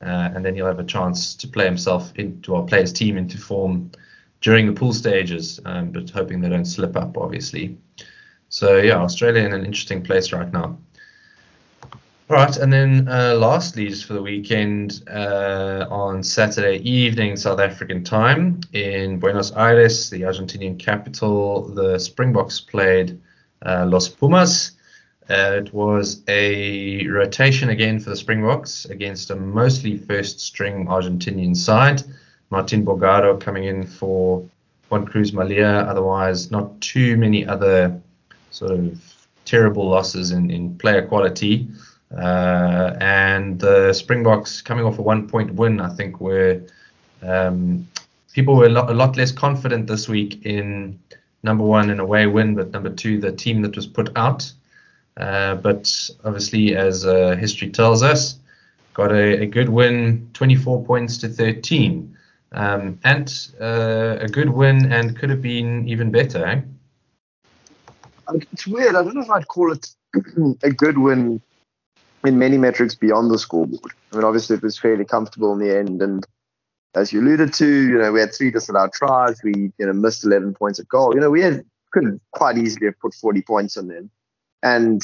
uh, 0.01 0.31
and 0.35 0.45
then 0.45 0.55
he'll 0.55 0.67
have 0.67 0.79
a 0.79 0.85
chance 0.85 1.35
to 1.35 1.49
play 1.49 1.65
himself 1.65 2.13
into 2.17 2.55
or 2.55 2.67
play 2.67 2.81
his 2.81 2.93
team 2.93 3.17
into 3.17 3.39
form 3.39 3.91
during 4.41 4.67
the 4.67 4.73
pool 4.73 4.93
stages, 4.93 5.61
um, 5.65 5.91
but 5.91 6.11
hoping 6.11 6.41
they 6.41 6.49
don't 6.49 6.67
slip 6.67 6.97
up, 6.97 7.17
obviously. 7.17 7.77
So 8.49 8.79
yeah, 8.79 8.99
Australia 8.99 9.43
in 9.43 9.53
an 9.53 9.65
interesting 9.65 10.03
place 10.03 10.33
right 10.33 10.53
now. 10.53 10.79
All 12.31 12.37
right, 12.37 12.57
and 12.57 12.73
then 12.73 13.07
uh, 13.07 13.35
lastly, 13.35 13.89
just 13.89 14.07
for 14.07 14.15
the 14.15 14.23
weekend, 14.23 15.03
uh, 15.11 15.87
on 15.91 16.23
Saturday 16.23 16.79
evening, 16.79 17.37
South 17.37 17.61
African 17.61 18.03
time 18.03 18.61
in 18.73 19.19
Buenos 19.19 19.53
Aires, 19.53 20.09
the 20.09 20.23
Argentinian 20.23 20.79
capital, 20.79 21.69
the 21.69 21.99
Springboks 21.99 22.61
played 22.61 23.21
Los 23.65 24.09
Pumas. 24.09 24.73
Uh, 25.31 25.57
it 25.57 25.73
was 25.73 26.23
a 26.29 27.07
rotation 27.09 27.71
again 27.71 27.99
for 27.99 28.11
the 28.11 28.17
Springboks 28.17 28.85
against 28.87 29.31
a 29.31 29.37
mostly 29.37 29.97
first 29.97 30.39
string 30.41 30.87
Argentinian 30.87 31.57
side. 31.57 32.03
Martin 32.51 32.85
Bogado 32.85 33.41
coming 33.41 33.65
in 33.65 33.87
for 33.87 34.45
Juan 34.91 35.07
Cruz 35.07 35.33
Mallía. 35.33 35.87
Otherwise, 35.89 36.51
not 36.51 36.79
too 36.81 37.17
many 37.17 37.47
other 37.47 37.99
sort 38.51 38.73
of 38.73 39.01
terrible 39.45 39.89
losses 39.89 40.31
in, 40.31 40.51
in 40.51 40.77
player 40.79 41.07
quality. 41.07 41.69
Uh, 42.17 42.95
and 43.01 43.59
the 43.59 43.93
Springboks 43.93 44.63
coming 44.63 44.85
off 44.85 44.99
a 44.99 45.03
one 45.03 45.27
point 45.27 45.55
win, 45.55 45.81
I 45.81 45.89
think, 45.95 46.21
were 46.21 46.63
um, 47.23 47.89
people 48.33 48.57
were 48.57 48.67
a 48.67 48.69
lot, 48.69 48.91
a 48.91 48.95
lot, 48.95 49.17
less 49.17 49.33
confident 49.33 49.87
this 49.87 50.09
week 50.09 50.45
in 50.45 50.99
number 51.45 51.65
one 51.65 51.91
in 51.91 52.01
away 52.01 52.27
win, 52.27 52.55
but 52.55 52.71
number 52.71 52.91
two, 52.91 53.21
the 53.21 53.31
team 53.31 53.63
that 53.63 53.77
was 53.77 53.87
put 53.87 54.17
out. 54.17 54.51
Uh, 55.17 55.55
but 55.55 56.11
obviously, 56.25 56.75
as 56.75 57.07
uh, 57.07 57.37
history 57.37 57.71
tells 57.71 58.03
us, 58.03 58.39
got 58.95 59.13
a, 59.13 59.43
a 59.43 59.47
good 59.47 59.69
win, 59.69 60.29
24 60.33 60.85
points 60.85 61.19
to 61.19 61.29
13. 61.29 62.17
Um, 62.53 63.01
and 63.03 63.49
uh, 63.61 64.19
a 64.21 64.29
good 64.29 64.49
win 64.49 64.93
and 64.93 65.19
could 65.19 65.31
have 65.31 65.43
been 65.43 65.89
even 65.89 66.11
better, 66.11 66.45
eh? 66.47 66.61
It's 68.53 68.67
weird. 68.67 68.95
I 68.95 69.03
don't 69.03 69.15
know 69.15 69.23
if 69.23 69.31
I'd 69.31 69.49
call 69.49 69.73
it 69.73 69.91
a 70.63 70.71
good 70.71 70.97
win 70.97 71.41
in 72.25 72.39
many 72.39 72.57
metrics 72.57 72.95
beyond 72.95 73.31
the 73.31 73.39
scoreboard. 73.39 73.93
I 74.13 74.17
mean, 74.17 74.25
obviously, 74.25 74.57
it 74.57 74.63
was 74.63 74.79
fairly 74.79 75.05
comfortable 75.05 75.53
in 75.53 75.59
the 75.59 75.77
end. 75.77 76.01
And 76.01 76.25
as 76.95 77.13
you 77.13 77.21
alluded 77.21 77.53
to, 77.55 77.67
you 77.67 77.99
know, 77.99 78.13
we 78.13 78.21
had 78.21 78.35
three 78.35 78.51
disallowed 78.51 78.93
tries. 78.93 79.43
We, 79.43 79.73
you 79.79 79.87
know, 79.87 79.93
missed 79.93 80.25
11 80.25 80.55
points 80.55 80.79
at 80.79 80.89
goal. 80.89 81.15
You 81.15 81.21
know, 81.21 81.31
we 81.31 81.43
had, 81.43 81.65
could 81.93 82.21
quite 82.33 82.57
easily 82.59 82.87
have 82.87 82.99
put 83.01 83.15
40 83.15 83.43
points 83.43 83.77
on 83.77 83.89
them. 83.89 84.11
And 84.63 85.03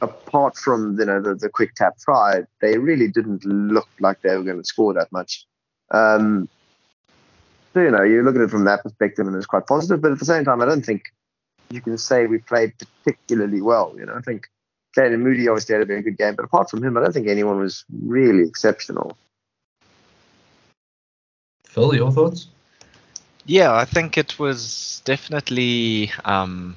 apart 0.00 0.56
from, 0.56 0.98
you 0.98 1.04
know, 1.04 1.20
the, 1.20 1.34
the 1.34 1.48
quick 1.48 1.74
tap 1.74 1.98
try, 1.98 2.42
they 2.60 2.78
really 2.78 3.08
didn't 3.08 3.44
look 3.44 3.88
like 4.00 4.22
they 4.22 4.36
were 4.36 4.42
going 4.42 4.58
to 4.58 4.64
score 4.64 4.94
that 4.94 5.12
much. 5.12 5.46
Um, 5.90 6.48
so, 7.74 7.80
you 7.80 7.90
know, 7.90 8.02
you 8.02 8.22
look 8.22 8.36
at 8.36 8.42
it 8.42 8.50
from 8.50 8.64
that 8.64 8.82
perspective 8.82 9.26
and 9.26 9.36
it's 9.36 9.46
quite 9.46 9.66
positive. 9.66 10.00
But 10.00 10.12
at 10.12 10.18
the 10.18 10.24
same 10.24 10.44
time, 10.44 10.60
I 10.60 10.66
don't 10.66 10.84
think 10.84 11.04
you 11.70 11.80
can 11.80 11.96
say 11.98 12.26
we 12.26 12.38
played 12.38 12.72
particularly 13.04 13.62
well. 13.62 13.94
You 13.96 14.06
know, 14.06 14.14
I 14.14 14.20
think 14.20 14.48
Canan 14.94 15.22
Moodie 15.22 15.48
obviously 15.48 15.74
had 15.74 15.82
a 15.82 15.86
very 15.86 16.02
good 16.02 16.18
game, 16.18 16.34
but 16.36 16.44
apart 16.44 16.70
from 16.70 16.82
him, 16.82 16.96
I 16.96 17.02
don't 17.02 17.12
think 17.12 17.28
anyone 17.28 17.58
was 17.58 17.84
really 18.02 18.46
exceptional. 18.46 19.16
Phil, 21.72 21.94
your 21.94 22.12
thoughts? 22.12 22.48
Yeah, 23.46 23.72
I 23.72 23.86
think 23.86 24.18
it 24.18 24.38
was 24.38 25.00
definitely 25.04 26.12
um, 26.24 26.76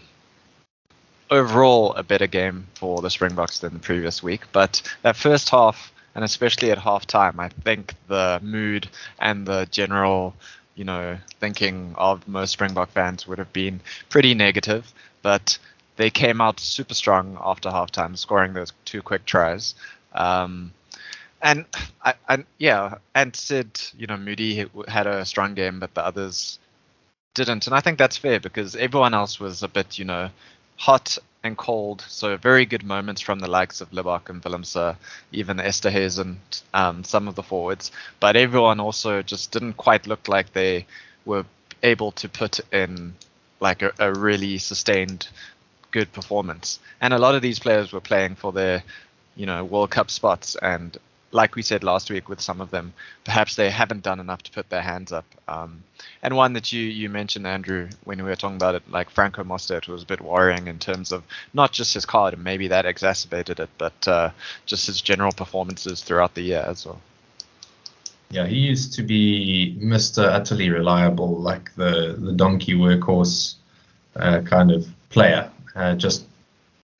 overall 1.30 1.93
a 1.93 2.04
better 2.04 2.28
game 2.28 2.68
for 2.76 3.02
the 3.02 3.10
Springboks 3.10 3.60
than 3.60 3.74
the 3.74 3.80
previous 3.80 4.24
week. 4.24 4.43
But 4.54 4.82
that 5.02 5.18
first 5.18 5.50
half, 5.50 5.91
and 6.16 6.24
especially 6.24 6.72
at 6.72 6.78
halftime, 6.78 7.39
I 7.39 7.50
think 7.50 7.93
the 8.08 8.39
mood 8.41 8.88
and 9.20 9.46
the 9.46 9.68
general 9.70 10.34
you 10.76 10.84
know, 10.84 11.18
thinking 11.39 11.96
of 11.98 12.28
most 12.28 12.52
Springbok 12.52 12.89
fans 12.91 13.28
would 13.28 13.38
have 13.39 13.52
been 13.54 13.80
pretty 14.10 14.34
negative, 14.34 14.93
but 15.22 15.58
they 15.96 16.10
came 16.10 16.41
out 16.41 16.60
super 16.60 16.93
strong 16.93 17.38
after 17.41 17.70
halftime, 17.70 18.18
scoring 18.18 18.54
those 18.54 18.74
two 18.84 19.02
quick 19.02 19.26
tries. 19.26 19.74
Um, 20.14 20.74
and 21.46 21.66
I, 22.04 22.43
yeah, 22.58 22.96
and 23.14 23.36
said, 23.36 23.80
you 23.96 24.08
know, 24.08 24.18
Moodie 24.18 24.66
had 24.88 25.06
a 25.06 25.24
strong 25.26 25.54
game, 25.54 25.80
but 25.80 25.93
the 25.93 26.04
others 26.04 26.58
didn't. 27.36 27.68
And 27.68 27.76
I 27.76 27.82
think 27.82 28.00
that's 28.00 28.18
fair 28.18 28.39
because 28.39 28.76
everyone 28.76 29.14
else 29.14 29.39
was 29.39 29.62
a 29.62 29.68
bit, 29.68 30.00
you 30.00 30.06
know, 30.06 30.32
hot 30.78 31.20
and 31.43 31.56
cold. 31.56 32.04
So 32.08 32.36
very 32.36 32.66
good 32.66 32.84
moments 32.84 33.22
from 33.22 33.38
the 33.38 33.48
likes 33.48 33.80
of 33.80 33.91
Libbok 33.91 34.30
and 34.30 34.41
Willemse, 34.41 34.96
even 35.32 35.58
Esterhuizen 35.58 36.20
and 36.20 36.62
um, 36.74 37.04
some 37.04 37.28
of 37.28 37.36
the 37.36 37.43
forwards. 37.43 37.91
But 38.20 38.36
everyone 38.36 38.80
also 38.80 39.22
just 39.22 39.52
didn't 39.52 39.74
quite 39.74 40.08
look 40.08 40.28
like 40.28 40.52
they 40.52 40.88
were 41.26 41.46
able 41.84 42.12
to 42.14 42.28
put 42.28 42.60
in 42.74 43.14
like 43.60 43.84
a, 43.84 43.93
a 44.00 44.12
really 44.12 44.58
sustained 44.58 45.28
good 45.91 46.12
performance. 46.12 46.80
And 47.02 47.14
a 47.14 47.20
lot 47.20 47.36
of 47.36 47.43
these 47.43 47.60
players 47.60 47.93
were 47.93 48.02
playing 48.02 48.34
for 48.34 48.52
their, 48.52 48.84
you 49.36 49.46
know, 49.46 49.64
World 49.64 49.91
Cup 49.91 50.10
spots 50.10 50.56
and 50.56 50.98
like 51.36 51.55
we 51.55 51.61
said 51.61 51.83
last 51.83 52.09
week 52.09 52.29
with 52.29 52.39
some 52.39 52.61
of 52.61 52.71
them, 52.71 52.93
perhaps 53.25 53.55
they 53.55 53.69
haven't 53.69 54.03
done 54.03 54.21
enough 54.21 54.41
to 54.43 54.51
put 54.51 54.69
their 54.69 54.81
hands 54.81 55.11
up. 55.11 55.25
Um, 55.49 55.83
and 56.23 56.33
one 56.33 56.53
that 56.53 56.71
you, 56.71 56.81
you 56.81 57.09
mentioned, 57.09 57.45
Andrew, 57.45 57.89
when 58.05 58.17
we 58.19 58.29
were 58.29 58.38
talking 58.38 58.55
about 58.55 58.75
it, 58.75 58.89
like 58.89 59.09
Franco 59.09 59.43
Mostert 59.43 59.89
was 59.89 60.03
a 60.03 60.05
bit 60.05 60.21
worrying 60.21 60.67
in 60.67 60.79
terms 60.79 61.11
of 61.11 61.23
not 61.53 61.73
just 61.73 61.93
his 61.93 62.05
card, 62.05 62.33
and 62.33 62.43
maybe 62.43 62.69
that 62.69 62.86
exacerbated 62.86 63.59
it, 63.59 63.69
but 63.77 64.07
uh, 64.07 64.29
just 64.65 64.88
his 64.88 65.01
general 65.01 65.33
performances 65.33 66.01
throughout 66.01 66.36
the 66.36 66.41
year 66.41 66.63
as 66.65 66.86
well. 66.86 67.01
Yeah, 68.29 68.47
he 68.47 68.55
used 68.55 68.93
to 68.93 69.03
be 69.03 69.77
Mr. 69.79 70.23
Utterly 70.23 70.69
Reliable, 70.69 71.38
like 71.38 71.75
the, 71.75 72.15
the 72.17 72.31
donkey 72.31 72.73
workhorse 72.73 73.55
uh, 74.15 74.39
kind 74.41 74.71
of 74.71 74.88
player. 75.09 75.51
Uh, 75.75 75.95
just 75.95 76.25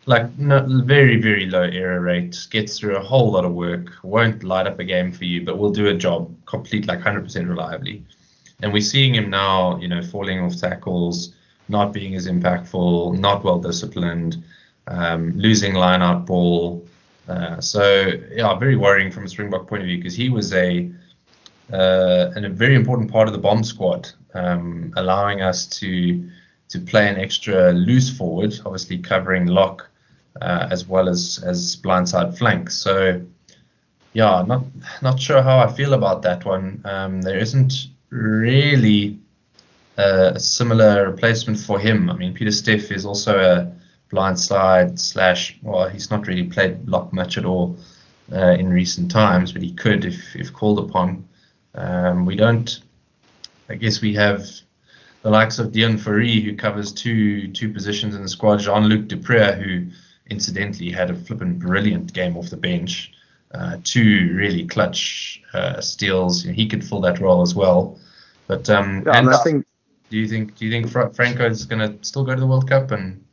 like 0.06 0.38
no, 0.38 0.66
very 0.84 1.20
very 1.20 1.48
low 1.48 1.64
error 1.64 2.00
rate 2.02 2.48
gets 2.52 2.78
through 2.78 2.96
a 2.96 3.04
whole 3.04 3.32
lot 3.32 3.46
of 3.46 3.54
work 3.54 3.92
won't 4.04 4.44
light 4.44 4.68
up 4.68 4.80
a 4.80 4.84
game 4.84 5.12
for 5.12 5.26
you 5.26 5.44
but 5.44 5.58
will 5.58 5.72
do 5.72 5.88
a 5.88 5.94
job 5.94 6.34
complete 6.46 6.88
like 6.88 7.00
100% 7.00 7.50
reliably. 7.50 8.04
And 8.62 8.72
we're 8.72 8.82
seeing 8.82 9.16
him 9.16 9.30
now 9.30 9.78
you 9.78 9.88
know 9.88 10.02
falling 10.04 10.40
off 10.40 10.56
tackles 10.58 11.34
not 11.70 11.92
being 11.92 12.16
as 12.16 12.28
impactful 12.28 13.18
not 13.20 13.44
well 13.44 13.60
disciplined 13.60 14.44
um, 14.88 15.32
losing 15.36 15.74
line 15.74 16.04
out 16.04 16.28
ball. 16.28 16.86
Uh, 17.28 17.60
so 17.60 18.12
yeah 18.32 18.56
very 18.56 18.76
worrying 18.76 19.12
from 19.12 19.26
a 19.26 19.28
springbok 19.28 19.68
point 19.68 19.82
of 19.82 19.88
view 19.88 19.98
because 19.98 20.16
he 20.16 20.30
was 20.30 20.54
a 20.54 20.92
uh, 21.74 22.32
and 22.36 22.46
a 22.46 22.50
very 22.50 22.76
important 22.76 23.12
part 23.12 23.28
of 23.28 23.34
the 23.34 23.40
bomb 23.40 23.64
squad 23.64 24.08
um, 24.36 24.94
allowing 24.98 25.42
us 25.42 25.66
to 25.66 26.30
to 26.70 26.80
play 26.80 27.08
an 27.08 27.18
extra 27.18 27.72
loose 27.74 28.16
forward 28.16 28.54
obviously 28.66 29.00
covering 29.00 29.48
lock 29.48 29.90
uh, 30.42 30.68
as 30.70 30.88
well 30.88 31.10
as 31.10 31.44
as 31.46 31.76
blindside 31.78 32.38
flank. 32.38 32.70
So 32.70 33.22
yeah, 34.14 34.44
not 34.48 34.64
not 35.02 35.20
sure 35.20 35.42
how 35.42 35.60
I 35.60 35.72
feel 35.72 35.94
about 35.94 36.22
that 36.24 36.46
one. 36.46 36.82
Um, 36.86 37.22
there 37.22 37.38
isn't 37.38 37.88
really 38.10 39.20
a, 39.98 40.40
similar 40.40 41.10
replacement 41.10 41.60
for 41.60 41.80
him. 41.80 42.10
I 42.10 42.16
mean, 42.16 42.34
Pieter-Steph 42.34 42.92
is 42.92 43.06
also 43.06 43.40
a 43.40 43.72
blindside 44.14 45.00
slash. 45.00 45.58
Well, 45.62 45.90
he's 45.90 46.12
not 46.12 46.28
really 46.28 46.44
played 46.44 46.88
lock 46.88 47.12
much 47.14 47.38
at 47.38 47.46
all 47.46 47.78
uh, 48.32 48.52
in 48.52 48.70
recent 48.70 49.12
times, 49.12 49.52
but 49.52 49.62
he 49.62 49.74
could 49.74 50.06
if 50.06 50.36
if 50.36 50.54
called 50.54 50.80
upon. 50.80 51.28
Um, 51.74 52.26
we 52.26 52.36
don't. 52.36 52.80
I 53.68 53.76
guess 53.76 54.00
we 54.00 54.14
have 54.14 54.48
the 55.24 55.30
likes 55.30 55.60
of 55.60 55.72
Deon 55.72 56.00
Fourie, 56.00 56.44
who 56.44 56.56
covers 56.56 56.92
two 56.92 57.52
two 57.52 57.74
positions 57.74 58.16
in 58.16 58.22
the 58.22 58.30
squad, 58.30 58.60
Jean-Luc 58.60 59.08
du 59.08 59.18
Preez, 59.18 59.62
who 59.62 59.88
incidentally 60.30 60.92
had 60.92 61.10
a 61.10 61.16
flippin' 61.16 61.58
brilliant 61.58 62.14
game 62.14 62.38
off 62.38 62.50
the 62.50 62.58
bench. 62.58 63.12
Uh, 63.54 63.78
two 63.84 64.34
really 64.36 64.66
clutch 64.66 65.42
uh, 65.54 65.80
steals. 65.80 66.44
he 66.44 66.68
could 66.68 66.84
fill 66.84 67.00
that 67.02 67.20
role 67.20 67.42
as 67.42 67.56
well. 67.56 67.98
But 68.48 68.70
um, 68.70 69.04
yeah, 69.06 69.18
and 69.18 69.30
I 69.30 69.38
think. 69.44 69.66
Do 70.10 70.18
you 70.18 70.28
think? 70.28 70.56
Do 70.56 70.66
you 70.66 70.72
think 70.72 70.90
Franco 71.16 71.48
is 71.48 71.66
going 71.66 71.80
to 71.80 71.98
still 72.06 72.24
go 72.24 72.36
to 72.36 72.40
the 72.40 72.46
World 72.48 72.70
Cup 72.70 72.92
and 72.92 73.24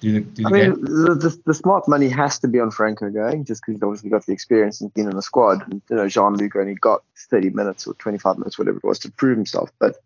do 0.00 0.12
the? 0.12 0.20
Do 0.20 0.42
the 0.42 0.48
I 0.48 0.50
mean, 0.50 0.80
the, 0.80 1.14
the, 1.14 1.42
the, 1.46 1.54
smart 1.54 1.86
money 1.86 2.08
has 2.08 2.38
to 2.40 2.48
be 2.48 2.58
on 2.58 2.70
Franco 2.70 3.10
going, 3.10 3.44
just 3.44 3.62
because 3.62 3.76
he's 3.76 3.82
obviously 3.82 4.10
got 4.10 4.26
the 4.26 4.32
experience 4.32 4.80
and 4.80 4.92
been 4.94 5.08
in 5.08 5.14
the 5.14 5.22
squad. 5.22 5.62
And 5.70 5.82
you 5.88 5.96
know, 5.96 6.08
Jean 6.08 6.34
Luc 6.34 6.56
only 6.56 6.74
got 6.74 7.04
30 7.30 7.50
minutes 7.50 7.86
or 7.86 7.94
25 7.94 8.38
minutes, 8.38 8.58
whatever 8.58 8.78
it 8.78 8.84
was, 8.84 8.98
to 9.00 9.12
prove 9.12 9.36
himself. 9.36 9.70
But 9.78 9.96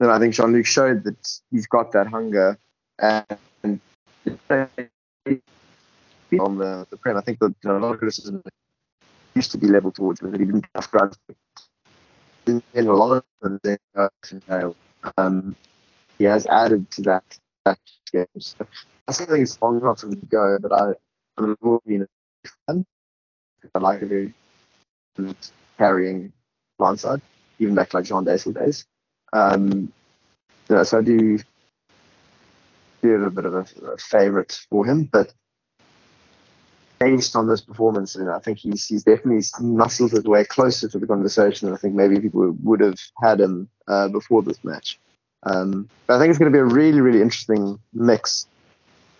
then 0.00 0.10
I 0.10 0.18
think 0.18 0.34
Jean 0.34 0.52
Luc 0.52 0.66
showed 0.66 1.04
that 1.04 1.40
he's 1.50 1.66
got 1.66 1.92
that 1.92 2.08
hunger 2.08 2.58
and 2.98 3.80
on 6.40 6.58
the, 6.58 6.86
the 6.90 6.96
prem. 6.96 7.16
I 7.16 7.20
think 7.20 7.38
that 7.40 7.54
you 7.62 7.70
know, 7.70 7.78
a 7.78 7.80
lot 7.80 7.92
of 7.92 7.98
criticism 7.98 8.42
used 9.34 9.52
to 9.52 9.58
be 9.58 9.66
leveled 9.66 9.94
towards 9.94 10.20
him 10.20 10.30
that 10.30 10.40
he 10.40 10.46
didn't 10.46 10.66
have 10.74 10.90
ground. 10.90 11.16
In, 12.46 12.62
a 12.74 12.82
lot 12.82 13.24
of 13.42 13.60
the 13.62 13.78
um, 15.18 15.56
he 16.18 16.24
has 16.24 16.46
added 16.46 16.90
to 16.92 17.02
that 17.02 17.38
that 17.64 17.78
game. 18.12 18.26
So 18.38 18.66
I 19.08 19.12
still 19.12 19.26
think 19.26 19.40
it's 19.40 19.60
long 19.60 19.80
enough 19.80 20.00
for 20.00 20.06
him 20.06 20.20
to 20.20 20.26
go, 20.26 20.58
but 20.60 20.72
I, 20.72 20.92
I'm 21.38 21.56
more 21.60 21.80
being 21.86 22.02
a 22.02 22.48
fan. 22.66 22.86
I 23.74 23.78
like 23.78 24.02
a 24.02 24.06
very 24.06 24.32
carrying 25.76 26.32
blindside, 26.80 27.20
even 27.58 27.74
back 27.74 27.90
to 27.90 27.96
like 27.96 28.06
John 28.06 28.24
Daysel 28.24 28.52
days. 28.52 28.86
Um, 29.32 29.92
you 30.68 30.76
know, 30.76 30.82
so 30.84 30.98
I 30.98 31.02
do 31.02 31.38
do 33.02 33.24
a 33.24 33.30
bit 33.30 33.44
of 33.44 33.54
a, 33.54 33.66
a 33.92 33.98
favourite 33.98 34.52
for 34.70 34.86
him, 34.86 35.04
but 35.04 35.32
based 36.98 37.36
on 37.36 37.48
this 37.48 37.60
performance, 37.60 38.14
and 38.14 38.30
I 38.30 38.38
think 38.38 38.58
he's 38.58 38.86
he's 38.86 39.04
definitely 39.04 39.44
muscled 39.60 40.12
his 40.12 40.24
way 40.24 40.44
closer 40.44 40.88
to 40.88 40.98
the 40.98 41.06
conversation 41.06 41.66
than 41.66 41.74
I 41.74 41.78
think 41.78 41.94
maybe 41.94 42.20
people 42.20 42.56
would 42.62 42.80
have 42.80 42.98
had 43.22 43.40
him 43.40 43.68
uh, 43.88 44.08
before 44.08 44.42
this 44.42 44.62
match. 44.64 44.98
Um, 45.42 45.88
but 46.06 46.16
I 46.16 46.18
think 46.18 46.30
it's 46.30 46.38
going 46.38 46.50
to 46.50 46.56
be 46.56 46.60
a 46.60 46.64
really 46.64 47.00
really 47.00 47.20
interesting 47.20 47.78
mix, 47.92 48.46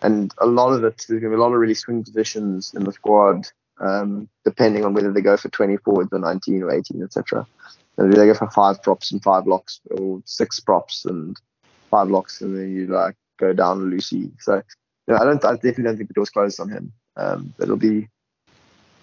and 0.03 0.33
a 0.39 0.47
lot 0.47 0.73
of 0.73 0.85
it 0.85 1.05
there's 1.09 1.21
going 1.21 1.33
to 1.33 1.37
be 1.37 1.41
a 1.41 1.43
lot 1.43 1.53
of 1.53 1.61
really 1.61 1.75
swing 1.75 2.03
positions 2.03 2.73
in 2.75 2.85
the 2.85 2.93
squad, 2.93 3.47
um, 3.81 4.29
depending 4.45 4.85
on 4.85 4.95
whether 4.95 5.13
they 5.13 5.21
go 5.21 5.37
for 5.37 5.49
20 5.49 5.77
forwards 5.79 6.13
or 6.13 6.19
19 6.19 6.63
or 6.63 6.73
18, 6.73 7.03
etc. 7.03 7.47
Do 7.99 8.11
they 8.11 8.27
go 8.27 8.35
for 8.35 8.51
five 8.51 8.83
props 8.83 9.13
and 9.13 9.23
five 9.23 9.47
locks, 9.47 9.81
or 9.91 10.21
six 10.25 10.61
props 10.61 11.05
and 11.05 11.39
five 11.91 12.09
locks, 12.09 12.41
and 12.41 12.57
then 12.57 12.75
you 12.75 12.87
like 12.87 13.17
go 13.39 13.53
down 13.53 13.91
Lucy. 13.91 14.31
So 14.39 14.63
you 15.07 15.15
know, 15.15 15.17
I 15.17 15.25
don't, 15.25 15.45
I 15.45 15.55
definitely 15.55 15.85
don't 15.85 15.97
think 15.97 16.09
the 16.09 16.15
door's 16.15 16.31
closed 16.31 16.61
on 16.61 16.69
him. 16.69 16.93
Um, 17.17 17.55
it'll 17.59 17.77
be 17.77 18.09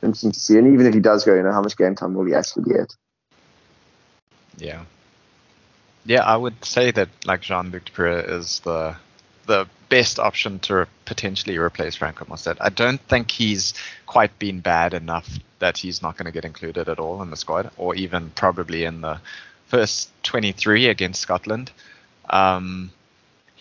interesting 0.02 0.32
to 0.32 0.40
see. 0.40 0.58
And 0.58 0.74
even 0.74 0.86
if 0.86 0.94
he 0.94 1.00
does 1.00 1.24
go, 1.24 1.34
you 1.34 1.44
know, 1.44 1.52
how 1.52 1.62
much 1.62 1.78
game 1.78 1.96
time 1.96 2.14
will 2.14 2.26
he 2.26 2.34
actually 2.34 2.72
get? 2.74 2.94
Yeah. 4.58 4.84
Yeah, 6.06 6.24
I 6.24 6.36
would 6.36 6.64
say 6.66 6.92
that 6.92 7.10
like 7.26 7.42
Jean-Luc 7.42 7.86
du 7.86 7.92
Preez 7.92 8.30
is 8.30 8.60
the 8.60 8.96
the 9.46 9.68
best 9.90 10.20
option 10.20 10.60
to 10.60 10.88
potentially 11.06 11.58
replace 11.58 11.96
Franco 11.96 12.26
Mostert. 12.26 12.58
I 12.62 12.70
don't 12.70 13.02
think 13.02 13.30
he's 13.30 13.74
quite 14.06 14.38
been 14.40 14.62
bad 14.62 14.94
enough 14.94 15.30
that 15.60 15.78
he's 15.78 16.02
not 16.02 16.18
going 16.18 16.26
to 16.26 16.32
get 16.32 16.46
included 16.46 16.88
at 16.88 17.00
all 17.00 17.22
in 17.22 17.30
the 17.30 17.36
squad, 17.36 17.72
or 17.78 17.94
even 17.96 18.30
probably 18.32 18.86
in 18.86 19.02
the 19.02 19.20
first 19.68 20.10
23 20.24 20.88
against 20.88 21.22
Scotland. 21.22 21.72
Um, 22.30 22.92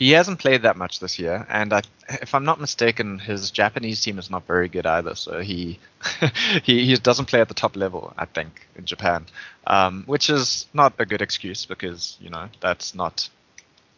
he 0.02 0.10
hasn't 0.10 0.40
played 0.40 0.62
that 0.62 0.76
much 0.76 0.98
this 0.98 1.16
year, 1.20 1.46
and 1.48 1.72
I, 1.72 1.82
if 2.08 2.34
I'm 2.34 2.44
not 2.44 2.60
mistaken, 2.60 3.20
his 3.20 3.52
Japanese 3.52 4.00
team 4.00 4.18
is 4.18 4.30
not 4.30 4.44
very 4.48 4.68
good 4.68 4.84
either. 4.84 5.14
So 5.14 5.40
he 5.40 5.78
he, 6.64 6.86
he 6.86 6.96
doesn't 6.96 7.26
play 7.26 7.40
at 7.40 7.46
the 7.46 7.54
top 7.54 7.76
level, 7.76 8.12
I 8.18 8.24
think, 8.24 8.66
in 8.74 8.84
Japan, 8.84 9.26
um, 9.64 10.02
which 10.06 10.28
is 10.28 10.66
not 10.74 10.94
a 10.98 11.06
good 11.06 11.22
excuse 11.22 11.66
because 11.66 12.16
you 12.20 12.30
know 12.30 12.48
that's 12.60 12.96
not 12.96 13.28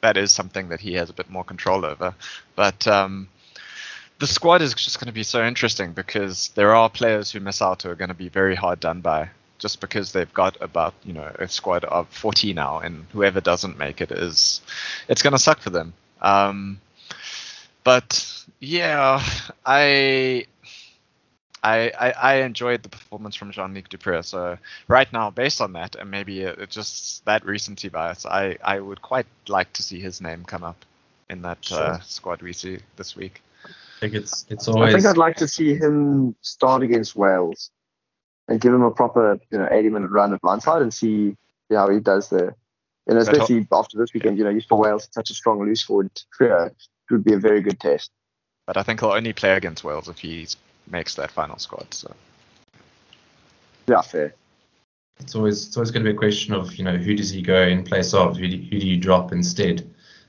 that 0.03 0.19
is 0.19 0.31
something 0.31 0.69
that 0.69 0.81
he 0.81 0.93
has 0.93 1.09
a 1.09 1.15
bit 1.15 1.31
more 1.31 1.45
control 1.45 1.87
over. 1.87 2.15
But 2.55 2.87
um, 2.87 3.29
the 4.19 4.27
squad 4.27 4.61
is 4.61 4.75
just 4.75 5.01
going 5.01 5.07
to 5.07 5.21
be 5.23 5.23
so 5.23 5.43
interesting 5.43 5.93
because 5.93 6.49
there 6.55 6.75
are 6.75 6.91
players 6.91 7.31
who 7.31 7.41
miss 7.41 7.63
out 7.63 7.83
who 7.83 7.89
are 7.89 7.95
going 7.95 8.09
to 8.17 8.23
be 8.27 8.29
very 8.29 8.57
hard 8.57 8.79
done 8.79 9.01
by 9.01 9.31
just 9.59 9.81
because 9.81 10.13
they've 10.13 10.33
got 10.35 10.57
about 10.61 10.95
you 11.05 11.13
know 11.13 11.31
a 11.39 11.49
squad 11.49 11.85
of 11.85 12.09
40 12.09 12.53
now, 12.55 12.79
and 12.79 13.07
whoever 13.13 13.41
doesn't 13.41 13.79
make 13.79 14.01
it 14.01 14.11
is 14.13 14.61
it's 15.09 15.23
going 15.23 15.33
to 15.33 15.39
suck 15.39 15.61
for 15.61 15.71
them. 15.71 15.93
Um, 16.21 16.81
but 17.83 18.45
yeah, 18.61 19.23
I. 19.65 20.47
I, 21.67 21.91
I, 21.99 22.11
I 22.11 22.35
enjoyed 22.43 22.83
the 22.83 22.91
performance 22.91 23.37
from 23.37 23.51
Jean-Luc 23.51 23.89
du 23.89 23.97
Preez. 23.97 24.27
So 24.27 24.59
right 24.87 25.11
now, 25.15 25.31
based 25.31 25.63
on 25.63 25.73
that, 25.73 25.95
and 25.95 26.11
maybe 26.11 26.43
it, 26.43 26.59
it 26.59 26.69
just 26.69 27.25
that 27.25 27.43
recency 27.47 27.89
bias, 27.89 28.27
I, 28.27 28.59
I 28.63 28.79
would 28.79 29.01
quite 29.01 29.25
like 29.49 29.73
to 29.73 29.83
see 29.83 29.99
his 29.99 30.21
name 30.21 30.45
come 30.45 30.63
up 30.63 30.77
in 31.31 31.41
that 31.41 31.65
Sure. 31.65 31.79
uh, 31.79 32.01
squad 32.01 32.43
we 32.43 32.53
see 32.53 32.81
this 32.97 33.17
week. 33.17 33.41
I 33.65 33.71
think 34.01 34.13
it's 34.13 34.45
it's 34.51 34.69
always. 34.69 34.95
I 34.95 34.99
think 34.99 35.07
I'd 35.07 35.17
like 35.17 35.37
to 35.37 35.49
see 35.49 35.75
him 35.75 36.37
start 36.43 36.83
against 36.83 37.17
Wales 37.17 37.71
and 38.49 38.61
give 38.61 38.73
him 38.75 38.83
a 38.83 38.91
proper, 38.91 39.39
you 39.51 39.59
know, 39.59 39.69
80 39.71 39.89
minute 39.91 40.11
run 40.11 40.35
at 40.35 40.43
blindside 40.43 40.83
and 40.83 40.93
see 40.93 41.37
see 41.69 41.75
how 41.75 41.89
he 41.91 42.01
does 42.01 42.29
there. 42.29 42.57
And 43.07 43.17
know, 43.19 43.25
But 43.25 43.33
especially 43.35 43.67
after 43.73 43.99
this 43.99 44.13
weekend, 44.15 44.39
you 44.39 44.45
know, 44.45 44.51
you 44.51 44.61
saw 44.61 44.77
Wales 44.77 45.09
such 45.11 45.31
a 45.31 45.35
strong 45.35 45.65
loose 45.65 45.83
forward 45.83 46.11
trio. 46.33 46.67
It 46.67 46.75
would 47.11 47.25
be 47.25 47.35
a 47.35 47.39
very 47.39 47.61
good 47.61 47.79
test. 47.81 48.11
But 48.67 48.77
I 48.79 48.83
think 48.83 49.01
he'll 49.01 49.11
only 49.11 49.33
play 49.35 49.55
against 49.57 49.85
Wales 49.85 50.09
if 50.09 50.19
he 50.19 50.47
makes 50.91 51.15
that 51.17 51.31
final 51.31 51.59
squad. 51.59 51.93
So 51.93 52.15
Yeah, 53.87 54.01
fair. 54.01 54.35
it's 55.21 55.35
always 55.35 55.67
it's 55.67 55.77
always 55.77 55.91
going 55.91 56.05
to 56.05 56.11
be 56.11 56.17
a 56.17 56.19
question 56.19 56.55
of 56.55 56.75
you 56.77 56.85
know 56.85 56.97
who 56.97 57.15
does 57.15 57.31
he 57.31 57.43
go 57.43 57.63
in 57.63 57.85
place 57.85 58.15
of 58.15 58.37
who 58.37 58.49
do, 58.49 58.57
who 58.57 58.79
do 58.81 58.87
you 58.87 58.97
drop 58.97 59.33
instead 59.33 59.89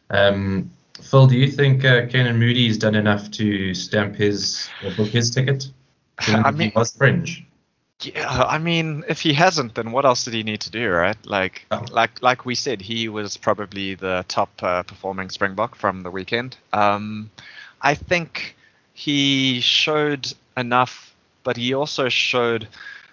um, 0.10 0.70
Phil 1.02 1.28
do 1.28 1.38
you 1.38 1.48
think 1.50 1.84
uh, 1.86 2.06
Canan 2.08 2.38
Moodie's 2.38 2.78
done 2.78 2.96
enough 2.96 3.32
to 3.32 3.74
stamp 3.74 4.16
his 4.16 4.70
or 4.84 4.92
book 4.92 5.08
his 5.08 5.32
ticket 5.32 5.72
given 6.20 6.42
I 6.46 6.52
that 6.52 6.58
mean- 6.58 6.72
he 6.72 6.78
was 6.78 6.92
fringe 6.96 7.46
Yeah, 8.02 8.44
I 8.44 8.58
mean, 8.58 9.04
if 9.08 9.22
he 9.22 9.34
hasn't, 9.34 9.76
then 9.76 9.92
what 9.92 10.06
else 10.06 10.26
did 10.26 10.34
he 10.34 10.44
need 10.44 10.62
to 10.62 10.70
do, 10.70 10.90
right? 10.90 11.18
Like, 11.26 11.66
Oh. 11.72 11.86
like, 11.92 12.22
like 12.22 12.46
we 12.46 12.54
said, 12.56 12.82
he 12.82 13.08
was 13.10 13.38
probably 13.38 13.96
the 13.96 14.26
top 14.28 14.50
uh, 14.62 14.84
performing 14.84 15.30
Springbok 15.30 15.76
from 15.76 16.04
the 16.04 16.12
weekend. 16.12 16.58
Um, 16.74 17.32
I 17.82 17.96
think 17.96 18.56
he 18.94 19.62
showed 19.62 20.32
enough, 20.58 21.16
but 21.44 21.56
he 21.58 21.74
also 21.74 22.10
showed 22.10 22.68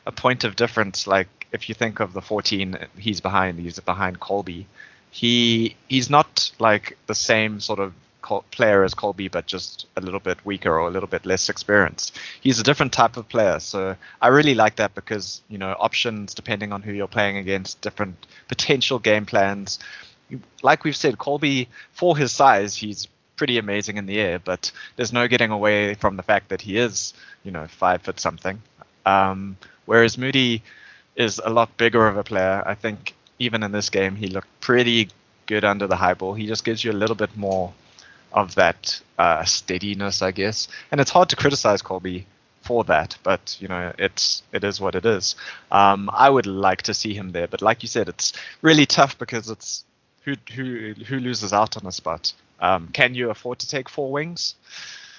a 0.05 0.13
point 0.13 0.43
of 0.45 0.57
difference. 0.57 1.07
Like, 1.07 1.29
if 1.53 1.69
you 1.69 1.75
think 1.75 2.01
of 2.01 2.13
the 2.13 2.23
14, 2.23 2.77
he's 2.99 3.21
behind. 3.21 3.61
He's 3.61 3.79
behind 3.79 4.19
Colby. 4.21 4.67
He 5.11 5.77
he's 5.89 6.09
not 6.09 6.51
like 6.59 6.97
the 7.07 7.15
same 7.15 7.61
sort 7.61 7.79
of 7.79 7.93
Player 8.51 8.85
as 8.85 8.95
Colby, 8.95 9.29
but 9.29 9.47
just 9.47 9.87
a 9.97 10.01
little 10.01 10.21
bit 10.21 10.45
weaker 10.45 10.79
or 10.79 10.89
a 10.89 10.91
little 10.91 11.09
bit 11.09 11.27
less 11.27 11.49
experienced. 11.49 12.19
He's 12.41 12.59
a 12.59 12.63
different 12.63 12.93
type 12.93 13.17
of 13.17 13.29
player, 13.29 13.59
so 13.61 13.97
I 14.21 14.29
really 14.29 14.55
like 14.55 14.77
that 14.77 14.95
because 14.95 15.43
you 15.49 15.59
know 15.59 15.75
options 15.79 16.35
depending 16.35 16.73
on 16.73 16.83
who 16.83 16.93
you're 16.93 17.09
playing 17.09 17.37
against, 17.37 17.81
different 17.81 18.27
potential 18.49 18.99
game 18.99 19.27
plans. 19.27 19.79
Like 20.63 20.85
we've 20.85 20.97
said, 20.97 21.19
Colby 21.19 21.69
for 21.93 22.17
his 22.17 22.33
size, 22.33 22.77
he's 22.77 23.09
pretty 23.37 23.59
amazing 23.59 23.97
in 23.97 24.07
the 24.07 24.21
air, 24.21 24.39
but 24.39 24.71
there's 24.97 25.13
no 25.13 25.27
getting 25.29 25.51
away 25.51 25.95
from 25.95 26.17
the 26.17 26.23
fact 26.23 26.49
that 26.51 26.63
he 26.63 26.79
is 26.79 27.15
you 27.45 27.51
know 27.51 27.67
five 27.67 28.03
foot 28.03 28.21
something. 28.21 28.63
Um, 29.05 29.57
whereas 29.87 30.17
Moodie 30.17 30.63
is 31.17 31.41
a 31.45 31.51
lot 31.51 31.77
bigger 31.77 32.07
of 32.07 32.17
a 32.17 32.25
player. 32.25 32.63
I 32.65 32.75
think 32.75 33.15
even 33.39 33.63
in 33.63 33.73
this 33.73 33.91
game 33.91 34.15
he 34.17 34.29
looked 34.29 34.61
pretty 34.61 35.09
good 35.47 35.65
under 35.65 35.87
the 35.87 35.97
high 35.97 36.15
ball. 36.15 36.35
He 36.35 36.47
just 36.47 36.65
gives 36.65 36.85
you 36.85 36.93
a 36.93 37.01
little 37.03 37.17
bit 37.17 37.37
more 37.37 37.73
of 38.33 38.55
that 38.57 39.01
uh, 39.19 39.45
steadiness, 39.45 40.23
I 40.23 40.31
guess. 40.33 40.69
And 40.91 41.01
it's 41.01 41.11
hard 41.11 41.29
to 41.31 41.37
criticize 41.37 41.83
Colby 41.83 42.27
for 42.63 42.85
that, 42.85 43.17
but 43.25 43.57
you 43.61 43.69
know, 43.69 43.93
it's 43.99 44.43
it 44.53 44.65
is 44.65 44.81
what 44.81 44.95
it 44.95 45.05
is. 45.05 45.35
Um, 45.71 46.11
I 46.13 46.31
would 46.31 46.47
like 46.47 46.83
to 46.83 46.95
see 46.95 47.13
him 47.15 47.33
there, 47.33 47.49
but 47.49 47.63
like 47.63 47.83
you 47.83 47.89
said, 47.89 48.09
it's 48.09 48.33
really 48.63 48.87
tough 48.87 49.19
because 49.19 49.51
it's 49.51 49.85
who 50.25 50.35
who 50.55 50.95
who 51.07 51.19
loses 51.19 51.53
out 51.53 51.77
on 51.77 51.87
a 51.87 51.93
spot. 51.93 52.33
Um, 52.61 52.89
can 52.93 53.15
you 53.15 53.31
afford 53.31 53.59
to 53.61 53.69
take 53.69 53.89
four 53.89 54.13
wings? 54.13 54.55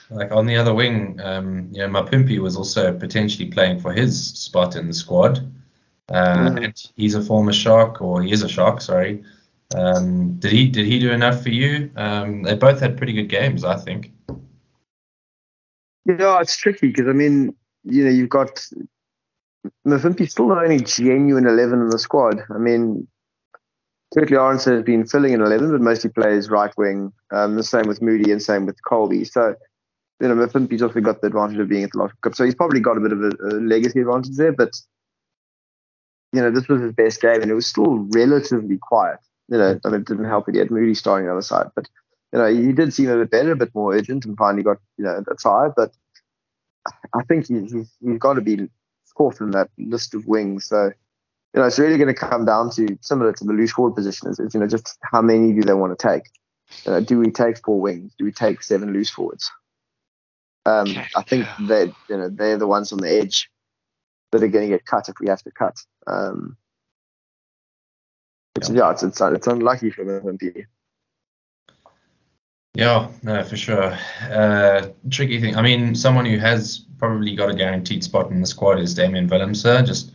like 0.10 0.32
on 0.32 0.46
the 0.46 0.58
other 0.58 0.74
wing 0.74 1.20
um, 1.24 1.70
you 1.72 1.80
know 1.80 1.88
Mapimpi 1.88 2.38
was 2.40 2.58
also 2.58 2.94
potentially 2.94 3.50
playing 3.50 3.80
for 3.80 3.94
his 3.94 4.22
spot 4.34 4.76
in 4.76 4.88
the 4.88 4.94
squad 4.94 5.40
uh, 6.10 6.50
Mhm. 6.50 6.64
and 6.66 6.92
he's 6.96 7.16
a 7.16 7.22
former 7.22 7.54
shark 7.54 8.02
or 8.02 8.22
he 8.22 8.32
is 8.32 8.44
a 8.44 8.50
shark 8.50 8.82
sorry 8.82 9.24
um, 9.76 10.34
did 10.40 10.52
he 10.52 10.68
did 10.68 10.86
he 10.86 11.00
do 11.00 11.12
enough 11.12 11.42
for 11.42 11.50
you 11.50 11.92
um, 11.96 12.44
they 12.44 12.56
both 12.56 12.80
had 12.80 12.98
pretty 12.98 13.14
good 13.14 13.30
games 13.30 13.64
I 13.64 13.78
think 13.78 14.12
Yeah, 16.06 16.42
it's 16.42 16.58
tricky 16.58 16.88
because 16.88 17.08
I 17.08 17.14
mean, 17.14 17.56
you 17.84 18.04
know, 18.04 18.10
you've 18.10 18.30
got 18.30 18.66
Mapimpi's 19.88 20.32
still 20.32 20.50
the 20.50 20.56
only 20.56 20.80
genuine 20.80 21.48
eleven 21.48 21.82
in 21.82 21.90
the 21.90 22.00
squad. 22.00 22.42
I 22.54 22.58
mean, 22.58 23.08
Kurt-Lee 24.14 24.38
Arendse 24.38 24.66
has 24.66 24.84
been 24.84 25.06
filling 25.06 25.34
in 25.34 25.42
eleven, 25.42 25.72
but 25.72 25.82
mostly 25.82 26.10
plays 26.10 26.50
right 26.50 26.74
wing. 26.78 27.14
Um, 27.32 27.56
the 27.56 27.64
same 27.64 27.88
with 27.88 28.02
Moodie 28.02 28.32
and 28.32 28.42
same 28.42 28.66
with 28.66 28.84
Colby. 28.84 29.24
So, 29.24 29.56
you 30.20 30.28
know, 30.28 30.36
Mapimpi's 30.36 30.82
also 30.82 31.00
got 31.00 31.22
the 31.22 31.28
advantage 31.28 31.58
of 31.60 31.70
being 31.70 31.84
at 31.84 31.92
the 31.94 32.00
last 32.00 32.14
cup. 32.22 32.36
So 32.36 32.44
he's 32.44 32.56
probably 32.56 32.82
got 32.82 32.98
a 32.98 33.02
bit 33.02 33.14
of 33.14 33.22
a, 33.22 33.30
a 33.30 33.52
legacy 33.62 34.02
advantage 34.02 34.36
there. 34.36 34.52
But 34.52 34.74
you 36.34 36.42
know, 36.42 36.52
this 36.52 36.68
was 36.68 36.82
his 36.82 36.92
best 36.92 37.22
game, 37.22 37.42
and 37.42 37.50
it 37.50 37.56
was 37.56 37.68
still 37.68 38.00
relatively 38.12 38.78
quiet. 38.82 39.20
You 39.50 39.58
know, 39.58 39.80
I 39.84 39.90
mean, 39.90 40.02
it 40.02 40.08
didn't 40.08 40.26
help 40.26 40.46
that 40.46 40.56
he 40.56 40.60
had 40.60 40.72
Moodie 40.72 40.96
starting 40.96 41.28
on 41.28 41.36
the 41.36 41.38
other 41.38 41.42
side, 41.42 41.68
but 41.76 41.90
you 42.32 42.40
know, 42.40 42.48
he 42.48 42.72
did 42.72 42.94
seem 42.94 43.10
a 43.10 43.18
bit 43.18 43.32
better, 43.32 43.52
a 43.52 43.56
bit 43.56 43.76
more 43.76 43.94
urgent, 43.94 44.26
and 44.26 44.38
finally 44.38 44.64
got 44.64 44.78
you 44.98 45.04
know 45.04 45.24
a 45.30 45.36
try. 45.36 45.70
But 45.76 45.94
I 47.14 47.24
think 47.24 47.48
he's 47.48 47.72
he's, 47.72 47.92
he's 48.04 48.20
got 48.20 48.34
to 48.34 48.42
be 48.42 48.70
fourth 49.16 49.42
in 49.42 49.52
that 49.52 49.70
list 49.78 50.16
of 50.16 50.26
wings. 50.26 50.68
So 50.68 50.92
you 51.54 51.62
know, 51.62 51.68
it's 51.68 51.78
really 51.78 51.98
going 51.98 52.14
to 52.14 52.20
come 52.20 52.46
down 52.46 52.72
to 52.72 52.98
similar 53.02 53.32
to 53.34 53.44
the 53.44 53.54
loose 53.54 53.72
forward 53.72 53.96
position. 53.96 54.30
Is, 54.30 54.40
is 54.40 54.54
you 54.54 54.60
know 54.60 54.68
just 54.68 54.98
how 55.04 55.22
many 55.22 55.54
do 55.54 55.62
they 55.62 55.74
want 55.74 55.98
to 55.98 56.08
take? 56.08 56.24
You 56.86 56.94
know, 56.94 57.02
do 57.02 57.20
we 57.20 57.30
take 57.30 57.64
four 57.64 57.80
wings? 57.80 58.14
Do 58.18 58.26
we 58.26 58.32
take 58.32 58.64
seven 58.64 58.94
loose 58.94 59.10
forwards? 59.10 59.52
Um, 60.66 60.88
I 61.16 61.22
think 61.22 61.46
that 61.68 61.94
you 62.10 62.18
know 62.18 62.30
they're 62.30 62.58
the 62.58 62.68
ones 62.68 62.92
on 62.92 63.00
the 63.00 63.12
edge 63.12 63.50
that 64.32 64.42
are 64.42 64.48
going 64.48 64.70
to 64.70 64.76
get 64.76 64.86
cut 64.86 65.10
if 65.10 65.16
we 65.20 65.28
have 65.28 65.44
to 65.44 65.52
cut. 65.52 65.76
Um, 66.08 66.58
which, 68.56 68.70
yeah, 68.70 68.92
it's, 68.92 69.04
it's 69.04 69.22
it's 69.22 69.48
unlucky 69.48 69.90
for 69.90 70.04
MVP. 70.06 70.66
Yeah, 72.76 73.10
no, 73.22 73.44
for 73.44 73.56
sure. 73.56 73.98
Uh, 74.22 74.88
tricky 75.12 75.40
thing. 75.40 75.56
I 75.56 75.62
mean, 75.62 75.94
someone 75.94 76.26
who 76.26 76.40
has 76.40 76.80
probably 76.98 77.36
got 77.36 77.52
a 77.52 77.54
guaranteed 77.54 78.04
spot 78.04 78.32
in 78.32 78.42
the 78.42 78.48
squad 78.48 78.80
is 78.80 78.96
Damian 78.96 79.30
Willemse, 79.30 79.86
just 79.86 80.12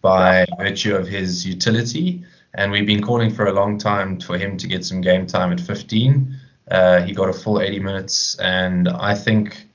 by 0.00 0.46
virtue 0.58 0.94
of 0.96 1.06
his 1.06 1.46
utility. 1.46 2.24
And 2.54 2.72
we've 2.72 2.86
been 2.86 3.02
calling 3.02 3.30
for 3.30 3.46
a 3.46 3.52
long 3.52 3.76
time 3.76 4.20
for 4.20 4.38
him 4.38 4.56
to 4.56 4.66
get 4.66 4.86
some 4.86 5.02
game 5.02 5.26
time 5.26 5.52
at 5.52 5.60
15. 5.60 6.34
Uh, 6.70 7.02
he 7.02 7.12
got 7.12 7.28
a 7.28 7.32
full 7.32 7.60
80 7.60 7.80
minutes, 7.80 8.36
and 8.36 8.88
I 8.88 9.14
think 9.14 9.66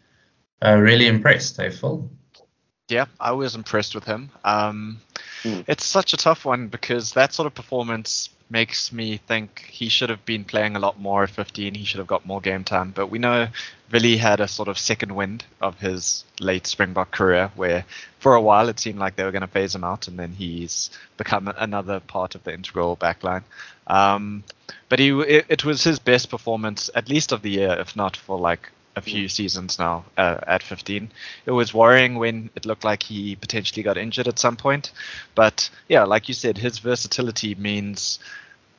uh, 0.66 0.78
really 0.78 1.08
impressed. 1.08 1.58
Hey, 1.58 1.70
Phil? 1.70 2.10
Yeah, 2.90 3.06
I 3.20 3.32
was 3.32 3.56
impressed 3.56 3.94
with 3.94 4.06
him. 4.06 4.32
Um, 4.44 5.00
Mm. 5.44 5.66
It's 5.68 5.86
such 5.86 6.14
a 6.14 6.18
tough 6.18 6.46
one 6.46 6.68
because 6.68 7.14
that 7.14 7.34
sort 7.34 7.48
of 7.48 7.54
performance 7.54 8.30
makes 8.50 8.92
me 8.92 9.18
think 9.18 9.66
he 9.70 9.90
should 9.90 10.10
have 10.10 10.24
been 10.26 10.44
playing 10.44 10.76
a 10.76 10.80
lot 10.80 11.00
more 11.00 11.24
at 11.24 11.30
15. 11.30 11.74
He 11.74 11.86
should 11.86 11.98
have 11.98 12.08
got 12.08 12.26
more 12.26 12.40
game 12.40 12.64
time. 12.64 12.92
But 12.92 13.08
we 13.08 13.18
know 13.18 13.48
Willie 13.92 14.18
had 14.18 14.40
a 14.40 14.48
sort 14.48 14.68
of 14.68 14.78
second 14.78 15.16
wind 15.16 15.44
of 15.60 15.80
his 15.80 16.24
late 16.40 16.68
Springbok 16.68 17.12
career 17.12 17.52
where 17.56 17.86
for 18.20 18.36
a 18.36 18.42
while 18.42 18.70
it 18.70 18.80
seemed 18.80 19.00
like 19.00 19.16
they 19.16 19.24
were 19.24 19.32
going 19.32 19.42
to 19.42 19.48
phase 19.48 19.74
him 19.74 19.84
out 19.84 20.08
and 20.08 20.18
then 20.20 20.32
he's 20.32 20.92
become 21.18 21.52
another 21.58 22.00
part 22.00 22.36
of 22.36 22.44
the 22.44 22.54
integral 22.54 22.96
backline. 22.96 23.44
Um, 23.88 24.44
but 24.88 25.00
he 25.00 25.10
it, 25.22 25.46
it 25.50 25.66
was 25.66 25.84
his 25.84 26.00
best 26.00 26.30
performance, 26.30 26.90
at 26.94 27.10
least 27.10 27.32
of 27.32 27.42
the 27.42 27.50
year, 27.50 27.76
if 27.80 27.96
not 27.96 28.16
for 28.16 28.38
like 28.40 28.70
a 28.96 29.02
few 29.02 29.28
seasons 29.28 29.80
now 29.80 30.06
uh, 30.18 30.38
at 30.46 30.64
15. 30.64 31.12
It 31.46 31.52
was 31.52 31.74
worrying 31.74 32.16
when 32.16 32.50
it 32.56 32.66
looked 32.66 32.84
like 32.84 33.04
he 33.04 33.36
potentially 33.36 33.84
got 33.84 33.98
injured 33.98 34.28
at 34.28 34.40
some 34.40 34.56
point. 34.56 34.92
But 35.36 35.70
yeah, 35.88 36.04
like 36.04 36.28
you 36.28 36.34
said, 36.34 36.58
his 36.58 36.80
versatility 36.80 37.56
means 37.56 38.20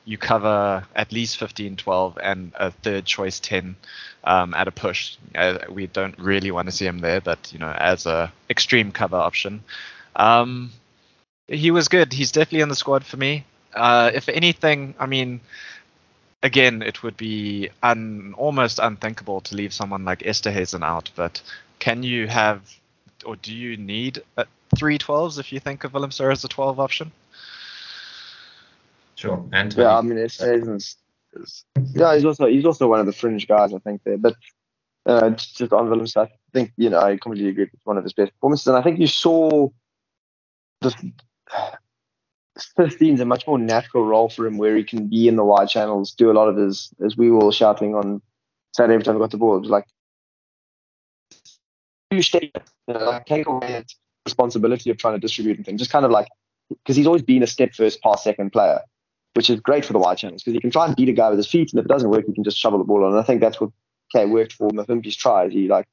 you 0.05 0.17
cover 0.17 0.85
at 0.95 1.11
least 1.11 1.37
15, 1.37 1.77
12, 1.77 2.17
and 2.21 2.51
a 2.55 2.71
third 2.71 3.05
choice 3.05 3.39
10 3.39 3.75
um, 4.23 4.53
at 4.53 4.67
a 4.67 4.71
push. 4.71 5.17
Uh, 5.33 5.57
we 5.69 5.87
don't 5.87 6.17
really 6.19 6.51
want 6.51 6.67
to 6.67 6.71
see 6.71 6.85
him 6.85 6.99
there, 6.99 7.19
but 7.19 7.51
you 7.51 7.59
know, 7.59 7.71
as 7.71 8.05
a 8.05 8.31
extreme 8.49 8.91
cover 8.91 9.17
option, 9.17 9.63
um, 10.15 10.71
he 11.47 11.71
was 11.71 11.87
good. 11.87 12.13
He's 12.13 12.31
definitely 12.31 12.61
in 12.61 12.69
the 12.69 12.75
squad 12.75 13.03
for 13.03 13.17
me. 13.17 13.45
Uh, 13.73 14.11
if 14.13 14.29
anything, 14.29 14.95
I 14.99 15.05
mean, 15.05 15.41
again, 16.45 16.83
it 16.83 17.01
would 17.01 17.17
be 17.17 17.69
un, 17.81 18.35
almost 18.37 18.79
unthinkable 18.79 19.41
to 19.41 19.55
leave 19.55 19.73
someone 19.73 20.05
like 20.05 20.19
Esterhuizen 20.19 20.83
out, 20.83 21.09
but 21.15 21.41
can 21.79 22.03
you 22.03 22.27
have, 22.27 22.61
or 23.25 23.35
do 23.35 23.53
you 23.53 23.75
need 23.77 24.21
uh, 24.37 24.45
three 24.77 24.99
12s 24.99 25.39
if 25.39 25.51
you 25.51 25.59
think 25.59 25.83
of 25.83 25.93
Willem 25.93 26.11
as 26.11 26.43
a 26.43 26.47
12 26.47 26.79
option? 26.79 27.11
Sure. 29.15 29.43
And 29.51 29.73
Yeah, 29.73 29.97
I 29.97 30.01
mean, 30.01 30.19
Esterhuizen's 30.19 30.97
is, 31.33 31.65
yeah, 31.93 32.13
he's 32.13 32.25
also 32.25 32.45
he's 32.45 32.65
also 32.65 32.87
one 32.87 32.99
of 32.99 33.07
the 33.07 33.11
fringe 33.11 33.47
guys, 33.47 33.73
I 33.73 33.79
think 33.79 34.01
there. 34.03 34.17
But 34.17 34.35
uh, 35.05 35.31
just 35.31 35.57
just 35.57 35.73
on 35.73 35.89
Willems, 35.89 36.15
I 36.15 36.29
think 36.53 36.71
you 36.77 36.89
know 36.89 36.99
I 36.99 37.17
completely 37.17 37.49
agree. 37.49 37.69
It's 37.73 37.85
one 37.85 37.97
of 37.97 38.03
his 38.03 38.13
best 38.13 38.31
performances, 38.33 38.67
and 38.67 38.77
I 38.77 38.81
think 38.81 38.99
you 38.99 39.07
saw 39.07 39.69
the 40.81 40.93
15 42.75 43.15
is 43.15 43.19
a 43.19 43.25
much 43.25 43.45
more 43.47 43.59
natural 43.59 44.05
role 44.05 44.29
for 44.29 44.45
him, 44.45 44.57
where 44.57 44.75
he 44.75 44.83
can 44.83 45.07
be 45.07 45.27
in 45.27 45.35
the 45.35 45.43
wide 45.43 45.69
channels, 45.69 46.11
do 46.11 46.31
a 46.31 46.33
lot 46.33 46.47
of 46.47 46.55
his 46.55 46.93
as 47.03 47.17
we 47.17 47.29
were 47.29 47.41
all 47.41 47.51
shouting 47.51 47.95
on 47.95 48.21
Saturday 48.73 48.95
every 48.95 49.03
time 49.03 49.15
we 49.15 49.21
got 49.21 49.31
the 49.31 49.37
ball. 49.37 49.57
It 49.57 49.61
was 49.61 49.69
like 49.69 49.85
like 52.87 53.25
take 53.25 53.47
away 53.47 53.67
that 53.67 53.91
responsibility 54.25 54.89
of 54.89 54.97
trying 54.97 55.15
to 55.15 55.19
distribute 55.19 55.57
and 55.57 55.65
things. 55.65 55.79
Just 55.79 55.91
kind 55.91 56.05
of 56.05 56.11
like 56.11 56.27
because 56.69 56.95
he's 56.95 57.07
always 57.07 57.21
been 57.21 57.43
a 57.43 57.47
step 57.47 57.73
first, 57.73 58.01
pass 58.01 58.23
second 58.23 58.51
player 58.51 58.79
which 59.35 59.49
is 59.49 59.59
great 59.59 59.85
for 59.85 59.93
the 59.93 59.99
wide 59.99 60.17
channels 60.17 60.41
because 60.41 60.53
he 60.53 60.59
can 60.59 60.71
try 60.71 60.85
and 60.85 60.95
beat 60.95 61.09
a 61.09 61.13
guy 61.13 61.29
with 61.29 61.37
his 61.37 61.47
feet, 61.47 61.71
and 61.71 61.79
if 61.79 61.85
it 61.85 61.89
doesn't 61.89 62.09
work, 62.09 62.25
he 62.25 62.33
can 62.33 62.43
just 62.43 62.57
shovel 62.57 62.79
the 62.79 62.85
ball 62.85 63.03
on. 63.03 63.11
And 63.11 63.19
I 63.19 63.23
think 63.23 63.41
that's 63.41 63.59
what 63.59 63.69
okay 64.15 64.25
worked 64.25 64.53
for 64.53 64.69
Mapimpi's 64.69 65.15
tries. 65.15 65.51
He 65.51 65.67
like 65.67 65.85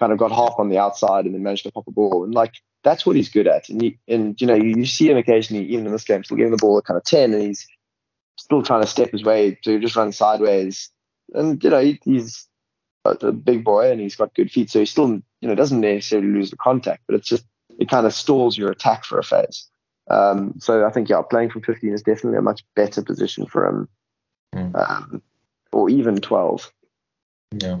kind 0.00 0.12
of 0.12 0.18
got 0.18 0.32
half 0.32 0.54
on 0.58 0.70
the 0.70 0.78
outside 0.78 1.26
and 1.26 1.34
then 1.34 1.42
managed 1.42 1.64
to 1.64 1.70
pop 1.70 1.86
a 1.86 1.92
ball, 1.92 2.24
and 2.24 2.34
like 2.34 2.54
that's 2.82 3.06
what 3.06 3.14
he's 3.14 3.28
good 3.28 3.46
at. 3.46 3.68
And 3.68 3.82
you, 3.82 3.94
and 4.08 4.40
you 4.40 4.46
know 4.46 4.54
you, 4.54 4.74
you 4.78 4.86
see 4.86 5.08
him 5.08 5.18
occasionally, 5.18 5.66
even 5.66 5.86
in 5.86 5.92
this 5.92 6.04
game, 6.04 6.24
still 6.24 6.36
giving 6.36 6.50
the 6.50 6.56
ball 6.56 6.78
at 6.78 6.84
kind 6.84 6.96
of 6.96 7.04
ten, 7.04 7.32
and 7.32 7.42
he's 7.42 7.66
still 8.38 8.62
trying 8.62 8.80
to 8.80 8.88
step 8.88 9.12
his 9.12 9.22
way 9.22 9.58
to 9.62 9.78
just 9.78 9.94
run 9.94 10.10
sideways. 10.10 10.90
And 11.34 11.62
you 11.62 11.70
know 11.70 11.80
he, 11.80 12.00
he's 12.04 12.48
a 13.04 13.32
big 13.32 13.64
boy 13.64 13.90
and 13.90 14.00
he's 14.00 14.16
got 14.16 14.34
good 14.34 14.50
feet, 14.50 14.70
so 14.70 14.80
he 14.80 14.86
still 14.86 15.20
you 15.40 15.48
know 15.48 15.54
doesn't 15.54 15.80
necessarily 15.80 16.28
lose 16.28 16.50
the 16.50 16.56
contact, 16.56 17.02
but 17.06 17.14
it's 17.14 17.28
just 17.28 17.44
it 17.78 17.88
kind 17.88 18.06
of 18.06 18.14
stalls 18.14 18.58
your 18.58 18.70
attack 18.70 19.04
for 19.04 19.18
a 19.18 19.24
phase. 19.24 19.68
Um, 20.10 20.54
so 20.58 20.86
I 20.86 20.90
think 20.90 21.08
yeah, 21.08 21.22
playing 21.22 21.50
from 21.50 21.62
15 21.62 21.92
is 21.92 22.02
definitely 22.02 22.38
a 22.38 22.42
much 22.42 22.62
better 22.74 23.02
position 23.02 23.46
for 23.46 23.66
him, 23.66 23.88
mm. 24.54 24.74
um, 24.74 25.22
or 25.72 25.88
even 25.88 26.16
12. 26.16 26.72
Yeah, 27.52 27.78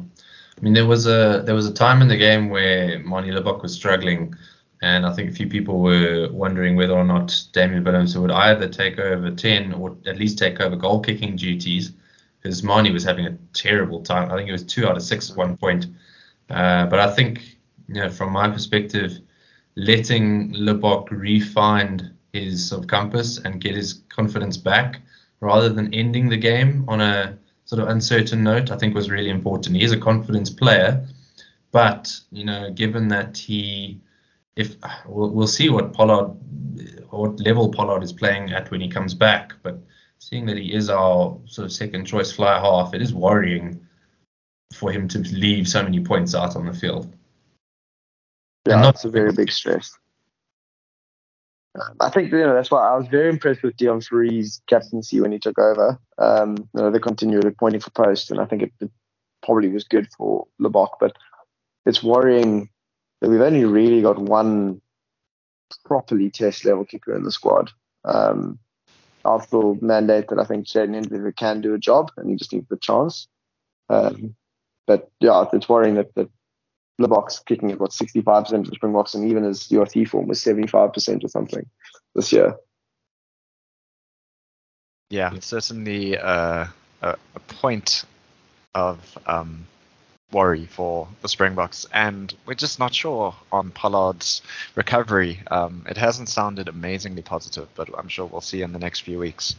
I 0.58 0.62
mean 0.62 0.72
there 0.72 0.86
was 0.86 1.06
a 1.06 1.42
there 1.44 1.54
was 1.54 1.66
a 1.66 1.72
time 1.72 2.02
in 2.02 2.08
the 2.08 2.16
game 2.16 2.50
where 2.50 2.98
Manie 3.00 3.30
Libbok 3.30 3.62
was 3.62 3.74
struggling, 3.74 4.34
and 4.82 5.06
I 5.06 5.12
think 5.14 5.30
a 5.30 5.34
few 5.34 5.48
people 5.48 5.80
were 5.80 6.28
wondering 6.30 6.76
whether 6.76 6.94
or 6.94 7.04
not 7.04 7.44
Damian 7.52 7.84
Willemse 7.84 8.20
would 8.20 8.30
either 8.30 8.68
take 8.68 8.98
over 8.98 9.30
10 9.30 9.72
or 9.74 9.96
at 10.06 10.18
least 10.18 10.38
take 10.38 10.60
over 10.60 10.76
goal 10.76 11.00
kicking 11.00 11.36
duties, 11.36 11.92
because 12.40 12.62
Manie 12.62 12.90
was 12.90 13.04
having 13.04 13.26
a 13.26 13.36
terrible 13.52 14.02
time. 14.02 14.30
I 14.30 14.36
think 14.36 14.48
it 14.48 14.52
was 14.52 14.64
two 14.64 14.86
out 14.86 14.96
of 14.96 15.02
six 15.02 15.30
at 15.30 15.36
one 15.36 15.56
point. 15.56 15.86
Uh, 16.48 16.86
but 16.86 16.98
I 16.98 17.14
think 17.14 17.56
you 17.88 17.94
know 17.94 18.10
from 18.10 18.32
my 18.32 18.48
perspective, 18.48 19.18
letting 19.76 20.52
Libbok 20.52 21.10
refine 21.10 22.14
his 22.32 22.68
sort 22.68 22.82
of 22.82 22.88
compass 22.88 23.38
and 23.38 23.60
get 23.60 23.74
his 23.74 24.02
confidence 24.08 24.56
back 24.56 25.00
rather 25.40 25.68
than 25.68 25.92
ending 25.94 26.28
the 26.28 26.36
game 26.36 26.84
on 26.86 27.00
a 27.00 27.38
sort 27.70 27.80
of 27.80 27.88
uncertain 27.88 28.42
note, 28.42 28.72
I 28.72 28.76
think 28.76 28.96
was 28.96 29.12
really 29.12 29.30
important. 29.30 29.76
He 29.76 29.84
is 29.84 29.92
a 29.92 29.96
confidence 29.96 30.50
player, 30.50 31.06
but 31.70 32.12
you 32.32 32.44
know, 32.44 32.72
given 32.72 33.06
that 33.08 33.38
he, 33.38 34.00
if 34.56 34.74
we'll, 35.06 35.30
we'll 35.30 35.46
see 35.46 35.68
what 35.68 35.92
Pollard, 35.92 36.36
what 37.10 37.38
level 37.38 37.70
Pollard 37.70 38.02
is 38.02 38.12
playing 38.12 38.50
at 38.50 38.72
when 38.72 38.80
he 38.80 38.88
comes 38.88 39.14
back, 39.14 39.52
but 39.62 39.78
seeing 40.18 40.46
that 40.46 40.56
he 40.56 40.74
is 40.74 40.90
our 40.90 41.38
sort 41.46 41.66
of 41.66 41.72
second 41.72 42.06
choice 42.06 42.32
fly 42.32 42.58
half, 42.58 42.92
it 42.92 43.02
is 43.02 43.14
worrying 43.14 43.80
for 44.74 44.90
him 44.90 45.06
to 45.06 45.20
leave 45.32 45.68
so 45.68 45.80
many 45.80 46.00
points 46.00 46.34
out 46.34 46.56
on 46.56 46.66
the 46.66 46.74
field. 46.74 47.14
Yeah, 48.66 48.82
that's 48.82 49.04
a 49.04 49.10
very 49.10 49.30
big 49.30 49.52
stress. 49.52 49.96
I 52.00 52.10
think 52.10 52.32
you 52.32 52.38
know 52.38 52.54
that's 52.54 52.70
why 52.70 52.88
I 52.88 52.96
was 52.96 53.06
very 53.06 53.28
impressed 53.28 53.62
with 53.62 53.76
Deon 53.76 54.04
Fourie's 54.06 54.60
captaincy 54.66 55.20
when 55.20 55.32
he 55.32 55.38
took 55.38 55.58
over. 55.58 55.98
Um, 56.18 56.56
you 56.74 56.80
know, 56.80 56.90
they 56.90 56.98
continued 56.98 57.56
pointing 57.58 57.80
for 57.80 57.90
post, 57.90 58.30
and 58.30 58.40
I 58.40 58.44
think 58.44 58.62
it, 58.62 58.72
it 58.80 58.90
probably 59.44 59.68
was 59.68 59.84
good 59.84 60.08
for 60.16 60.46
Libbok. 60.60 60.90
But 60.98 61.16
it's 61.86 62.02
worrying 62.02 62.68
that 63.20 63.30
we've 63.30 63.40
only 63.40 63.64
really 63.64 64.02
got 64.02 64.18
one 64.18 64.80
properly 65.84 66.30
test 66.30 66.64
level 66.64 66.84
kicker 66.84 67.14
in 67.14 67.22
the 67.22 67.32
squad. 67.32 67.70
Um, 68.04 68.58
I'll 69.24 69.40
still 69.40 69.76
mandate 69.80 70.28
that 70.28 70.40
I 70.40 70.44
think 70.44 70.66
Jayden 70.66 71.00
Endlicher 71.00 71.36
can 71.36 71.60
do 71.60 71.74
a 71.74 71.78
job, 71.78 72.10
and 72.16 72.28
he 72.28 72.36
just 72.36 72.52
needs 72.52 72.68
the 72.68 72.78
chance. 72.78 73.28
Um, 73.88 74.34
but 74.86 75.10
yeah, 75.20 75.44
it's 75.52 75.68
worrying 75.68 75.94
that, 75.96 76.14
that 76.16 76.30
Libbok's 77.00 77.40
kicking 77.40 77.70
at 77.70 77.80
what 77.80 77.90
65% 77.90 78.52
of 78.52 78.66
the 78.66 78.74
Springboks, 78.74 79.14
and 79.14 79.28
even 79.28 79.44
his 79.44 79.68
URC 79.68 80.08
form 80.08 80.28
was 80.28 80.42
75% 80.42 81.24
or 81.24 81.28
something 81.28 81.66
this 82.14 82.32
year. 82.32 82.56
Yeah, 85.08 85.32
certainly 85.40 86.16
uh, 86.16 86.66
a, 87.02 87.16
a, 87.34 87.40
point 87.48 88.04
of 88.76 89.18
um, 89.26 89.66
worry 90.30 90.66
for 90.66 91.08
the 91.22 91.28
Springboks, 91.28 91.86
and 91.92 92.32
we're 92.46 92.54
just 92.54 92.78
not 92.78 92.94
sure 92.94 93.34
on 93.50 93.72
Pollard's 93.72 94.40
recovery. 94.76 95.40
Um, 95.50 95.84
it 95.88 95.96
hasn't 95.96 96.28
sounded 96.28 96.68
amazingly 96.68 97.22
positive, 97.22 97.66
but 97.74 97.88
I'm 97.98 98.06
sure 98.06 98.26
we'll 98.26 98.40
see 98.40 98.62
in 98.62 98.72
the 98.72 98.78
next 98.78 99.00
few 99.00 99.18
weeks. 99.18 99.56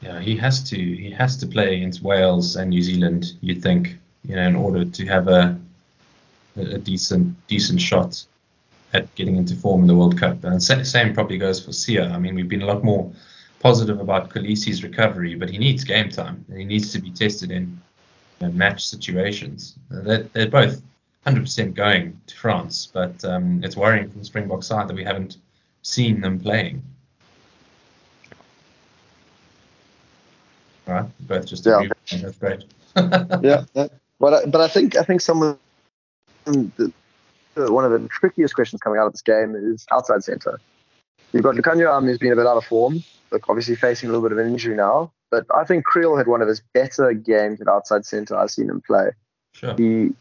Yeah, 0.00 0.20
he 0.20 0.36
has 0.36 0.62
to. 0.70 0.76
He 0.76 1.10
has 1.10 1.36
to 1.38 1.46
play 1.46 1.76
against 1.76 2.02
Wales 2.02 2.54
and 2.54 2.70
New 2.70 2.82
Zealand. 2.82 3.32
You'd 3.40 3.62
think 3.62 3.98
you 4.28 4.36
know, 4.36 4.46
in 4.46 4.56
order 4.56 4.84
to 4.84 5.06
have 5.06 5.28
a 5.28 5.58
a 6.56 6.78
decent 6.78 7.36
decent 7.46 7.80
shot 7.80 8.24
at 8.94 9.14
getting 9.14 9.36
into 9.36 9.54
form 9.54 9.82
in 9.82 9.86
the 9.86 9.94
World 9.94 10.18
Cup. 10.18 10.42
And 10.44 10.62
same 10.62 11.14
probably 11.14 11.38
goes 11.38 11.62
for 11.62 11.70
Siya. 11.70 12.12
I 12.12 12.18
mean, 12.18 12.34
we've 12.34 12.48
been 12.48 12.62
a 12.62 12.66
lot 12.66 12.82
more 12.84 13.10
positive 13.60 14.00
about 14.00 14.30
Kolisi's 14.30 14.82
recovery, 14.82 15.34
but 15.34 15.50
he 15.50 15.58
needs 15.58 15.84
game 15.84 16.08
time 16.08 16.44
and 16.48 16.58
he 16.58 16.64
needs 16.64 16.92
to 16.92 17.00
be 17.00 17.10
tested 17.10 17.50
in 17.50 17.78
you 18.40 18.46
know, 18.46 18.52
match 18.52 18.86
situations. 18.86 19.76
They're, 19.90 20.22
they're, 20.32 20.48
both 20.48 20.82
100% 21.26 21.74
going 21.74 22.18
to 22.26 22.36
France, 22.36 22.88
but 22.92 23.24
um, 23.24 23.62
it's 23.64 23.76
worrying 23.76 24.08
from 24.08 24.20
the 24.20 24.24
Springbok 24.24 24.62
side 24.62 24.88
that 24.88 24.94
we 24.94 25.04
haven't 25.04 25.38
seen 25.82 26.20
them 26.20 26.38
playing. 26.38 26.82
All 30.86 30.94
right, 30.94 31.06
both 31.20 31.46
just 31.46 31.66
yeah. 31.66 31.88
That's 32.12 32.38
great. 32.38 32.64
yeah, 33.42 33.64
but 34.20 34.34
I, 34.34 34.46
but 34.46 34.60
I 34.60 34.68
think 34.68 34.96
I 34.96 35.02
think 35.02 35.20
some 35.20 35.42
of 35.42 35.58
the, 36.44 36.92
one 37.56 37.84
of 37.84 37.90
the 37.90 38.08
trickiest 38.08 38.54
questions 38.54 38.80
coming 38.80 38.98
out 38.98 39.06
of 39.06 39.12
this 39.12 39.22
game 39.22 39.54
is 39.54 39.86
outside 39.92 40.24
centre. 40.24 40.60
You've 41.32 41.42
got 41.42 41.54
Lukhanyo 41.54 42.02
who's 42.02 42.18
been 42.18 42.32
a 42.32 42.36
bit 42.36 42.46
out 42.46 42.56
of 42.56 42.64
form, 42.64 43.02
but 43.30 43.42
obviously 43.48 43.74
facing 43.76 44.08
a 44.08 44.12
little 44.12 44.26
bit 44.28 44.32
of 44.32 44.38
an 44.38 44.50
injury 44.52 44.76
now. 44.76 45.12
But 45.30 45.46
I 45.54 45.64
think 45.64 45.84
Kriel 45.86 46.16
had 46.16 46.28
one 46.28 46.40
of 46.40 46.48
his 46.48 46.62
better 46.72 47.12
games 47.12 47.60
at 47.60 47.68
outside 47.68 48.06
centre 48.06 48.36
I've 48.36 48.50
seen 48.50 48.70
him 48.70 48.80
play. 48.80 49.10
Sure. 49.52 49.74
He 49.76 50.12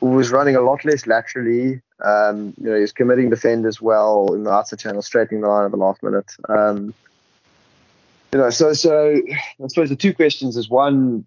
was 0.00 0.30
running 0.30 0.54
a 0.54 0.60
lot 0.60 0.84
less 0.84 1.06
laterally. 1.06 1.80
Um, 2.04 2.54
you 2.60 2.68
know, 2.68 2.74
he 2.74 2.80
was 2.82 2.92
committing 2.92 3.30
defenders 3.30 3.80
well 3.80 4.32
in 4.34 4.44
the 4.44 4.50
outside 4.50 4.78
channel, 4.78 5.02
straightening 5.02 5.40
the 5.40 5.48
line 5.48 5.64
at 5.64 5.70
the 5.70 5.76
last 5.76 6.02
minute. 6.02 6.30
Um, 6.48 6.94
you 8.32 8.38
know, 8.38 8.50
so 8.50 8.72
so 8.72 9.20
I 9.62 9.66
suppose 9.68 9.88
the 9.88 9.96
two 9.96 10.12
questions 10.12 10.56
is 10.56 10.68
one, 10.68 11.24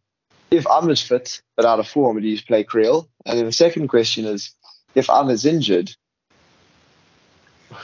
if 0.52 0.68
Ahmed's 0.68 1.02
fit 1.02 1.42
but 1.56 1.66
out 1.66 1.80
of 1.80 1.88
form, 1.88 2.20
do 2.20 2.28
you 2.28 2.42
play 2.42 2.64
Kriel? 2.64 3.08
And 3.26 3.38
then 3.38 3.46
the 3.46 3.52
second 3.52 3.88
question 3.88 4.26
is, 4.26 4.54
if 4.96 5.10
Ahmed's 5.10 5.46
injured, 5.46 5.92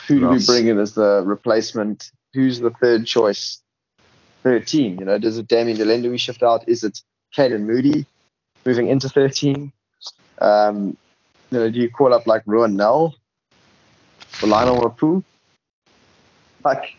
who 0.07 0.19
do 0.19 0.29
we 0.29 0.45
bring 0.45 0.67
in 0.67 0.79
as 0.79 0.93
the 0.93 1.21
replacement? 1.25 2.11
Who's 2.33 2.59
the 2.59 2.71
third 2.71 3.05
choice, 3.05 3.61
third 4.41 4.65
team? 4.65 4.99
You 4.99 5.05
know, 5.05 5.17
does 5.17 5.37
it 5.37 5.47
Damian 5.47 5.77
de 5.77 5.83
Allende 5.83 6.09
we 6.09 6.17
shift 6.17 6.41
out? 6.41 6.67
Is 6.67 6.83
it 6.83 6.99
Canan 7.35 7.67
Moodie 7.67 8.05
moving 8.65 8.87
into 8.87 9.09
13? 9.09 9.71
Um, 10.39 10.97
you 11.51 11.59
know, 11.59 11.69
do 11.69 11.79
you 11.79 11.89
call 11.89 12.13
up 12.13 12.25
like 12.25 12.43
Ruhan 12.45 12.73
Nel 12.73 13.15
or 14.41 14.47
Lionel 14.47 14.81
Mapoe? 14.81 15.23
Like, 16.63 16.95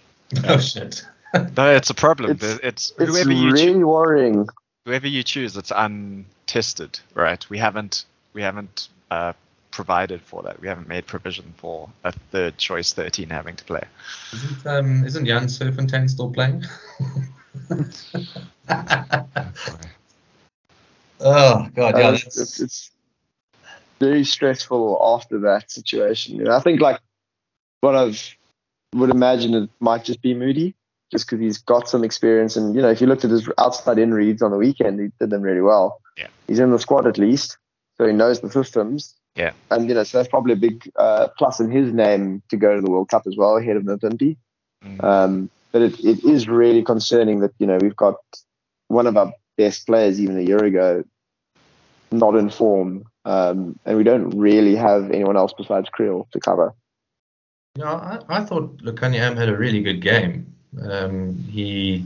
oh 0.46 0.58
shit. 0.58 1.04
no, 1.56 1.74
it's 1.74 1.90
a 1.90 1.94
problem. 1.94 2.32
It's, 2.32 2.44
it's, 2.44 2.92
it's 2.98 3.10
really 3.10 3.34
you 3.34 3.88
worrying 3.88 4.46
whoever 4.84 5.06
you 5.08 5.22
choose, 5.22 5.56
it's 5.56 5.72
untested, 5.74 7.00
right? 7.14 7.48
We 7.48 7.58
haven't 7.58 8.04
we 8.32 8.42
haven't 8.42 8.88
uh, 9.10 9.32
provided 9.70 10.20
for 10.22 10.42
that. 10.42 10.60
We 10.60 10.68
haven't 10.68 10.88
made 10.88 11.06
provision 11.06 11.54
for 11.56 11.90
a 12.04 12.12
third 12.12 12.58
choice 12.58 12.92
13 12.92 13.30
having 13.30 13.56
to 13.56 13.64
play. 13.64 13.82
Isn't 14.32 14.66
um 14.66 15.04
isn't 15.04 15.26
Jan 15.26 15.44
Serfontein 15.46 16.08
still 16.08 16.30
playing? 16.30 16.64
oh 21.20 21.68
god, 21.74 21.98
yeah, 21.98 22.08
Uh, 22.08 22.12
it's, 22.14 22.60
it's 22.60 22.90
very 24.00 24.24
stressful 24.24 24.98
after 25.02 25.38
that 25.40 25.70
situation. 25.70 26.36
You 26.36 26.44
know, 26.44 26.56
I 26.56 26.60
think 26.60 26.80
like 26.80 27.00
what 27.80 27.94
I've 27.94 28.36
would 28.94 29.10
imagine 29.10 29.54
it 29.54 29.70
might 29.80 30.04
just 30.04 30.22
be 30.22 30.34
Moodie, 30.34 30.74
just 31.10 31.26
because 31.26 31.40
he's 31.40 31.58
got 31.58 31.88
some 31.88 32.04
experience. 32.04 32.56
And 32.56 32.74
you 32.74 32.82
know, 32.82 32.90
if 32.90 33.00
you 33.00 33.06
looked 33.06 33.24
at 33.24 33.30
his 33.30 33.48
outside 33.58 33.98
in 33.98 34.12
reads 34.12 34.42
on 34.42 34.50
the 34.50 34.56
weekend, 34.56 35.00
he 35.00 35.08
did 35.18 35.30
them 35.30 35.42
really 35.42 35.60
well. 35.60 36.00
Yeah. 36.16 36.28
he's 36.46 36.60
in 36.60 36.70
the 36.70 36.78
squad 36.78 37.06
at 37.06 37.18
least, 37.18 37.58
so 37.96 38.06
he 38.06 38.12
knows 38.12 38.40
the 38.40 38.50
systems. 38.50 39.14
Yeah. 39.36 39.52
and 39.72 39.88
you 39.88 39.94
know, 39.94 40.04
so 40.04 40.18
that's 40.18 40.28
probably 40.28 40.52
a 40.52 40.56
big 40.56 40.88
uh, 40.96 41.26
plus 41.36 41.58
in 41.58 41.68
his 41.68 41.92
name 41.92 42.40
to 42.50 42.56
go 42.56 42.76
to 42.76 42.80
the 42.80 42.90
World 42.90 43.08
Cup 43.08 43.26
as 43.26 43.36
well 43.36 43.56
ahead 43.56 43.76
of 43.76 43.82
Mapimpi. 43.82 44.36
Mm. 44.84 45.02
Um, 45.02 45.50
but 45.72 45.82
it, 45.82 45.98
it 46.04 46.24
is 46.24 46.48
really 46.48 46.82
concerning 46.82 47.40
that 47.40 47.52
you 47.58 47.66
know 47.66 47.78
we've 47.80 47.96
got 47.96 48.16
one 48.88 49.08
of 49.08 49.16
our 49.16 49.32
best 49.56 49.86
players 49.86 50.20
even 50.20 50.38
a 50.38 50.42
year 50.42 50.62
ago 50.64 51.04
not 52.12 52.36
in 52.36 52.48
form, 52.48 53.04
um, 53.24 53.78
and 53.84 53.96
we 53.96 54.04
don't 54.04 54.30
really 54.30 54.76
have 54.76 55.10
anyone 55.10 55.36
else 55.36 55.52
besides 55.56 55.88
Kriel 55.90 56.30
to 56.30 56.40
cover. 56.40 56.72
Yeah, 57.76 57.92
I, 57.92 58.20
I 58.28 58.44
thought 58.44 58.78
Lukhanyo 58.78 59.18
Am 59.18 59.36
had 59.36 59.48
a 59.48 59.56
really 59.56 59.82
good 59.82 60.00
game. 60.00 60.53
Um, 60.82 61.36
he, 61.50 62.04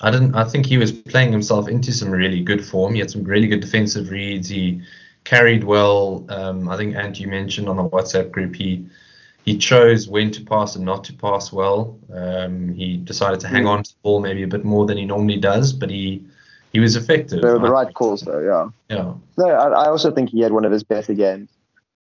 I 0.00 0.10
didn't. 0.10 0.34
I 0.34 0.44
think 0.44 0.66
he 0.66 0.78
was 0.78 0.92
playing 0.92 1.32
himself 1.32 1.68
into 1.68 1.92
some 1.92 2.10
really 2.10 2.42
good 2.42 2.64
form. 2.64 2.94
He 2.94 3.00
had 3.00 3.10
some 3.10 3.24
really 3.24 3.46
good 3.48 3.60
defensive 3.60 4.10
reads. 4.10 4.48
He 4.48 4.82
carried 5.24 5.64
well. 5.64 6.24
Um, 6.28 6.68
I 6.68 6.76
think 6.76 6.94
Ant 6.96 7.18
you 7.18 7.28
mentioned 7.28 7.68
on 7.68 7.76
the 7.76 7.88
WhatsApp 7.88 8.30
group 8.30 8.54
he 8.54 8.86
he 9.44 9.56
chose 9.56 10.08
when 10.08 10.30
to 10.32 10.40
pass 10.44 10.74
and 10.76 10.84
not 10.84 11.04
to 11.04 11.12
pass 11.12 11.52
well. 11.52 11.98
Um, 12.12 12.72
he 12.74 12.96
decided 12.96 13.38
to 13.40 13.48
hang 13.48 13.62
Mm. 13.64 13.68
on 13.68 13.82
to 13.84 13.90
the 13.90 13.96
ball 14.02 14.20
maybe 14.20 14.42
a 14.42 14.48
bit 14.48 14.64
more 14.64 14.86
than 14.86 14.98
he 14.98 15.04
normally 15.04 15.36
does, 15.38 15.72
but 15.72 15.88
he 15.90 16.24
he 16.72 16.80
was 16.80 16.96
effective. 16.96 17.40
They 17.42 17.48
were 17.52 17.58
the 17.58 17.70
right 17.70 17.92
calls, 17.94 18.20
though. 18.22 18.40
Yeah. 18.40 18.68
Yeah, 18.96 19.14
No, 19.38 19.48
I, 19.48 19.84
I 19.84 19.86
also 19.88 20.10
think 20.10 20.30
he 20.30 20.40
had 20.40 20.52
one 20.52 20.64
of 20.64 20.72
his 20.72 20.82
better 20.82 21.14
games 21.14 21.48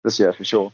this 0.04 0.20
year 0.20 0.34
for 0.34 0.44
sure. 0.44 0.72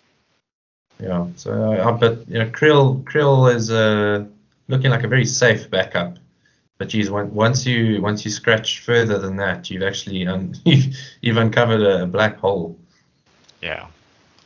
yeah. 1.01 1.25
So, 1.36 1.51
uh, 1.73 1.91
but 1.97 2.27
you 2.30 2.39
know, 2.39 2.49
Kriel 2.49 3.03
Kriel 3.03 3.53
is 3.53 3.69
uh, 3.71 4.25
looking 4.70 4.91
like 4.91 5.03
a 5.03 5.07
very 5.09 5.26
safe 5.26 5.70
backup. 5.70 6.17
But 6.78 6.88
geez, 6.88 7.09
on- 7.09 7.34
once 7.34 7.65
you 7.65 8.01
once 8.01 8.24
you 8.24 8.32
scratch 8.32 8.80
further 8.80 9.20
than 9.20 9.36
that, 9.36 9.70
you've 9.70 9.84
actually 9.84 10.26
un- 10.26 10.55
you've, 10.63 10.95
you've 11.22 11.38
uncovered 11.38 11.82
a 11.82 12.07
black 12.07 12.38
hole. 12.38 12.78
Yeah. 13.61 13.88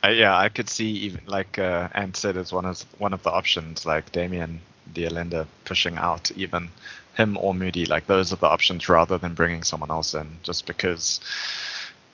Uh, 0.02 0.08
yeah, 0.08 0.36
I 0.36 0.48
could 0.48 0.68
see 0.68 0.88
even 0.88 1.20
like 1.26 1.58
uh, 1.58 1.88
Ant 1.94 2.16
said 2.16 2.36
as 2.36 2.52
one 2.52 2.66
as 2.66 2.84
one 2.98 3.14
of 3.14 3.22
the 3.22 3.30
options, 3.30 3.86
like 3.86 4.10
Damien 4.10 4.60
Dialenda 4.92 5.46
pushing 5.64 5.96
out 5.96 6.30
even 6.32 6.68
him 7.16 7.38
or 7.38 7.54
Moodie, 7.54 7.86
like 7.86 8.06
those 8.06 8.32
are 8.32 8.36
the 8.36 8.48
options 8.48 8.88
rather 8.88 9.16
than 9.18 9.34
bringing 9.34 9.62
someone 9.62 9.90
else 9.90 10.14
in, 10.14 10.26
just 10.42 10.66
because, 10.66 11.20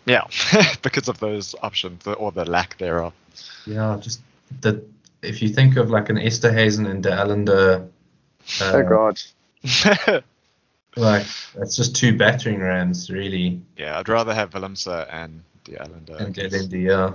yeah, 0.04 0.24
because 0.82 1.08
of 1.08 1.18
those 1.18 1.54
options 1.62 2.06
or 2.06 2.30
the 2.30 2.44
lack 2.44 2.76
thereof. 2.78 3.14
Yeah, 3.66 3.98
just 4.00 4.20
that. 4.60 4.84
If 5.22 5.42
you 5.42 5.50
think 5.50 5.76
of 5.76 5.90
like 5.90 6.08
an 6.08 6.16
Esterhuizen 6.16 6.88
and 6.88 7.02
De 7.02 7.88
Allende, 8.60 8.76
uh, 8.76 8.76
oh 8.76 8.88
God. 8.88 10.22
like 10.96 11.26
that's 11.54 11.76
just 11.76 11.94
two 11.94 12.16
battering 12.16 12.60
rams 12.60 13.10
really. 13.10 13.60
yeah, 13.76 13.98
I'd 13.98 14.08
rather 14.08 14.34
have 14.34 14.50
Willemse 14.50 15.06
and 15.10 15.42
de 15.64 15.76
Allende. 15.80 16.16
And 16.18 16.34
De 16.34 16.46
Allende, 16.46 16.78
yeah. 16.78 17.12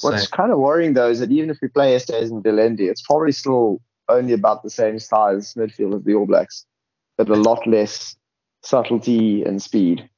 What's 0.00 0.22
Same. 0.22 0.30
kind 0.30 0.52
of 0.52 0.58
worrying 0.58 0.94
though 0.94 1.10
is 1.10 1.20
that 1.20 1.30
even 1.30 1.50
if 1.50 1.58
we 1.60 1.68
play 1.68 1.94
Estes 1.94 2.30
and 2.30 2.42
de 2.42 2.50
Allende, 2.50 2.88
it's 2.88 3.02
probably 3.02 3.32
still 3.32 3.80
only 4.08 4.32
about 4.32 4.62
the 4.62 4.70
same 4.70 4.98
size 4.98 5.54
midfield 5.54 5.96
as 5.96 6.04
the 6.04 6.14
All 6.14 6.26
Blacks, 6.26 6.66
but 7.16 7.28
a 7.28 7.34
lot 7.34 7.66
less 7.66 8.16
subtlety 8.62 9.42
and 9.44 9.62
speed. 9.62 10.08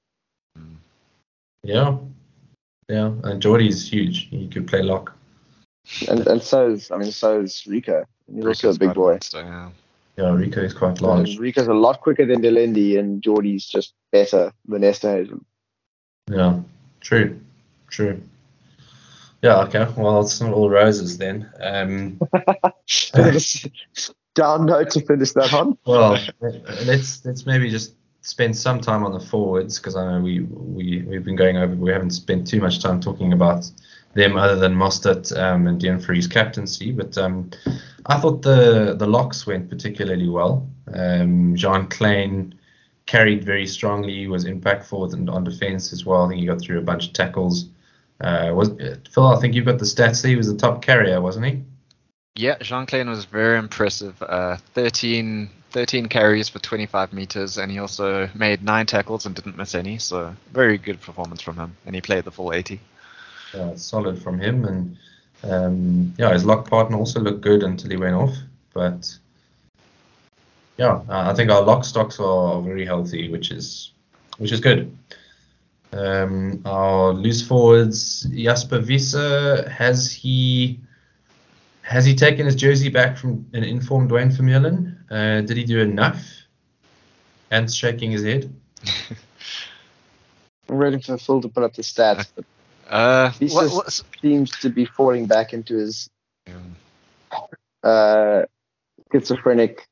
Yeah, 1.62 1.96
yeah. 2.88 3.12
And 3.24 3.40
Jordie's 3.40 3.90
huge. 3.90 4.28
He 4.28 4.48
could 4.48 4.66
play 4.66 4.82
lock. 4.82 5.16
And 6.08 6.26
and 6.26 6.42
so 6.42 6.70
is 6.70 6.90
I 6.90 6.96
mean 6.96 7.12
so 7.12 7.40
is 7.40 7.64
Rieko. 7.66 8.04
He's 8.32 8.46
also 8.46 8.70
a 8.70 8.78
big 8.78 8.94
boy. 8.94 9.12
monster, 9.12 9.40
yeah. 9.40 9.70
Yeah, 10.16 10.26
Rieko 10.26 10.58
is 10.58 10.72
quite 10.72 11.00
large. 11.00 11.30
And 11.30 11.40
Rieko's 11.40 11.66
a 11.66 11.74
lot 11.74 12.00
quicker 12.00 12.24
than 12.24 12.40
de 12.40 12.48
Allende, 12.48 12.98
and 12.98 13.20
Jordie's 13.20 13.66
just 13.66 13.94
better 14.12 14.52
than 14.66 14.82
Esterhuizen. 14.82 15.44
Yeah, 16.30 16.60
true, 17.00 17.40
true. 17.88 18.22
Yeah, 19.42 19.62
okay. 19.64 19.86
Well, 19.96 20.20
it's 20.20 20.40
not 20.40 20.52
all 20.52 20.70
roses 20.70 21.18
then. 21.18 21.50
Um, 21.60 22.20
Down 24.34 24.66
note 24.66 24.90
to 24.90 25.00
finish 25.00 25.32
that 25.32 25.52
on. 25.52 25.76
well, 25.84 26.18
let's 26.40 27.24
let's 27.24 27.46
maybe 27.46 27.70
just 27.70 27.94
spend 28.22 28.56
some 28.56 28.80
time 28.80 29.04
on 29.04 29.12
the 29.12 29.20
forwards 29.20 29.78
because 29.78 29.96
I 29.96 30.10
know 30.10 30.20
we 30.20 30.40
we 30.40 31.02
we've 31.02 31.24
been 31.24 31.36
going 31.36 31.56
over. 31.56 31.74
We 31.74 31.92
haven't 31.92 32.12
spent 32.12 32.46
too 32.46 32.60
much 32.60 32.82
time 32.82 33.00
talking 33.00 33.32
about 33.32 33.70
them 34.14 34.36
other 34.36 34.56
than 34.56 34.74
Mostert 34.74 35.36
um, 35.36 35.66
and 35.66 35.80
Deon 35.80 36.04
Fourie's 36.04 36.26
captaincy. 36.26 36.92
But 36.92 37.16
um, 37.18 37.50
I 38.06 38.18
thought 38.18 38.42
the 38.42 38.94
the 38.98 39.06
locks 39.06 39.46
went 39.46 39.68
particularly 39.68 40.28
well. 40.28 40.68
Um, 40.92 41.56
Jean 41.56 41.86
Kleyn 41.88 42.54
carried 43.06 43.44
very 43.44 43.66
strongly, 43.66 44.26
was 44.26 44.44
impactful 44.44 45.12
and 45.12 45.28
on 45.28 45.44
defense 45.44 45.92
as 45.92 46.06
well. 46.06 46.24
I 46.24 46.28
think 46.28 46.40
he 46.40 46.46
got 46.46 46.60
through 46.60 46.78
a 46.78 46.82
bunch 46.82 47.08
of 47.08 47.12
tackles. 47.12 47.68
Uh, 48.20 48.52
was 48.54 48.70
Phil? 49.10 49.26
I 49.26 49.40
think 49.40 49.54
you've 49.54 49.66
got 49.66 49.78
the 49.78 49.84
stats. 49.84 50.26
He 50.26 50.36
was 50.36 50.50
the 50.50 50.56
top 50.56 50.82
carrier, 50.82 51.20
wasn't 51.20 51.46
he? 51.46 51.62
Yeah, 52.36 52.56
Jean 52.60 52.86
Kleyn 52.86 53.08
was 53.08 53.26
very 53.26 53.58
impressive. 53.58 54.20
Uh, 54.20 54.56
13, 54.74 55.48
13 55.70 56.08
carries 56.08 56.48
for 56.48 56.58
25 56.58 57.12
meters, 57.12 57.58
and 57.58 57.70
he 57.70 57.78
also 57.78 58.28
made 58.34 58.62
nine 58.62 58.86
tackles 58.86 59.26
and 59.26 59.34
didn't 59.34 59.56
miss 59.56 59.74
any. 59.74 59.98
So 59.98 60.34
very 60.52 60.78
good 60.78 61.00
performance 61.00 61.42
from 61.42 61.56
him, 61.56 61.76
and 61.86 61.94
he 61.94 62.00
played 62.00 62.24
the 62.24 62.32
full 62.32 62.52
80. 62.52 62.80
Uh, 63.54 63.76
solid 63.76 64.20
from 64.20 64.40
him, 64.40 64.64
and 64.64 64.96
um, 65.44 66.14
yeah, 66.18 66.32
his 66.32 66.44
lock 66.44 66.68
partner 66.68 66.96
also 66.96 67.20
looked 67.20 67.40
good 67.40 67.62
until 67.62 67.90
he 67.90 67.96
went 67.96 68.14
off. 68.14 68.34
But 68.72 69.16
yeah, 70.76 71.02
I 71.08 71.34
think 71.34 71.50
our 71.50 71.62
lock 71.62 71.84
stocks 71.84 72.18
are 72.18 72.60
very 72.60 72.84
healthy, 72.84 73.30
which 73.30 73.50
is 73.50 73.92
which 74.38 74.50
is 74.52 74.60
good. 74.60 74.96
Um, 75.92 76.60
our 76.64 77.12
loose 77.12 77.46
forwards, 77.46 78.22
Jasper 78.22 78.80
Wiese, 78.80 79.12
has 79.68 80.10
he 80.10 80.80
has 81.82 82.04
he 82.04 82.14
taken 82.14 82.46
his 82.46 82.56
jersey 82.56 82.88
back 82.88 83.16
from 83.16 83.46
an 83.52 83.62
informed 83.62 84.08
Duane 84.08 84.30
Vermeulen? 84.30 84.96
Uh, 85.10 85.42
did 85.42 85.56
he 85.56 85.64
do 85.64 85.80
enough? 85.80 86.24
And 87.50 87.72
shaking 87.72 88.10
his 88.10 88.24
head. 88.24 88.52
I'm 90.68 90.78
waiting 90.78 91.00
for 91.00 91.18
Phil 91.18 91.42
to 91.42 91.48
put 91.48 91.62
up 91.62 91.74
the 91.74 91.82
stats, 91.82 92.26
but 92.34 92.44
Uh, 92.88 93.30
He's 93.30 93.54
what, 93.54 93.86
just- 93.86 94.04
seems 94.20 94.50
to 94.60 94.70
be 94.70 94.84
falling 94.84 95.26
back 95.26 95.52
into 95.52 95.76
his 95.76 96.08
uh, 97.82 98.42
schizophrenic 99.12 99.86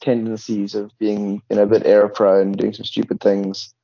tendencies 0.00 0.74
of 0.74 0.96
being 0.98 1.42
you 1.50 1.56
know 1.56 1.62
a 1.62 1.66
bit 1.66 1.86
error 1.86 2.08
prone, 2.08 2.52
doing 2.52 2.72
some 2.72 2.84
stupid 2.84 3.20
things, 3.20 3.74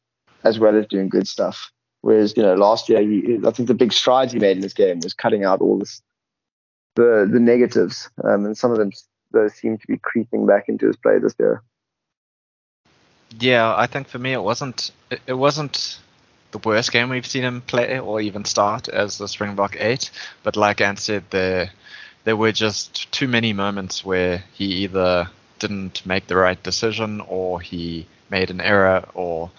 as 0.44 0.58
well 0.58 0.76
as 0.76 0.86
doing 0.86 1.08
good 1.08 1.26
stuff. 1.26 1.70
Whereas 2.02 2.36
you 2.36 2.42
know 2.42 2.54
last 2.54 2.88
year, 2.88 3.00
he, 3.00 3.38
I 3.44 3.50
think 3.50 3.68
the 3.68 3.74
big 3.74 3.92
strides 3.92 4.32
he 4.32 4.38
made 4.38 4.56
in 4.56 4.62
this 4.62 4.74
game 4.74 5.00
was 5.00 5.14
cutting 5.14 5.44
out 5.44 5.60
all 5.60 5.78
this 5.78 6.00
the 6.94 7.28
the 7.30 7.40
negatives, 7.40 8.08
um, 8.24 8.44
and 8.44 8.56
some 8.56 8.70
of 8.70 8.78
them 8.78 8.92
those 9.32 9.54
seem 9.54 9.76
to 9.78 9.86
be 9.86 9.98
creeping 9.98 10.46
back 10.46 10.68
into 10.68 10.86
his 10.86 10.96
play 10.96 11.18
this 11.18 11.34
year. 11.38 11.62
Yeah, 13.38 13.74
I 13.76 13.86
think 13.86 14.08
for 14.08 14.18
me 14.18 14.32
it 14.32 14.42
wasn't 14.42 14.90
it, 15.10 15.20
it 15.26 15.34
wasn't 15.34 15.98
the 16.50 16.58
worst 16.58 16.92
game 16.92 17.10
we've 17.10 17.26
seen 17.26 17.44
him 17.44 17.60
play 17.60 17.98
or 17.98 18.20
even 18.20 18.44
start 18.44 18.88
as 18.88 19.18
the 19.18 19.28
Springbok 19.28 19.76
eight, 19.78 20.10
but 20.42 20.56
like 20.56 20.80
Ant 20.80 20.98
said, 20.98 21.24
there 21.30 21.70
there 22.24 22.36
were 22.36 22.52
just 22.52 23.10
too 23.12 23.28
many 23.28 23.52
moments 23.52 24.04
where 24.04 24.44
he 24.52 24.64
either 24.84 25.28
didn't 25.58 26.04
make 26.04 26.26
the 26.26 26.36
right 26.36 26.62
decision 26.62 27.20
or 27.22 27.60
he 27.60 28.06
made 28.30 28.50
an 28.50 28.60
error 28.60 29.04
or 29.14 29.50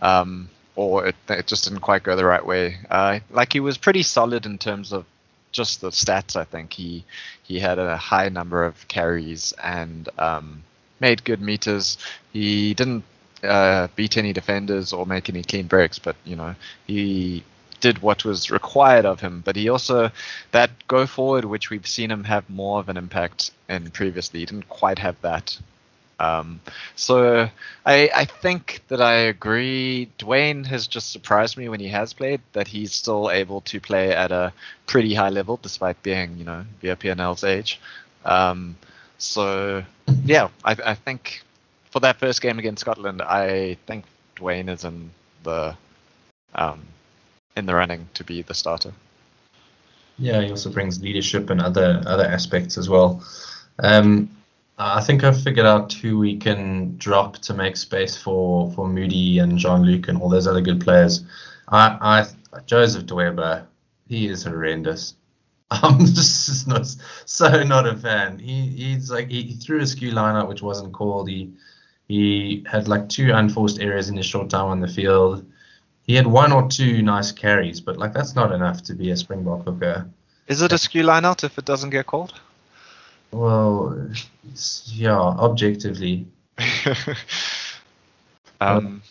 um, 0.00 0.48
or 0.76 1.06
it, 1.06 1.16
it 1.28 1.46
just 1.46 1.64
didn't 1.64 1.80
quite 1.80 2.02
go 2.02 2.16
the 2.16 2.24
right 2.24 2.44
way. 2.44 2.78
Uh, 2.90 3.20
like 3.30 3.52
he 3.52 3.60
was 3.60 3.78
pretty 3.78 4.02
solid 4.02 4.46
in 4.46 4.58
terms 4.58 4.92
of 4.92 5.04
just 5.52 5.80
the 5.80 5.90
stats. 5.90 6.36
I 6.36 6.44
think 6.44 6.72
he 6.72 7.04
he 7.42 7.58
had 7.58 7.78
a 7.78 7.96
high 7.96 8.28
number 8.28 8.64
of 8.64 8.88
carries 8.88 9.52
and 9.62 10.08
um, 10.18 10.62
made 11.00 11.24
good 11.24 11.40
meters. 11.40 11.98
He 12.32 12.74
didn't 12.74 13.04
uh, 13.42 13.88
beat 13.96 14.16
any 14.16 14.32
defenders 14.32 14.92
or 14.92 15.06
make 15.06 15.28
any 15.28 15.42
clean 15.42 15.66
breaks, 15.66 15.98
but 15.98 16.16
you 16.24 16.36
know 16.36 16.54
he 16.86 17.44
did 17.80 18.02
what 18.02 18.24
was 18.24 18.50
required 18.50 19.06
of 19.06 19.20
him. 19.20 19.40
But 19.44 19.56
he 19.56 19.68
also 19.68 20.10
that 20.52 20.70
go 20.88 21.06
forward, 21.06 21.44
which 21.44 21.70
we've 21.70 21.86
seen 21.86 22.10
him 22.10 22.24
have 22.24 22.48
more 22.50 22.80
of 22.80 22.88
an 22.88 22.96
impact 22.96 23.50
in 23.68 23.90
previously, 23.90 24.40
he 24.40 24.46
didn't 24.46 24.68
quite 24.68 24.98
have 24.98 25.20
that 25.22 25.58
Um, 26.18 26.60
so 26.96 27.48
I, 27.86 28.10
I 28.14 28.24
think 28.26 28.82
that 28.88 29.00
I 29.00 29.14
agree. 29.14 30.10
Duane 30.18 30.64
has 30.64 30.86
just 30.86 31.10
surprised 31.12 31.56
me 31.56 31.68
when 31.68 31.80
he 31.80 31.88
has 31.88 32.12
played 32.12 32.42
that 32.52 32.68
he's 32.68 32.92
still 32.92 33.30
able 33.30 33.62
to 33.62 33.80
play 33.80 34.12
at 34.14 34.30
a 34.30 34.52
pretty 34.86 35.14
high 35.14 35.30
level 35.30 35.58
despite 35.62 36.02
being, 36.02 36.36
you 36.36 36.44
know, 36.44 36.66
BRPNL's 36.82 37.42
age. 37.44 37.80
Um, 38.24 38.76
so 39.18 39.82
yeah, 40.24 40.48
I, 40.64 40.76
I 40.84 40.94
think 40.94 41.42
for 41.90 42.00
that 42.00 42.16
first 42.16 42.40
game 42.40 42.58
against 42.58 42.80
Scotland, 42.80 43.22
I 43.22 43.76
think 43.86 44.04
Duane 44.36 44.68
is 44.68 44.84
in 44.84 45.10
the 45.42 45.76
um, 46.54 46.82
in 47.56 47.66
the 47.66 47.74
running 47.74 48.08
to 48.14 48.24
be 48.24 48.42
the 48.42 48.54
starter. 48.54 48.92
Yeah, 50.18 50.42
he 50.42 50.50
also 50.50 50.70
brings 50.70 51.00
leadership 51.00 51.50
and 51.50 51.60
other 51.60 52.02
other 52.06 52.24
aspects 52.24 52.78
as 52.78 52.88
well. 52.88 53.24
Um, 53.78 54.30
I 54.78 55.02
think 55.02 55.24
I've 55.24 55.40
figured 55.42 55.66
out 55.66 55.92
who 55.92 56.18
we 56.18 56.36
can 56.36 56.96
drop 56.96 57.38
to 57.38 57.54
make 57.54 57.76
space 57.76 58.16
for 58.16 58.70
for 58.72 58.88
Moodie 58.88 59.38
and 59.38 59.58
Jean 59.58 59.82
Luc 59.82 60.08
and 60.08 60.20
all 60.20 60.28
those 60.28 60.46
other 60.46 60.60
good 60.60 60.80
players. 60.80 61.24
I, 61.68 62.26
I 62.54 62.60
Joseph 62.66 63.04
Dweba, 63.06 63.66
he 64.08 64.28
is 64.28 64.44
horrendous. 64.44 65.14
I'm 65.70 65.98
just 66.00 66.66
not 66.66 66.86
so 67.26 67.62
not 67.62 67.86
a 67.86 67.96
fan. 67.96 68.38
He 68.38 68.68
he's 68.68 69.10
like 69.10 69.28
he, 69.28 69.42
he 69.42 69.54
threw 69.54 69.80
a 69.80 69.86
skew 69.86 70.12
lineup 70.12 70.48
which 70.48 70.62
wasn't 70.62 70.92
called. 70.92 71.28
He 71.28 71.52
he 72.10 72.64
had 72.68 72.88
like 72.88 73.08
two 73.08 73.30
unforced 73.32 73.78
errors 73.78 74.08
in 74.08 74.16
his 74.16 74.26
short 74.26 74.50
time 74.50 74.66
on 74.66 74.80
the 74.80 74.88
field. 74.88 75.48
He 76.02 76.16
had 76.16 76.26
one 76.26 76.50
or 76.50 76.68
two 76.68 77.02
nice 77.02 77.30
carries, 77.30 77.80
but 77.80 77.98
like 77.98 78.12
that's 78.12 78.34
not 78.34 78.50
enough 78.50 78.82
to 78.84 78.94
be 78.94 79.12
a 79.12 79.16
Springbok 79.16 79.64
hooker. 79.64 80.10
Is 80.48 80.60
it 80.60 80.72
a 80.72 80.78
skew 80.78 81.04
lineout 81.04 81.44
if 81.44 81.56
it 81.56 81.64
doesn't 81.64 81.90
get 81.90 82.06
called? 82.06 82.32
Well, 83.30 84.10
yeah, 84.86 85.20
objectively. 85.20 86.26
um, 88.60 89.02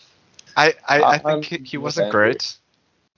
I, 0.58 0.74
I, 0.89 1.04
I 1.04 1.18
think 1.20 1.45
he, 1.45 1.58
he 1.60 1.78
wasn't 1.78 2.12
great. 2.12 2.58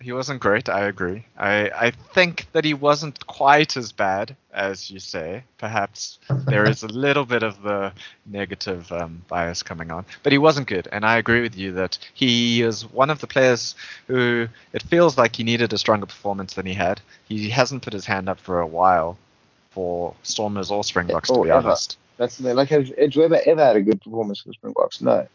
He 0.01 0.11
wasn't 0.11 0.39
great. 0.39 0.67
I 0.67 0.87
agree. 0.87 1.25
I, 1.37 1.69
I 1.69 1.91
think 1.91 2.47
that 2.53 2.65
he 2.65 2.73
wasn't 2.73 3.25
quite 3.27 3.77
as 3.77 3.91
bad 3.91 4.35
as 4.53 4.89
you 4.89 4.99
say. 4.99 5.43
Perhaps 5.57 6.19
there 6.45 6.67
is 6.67 6.83
a 6.83 6.87
little 7.05 7.25
bit 7.25 7.43
of 7.43 7.61
the 7.61 7.93
negative 8.25 8.91
um, 8.91 9.21
bias 9.27 9.63
coming 9.63 9.91
on, 9.91 10.05
but 10.23 10.31
he 10.31 10.37
wasn't 10.37 10.67
good. 10.67 10.87
And 10.91 11.05
I 11.05 11.17
agree 11.17 11.41
with 11.41 11.55
you 11.55 11.71
that 11.73 11.97
he 12.13 12.61
is 12.61 12.89
one 12.91 13.09
of 13.09 13.21
the 13.21 13.27
players 13.27 13.75
who 14.07 14.47
it 14.73 14.83
feels 14.83 15.17
like 15.17 15.35
he 15.35 15.43
needed 15.43 15.71
a 15.73 15.77
stronger 15.77 16.07
performance 16.07 16.55
than 16.55 16.65
he 16.65 16.73
had. 16.73 16.99
He 17.27 17.49
hasn't 17.49 17.83
put 17.83 17.93
his 17.93 18.05
hand 18.05 18.27
up 18.27 18.39
for 18.39 18.59
a 18.59 18.67
while, 18.67 19.17
for 19.69 20.15
Stormers 20.23 20.71
or 20.71 20.83
Springboks, 20.83 21.29
to 21.29 21.43
be 21.43 21.49
ever. 21.49 21.67
honest. 21.67 21.97
That's. 22.17 22.39
Like, 22.39 22.69
has 22.69 22.91
ever 22.97 23.37
had 23.37 23.75
a 23.75 23.81
good 23.81 24.01
performance 24.01 24.41
for 24.41 24.51
Springboks? 24.53 25.01
No. 25.01 25.27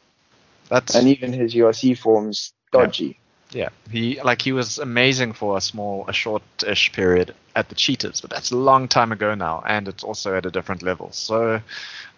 That's 0.68 0.94
and 0.94 1.08
even 1.08 1.32
his 1.32 1.54
URC 1.54 1.96
forms 1.96 2.52
dodgy. 2.72 3.06
Yeah. 3.06 3.25
Yeah, 3.56 3.70
he 3.90 4.20
like 4.20 4.42
he 4.42 4.52
was 4.52 4.78
amazing 4.78 5.32
for 5.32 5.56
a 5.56 5.62
small, 5.62 6.04
a 6.08 6.12
short-ish 6.12 6.92
period 6.92 7.34
at 7.54 7.70
the 7.70 7.74
Cheetahs, 7.74 8.20
but 8.20 8.28
that's 8.28 8.50
a 8.50 8.56
long 8.56 8.86
time 8.86 9.12
ago 9.12 9.34
now, 9.34 9.62
and 9.66 9.88
it's 9.88 10.04
also 10.04 10.36
at 10.36 10.44
a 10.44 10.50
different 10.50 10.82
level. 10.82 11.10
So, 11.12 11.62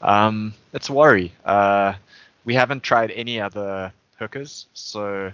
um, 0.02 0.52
it's 0.72 0.88
a 0.88 0.92
worry. 0.92 1.32
Uh, 1.44 1.94
we 2.44 2.54
haven't 2.54 2.82
tried 2.82 3.12
any 3.12 3.40
other 3.40 3.92
hookers, 4.18 4.66
so 4.74 5.30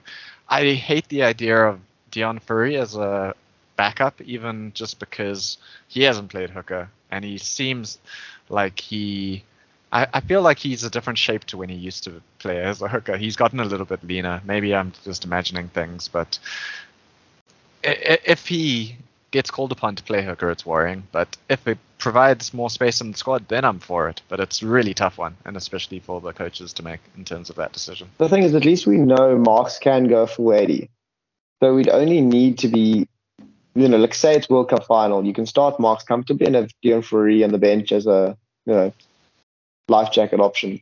I 0.46 0.72
hate 0.72 1.08
the 1.08 1.22
idea 1.22 1.56
of 1.56 1.80
Deon 2.12 2.42
Fourie 2.42 2.76
as 2.76 2.96
a 2.96 3.34
backup, 3.76 4.20
even 4.20 4.72
just 4.74 4.98
because 4.98 5.56
he 5.88 6.02
hasn't 6.02 6.28
played 6.28 6.50
hooker 6.50 6.90
and 7.10 7.24
he 7.24 7.38
seems 7.38 7.98
like 8.50 8.78
he. 8.78 9.42
I, 9.94 10.08
I 10.12 10.20
feel 10.20 10.42
like 10.42 10.58
he's 10.58 10.82
a 10.84 10.90
different 10.90 11.18
shape 11.18 11.44
to 11.44 11.56
when 11.56 11.68
he 11.68 11.76
used 11.76 12.04
to 12.04 12.20
play 12.40 12.62
as 12.62 12.82
a 12.82 12.88
hooker. 12.88 13.16
He's 13.16 13.36
gotten 13.36 13.60
a 13.60 13.64
little 13.64 13.86
bit 13.86 14.02
leaner. 14.04 14.42
Maybe 14.44 14.74
I'm 14.74 14.92
just 15.04 15.24
imagining 15.24 15.68
things, 15.68 16.08
but 16.08 16.38
if 17.82 18.46
he 18.46 18.96
gets 19.30 19.50
called 19.50 19.72
upon 19.72 19.94
to 19.96 20.02
play 20.02 20.22
hooker, 20.22 20.50
it's 20.50 20.66
worrying. 20.66 21.04
But 21.12 21.36
if 21.48 21.66
it 21.68 21.78
provides 21.98 22.52
more 22.52 22.70
space 22.70 23.00
in 23.00 23.12
the 23.12 23.16
squad, 23.16 23.48
then 23.48 23.64
I'm 23.64 23.78
for 23.78 24.08
it. 24.08 24.20
But 24.28 24.40
it's 24.40 24.62
a 24.62 24.66
really 24.66 24.94
tough 24.94 25.16
one, 25.16 25.36
and 25.44 25.56
especially 25.56 26.00
for 26.00 26.20
the 26.20 26.32
coaches 26.32 26.72
to 26.74 26.82
make 26.82 27.00
in 27.16 27.24
terms 27.24 27.48
of 27.48 27.56
that 27.56 27.72
decision. 27.72 28.08
The 28.18 28.28
thing 28.28 28.42
is, 28.42 28.54
at 28.54 28.64
least 28.64 28.86
we 28.86 28.96
know 28.96 29.38
Marx 29.38 29.78
can 29.78 30.08
go 30.08 30.26
for 30.26 30.54
80. 30.54 30.90
So 31.62 31.74
we'd 31.74 31.88
only 31.88 32.20
need 32.20 32.58
to 32.58 32.68
be 32.68 33.08
you 33.76 33.88
know, 33.88 33.96
like 33.96 34.14
say 34.14 34.36
it's 34.36 34.48
World 34.48 34.70
Cup 34.70 34.84
final, 34.86 35.24
you 35.24 35.32
can 35.32 35.46
start 35.46 35.80
Marx 35.80 36.04
comfortably 36.04 36.46
and 36.46 36.54
have 36.54 36.70
Deon 36.84 37.04
Fourie 37.04 37.42
on 37.42 37.50
the 37.50 37.58
bench 37.58 37.90
as 37.90 38.06
a, 38.06 38.36
you 38.66 38.72
know, 38.72 38.92
life 39.88 40.12
jacket 40.12 40.40
option. 40.40 40.80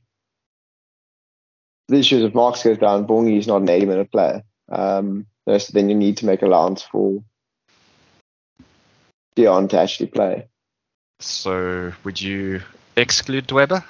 The 1.88 1.98
issue 1.98 2.16
is 2.18 2.24
if 2.24 2.34
Marx 2.34 2.62
goes 2.62 2.78
down, 2.78 3.06
Bongi 3.06 3.38
is 3.38 3.46
not 3.46 3.62
an 3.62 3.68
80 3.68 3.86
minute 3.86 4.12
player. 4.12 4.42
Um, 4.70 5.26
so 5.46 5.58
then 5.72 5.88
you 5.88 5.94
need 5.94 6.18
to 6.18 6.26
make 6.26 6.42
allowance 6.42 6.82
for 6.82 7.22
Deon 9.36 9.68
to 9.70 9.80
actually 9.80 10.06
play. 10.06 10.46
So 11.20 11.92
would 12.04 12.20
you 12.20 12.62
exclude 12.96 13.46
Dweba? 13.48 13.84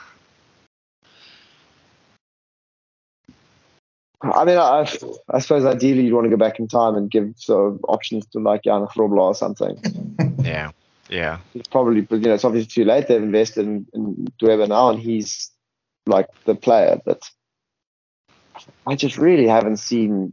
I 4.22 4.44
mean, 4.44 4.56
I, 4.56 4.86
I 5.28 5.38
suppose 5.40 5.64
ideally 5.64 6.04
you'd 6.04 6.14
want 6.14 6.26
to 6.26 6.30
go 6.30 6.36
back 6.36 6.60
in 6.60 6.68
time 6.68 6.94
and 6.94 7.10
give 7.10 7.32
sort 7.36 7.72
of 7.72 7.84
options 7.88 8.26
to 8.28 8.38
like 8.38 8.64
Johan 8.64 8.86
Grobbelaar 8.86 9.18
or 9.18 9.34
something. 9.34 9.76
yeah, 10.44 10.70
yeah. 11.12 11.38
It's 11.54 11.68
probably, 11.68 12.00
but 12.00 12.16
you 12.16 12.28
know, 12.28 12.34
it's 12.34 12.44
obviously 12.44 12.68
too 12.68 12.88
late. 12.88 13.06
They've 13.06 13.22
invested 13.22 13.66
in, 13.66 13.86
in 13.92 14.26
Dweba 14.40 14.66
now, 14.66 14.88
and 14.88 14.98
he's 14.98 15.50
like 16.06 16.26
the 16.46 16.54
player. 16.54 17.00
But 17.04 17.28
I 18.86 18.96
just 18.96 19.18
really 19.18 19.46
haven't 19.46 19.76
seen 19.76 20.32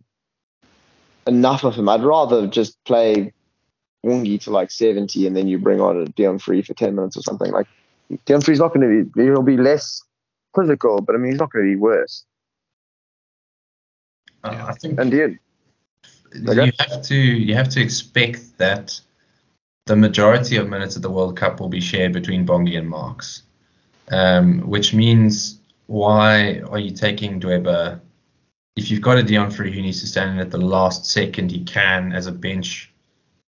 enough 1.27 1.65
of 1.65 1.75
him. 1.75 1.89
I'd 1.89 2.01
rather 2.01 2.47
just 2.47 2.81
play 2.85 3.33
Bongi 4.05 4.39
to 4.41 4.51
like 4.51 4.71
70, 4.71 5.27
and 5.27 5.35
then 5.35 5.49
you 5.49 5.59
bring 5.59 5.81
on 5.81 6.01
a 6.01 6.05
Deon 6.05 6.41
Fourie 6.41 6.65
for 6.65 6.73
10 6.73 6.95
minutes 6.95 7.17
or 7.17 7.23
something. 7.23 7.51
Like 7.51 7.67
Deon 8.25 8.41
Fourie's 8.41 8.59
not 8.59 8.73
going 8.73 8.87
to 8.87 9.11
be, 9.11 9.23
he'll 9.25 9.41
be 9.41 9.57
less 9.57 10.01
physical, 10.55 11.01
but 11.01 11.13
I 11.13 11.17
mean, 11.17 11.31
he's 11.31 11.41
not 11.41 11.51
going 11.51 11.65
to 11.65 11.71
be 11.71 11.75
worse. 11.75 12.23
Uh, 14.45 14.67
I 14.69 14.73
think 14.75 14.97
and 14.97 15.11
you, 15.11 15.37
you 16.33 16.71
have 16.79 17.01
to 17.01 17.15
you 17.15 17.53
have 17.55 17.67
to 17.67 17.81
expect 17.81 18.57
that 18.57 19.01
the 19.89 19.95
majority 19.95 20.55
of 20.57 20.69
minutes 20.69 20.95
at 20.95 21.01
the 21.01 21.09
World 21.09 21.35
Cup 21.35 21.59
will 21.59 21.67
be 21.67 21.81
shared 21.81 22.13
between 22.13 22.45
Bongi 22.45 22.77
and 22.77 22.87
Marx, 22.87 23.41
um, 24.11 24.59
which 24.61 24.93
means 24.93 25.59
why 25.87 26.59
are 26.69 26.77
you 26.77 26.91
taking 26.91 27.39
Dweba? 27.39 27.99
If 28.75 28.91
you've 28.91 29.01
got 29.01 29.17
a 29.17 29.23
Deon 29.23 29.51
Fourie 29.51 29.73
who 29.73 29.81
needs 29.81 29.99
to 30.01 30.07
stand 30.07 30.29
in 30.33 30.39
at 30.39 30.51
the 30.51 30.59
last 30.59 31.07
second, 31.07 31.51
he 31.51 31.63
can 31.63 32.13
as 32.13 32.27
a 32.27 32.31
bench 32.31 32.93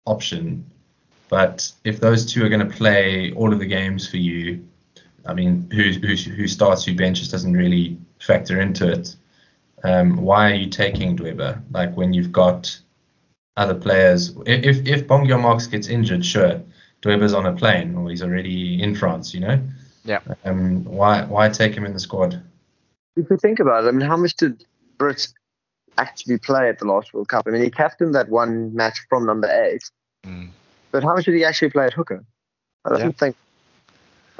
option. 0.05 0.63
But 1.27 1.71
if 1.83 1.99
those 1.99 2.31
two 2.31 2.45
are 2.45 2.49
going 2.49 2.67
to 2.69 2.77
play 2.77 3.31
all 3.33 3.51
of 3.51 3.57
the 3.57 3.65
games 3.65 4.07
for 4.07 4.17
you, 4.17 4.63
I 5.25 5.33
mean, 5.33 5.67
who 5.71 5.91
who 5.91 6.13
who 6.13 6.47
starts, 6.47 6.85
who 6.85 6.93
benches 6.93 7.31
doesn't 7.31 7.57
really 7.57 7.97
factor 8.19 8.61
into 8.61 8.91
it 8.91 9.15
um, 9.83 10.17
why 10.17 10.51
are 10.51 10.55
you 10.55 10.69
taking 10.69 11.15
Dweba? 11.15 11.61
Like 11.71 11.95
when 11.95 12.13
you've 12.13 12.31
got 12.31 12.79
other 13.57 13.75
players, 13.75 14.33
if 14.45 14.85
if 14.87 15.07
Bongi 15.07 15.39
Marx 15.39 15.67
gets 15.67 15.87
injured, 15.87 16.25
sure, 16.25 16.61
Dweba's 17.01 17.33
on 17.33 17.45
a 17.45 17.53
plane 17.53 17.95
or 17.95 18.09
he's 18.09 18.23
already 18.23 18.81
in 18.81 18.95
France, 18.95 19.33
you 19.33 19.39
know. 19.41 19.59
Yeah. 20.05 20.19
Um, 20.45 20.85
why 20.85 21.25
why 21.25 21.49
take 21.49 21.75
him 21.75 21.85
in 21.85 21.93
the 21.93 21.99
squad? 21.99 22.41
If 23.15 23.29
you 23.29 23.37
think 23.37 23.59
about 23.59 23.83
it, 23.83 23.87
I 23.87 23.91
mean, 23.91 24.07
how 24.07 24.15
much 24.15 24.35
did 24.35 24.63
Brits 24.97 25.33
actually 25.97 26.37
play 26.37 26.69
at 26.69 26.79
the 26.79 26.85
last 26.85 27.13
World 27.13 27.27
Cup? 27.27 27.45
I 27.47 27.49
mean, 27.49 27.63
he 27.63 27.71
captained 27.71 28.15
that 28.15 28.29
one 28.29 28.73
match 28.75 28.99
from 29.09 29.25
number 29.25 29.49
eight, 29.49 29.83
mm. 30.25 30.49
but 30.91 31.03
how 31.03 31.15
much 31.15 31.25
did 31.25 31.33
he 31.33 31.43
actually 31.43 31.71
play 31.71 31.85
at 31.85 31.93
hooker? 31.93 32.23
I 32.85 32.89
don't 32.89 32.99
yeah. 32.99 33.11
think. 33.11 33.35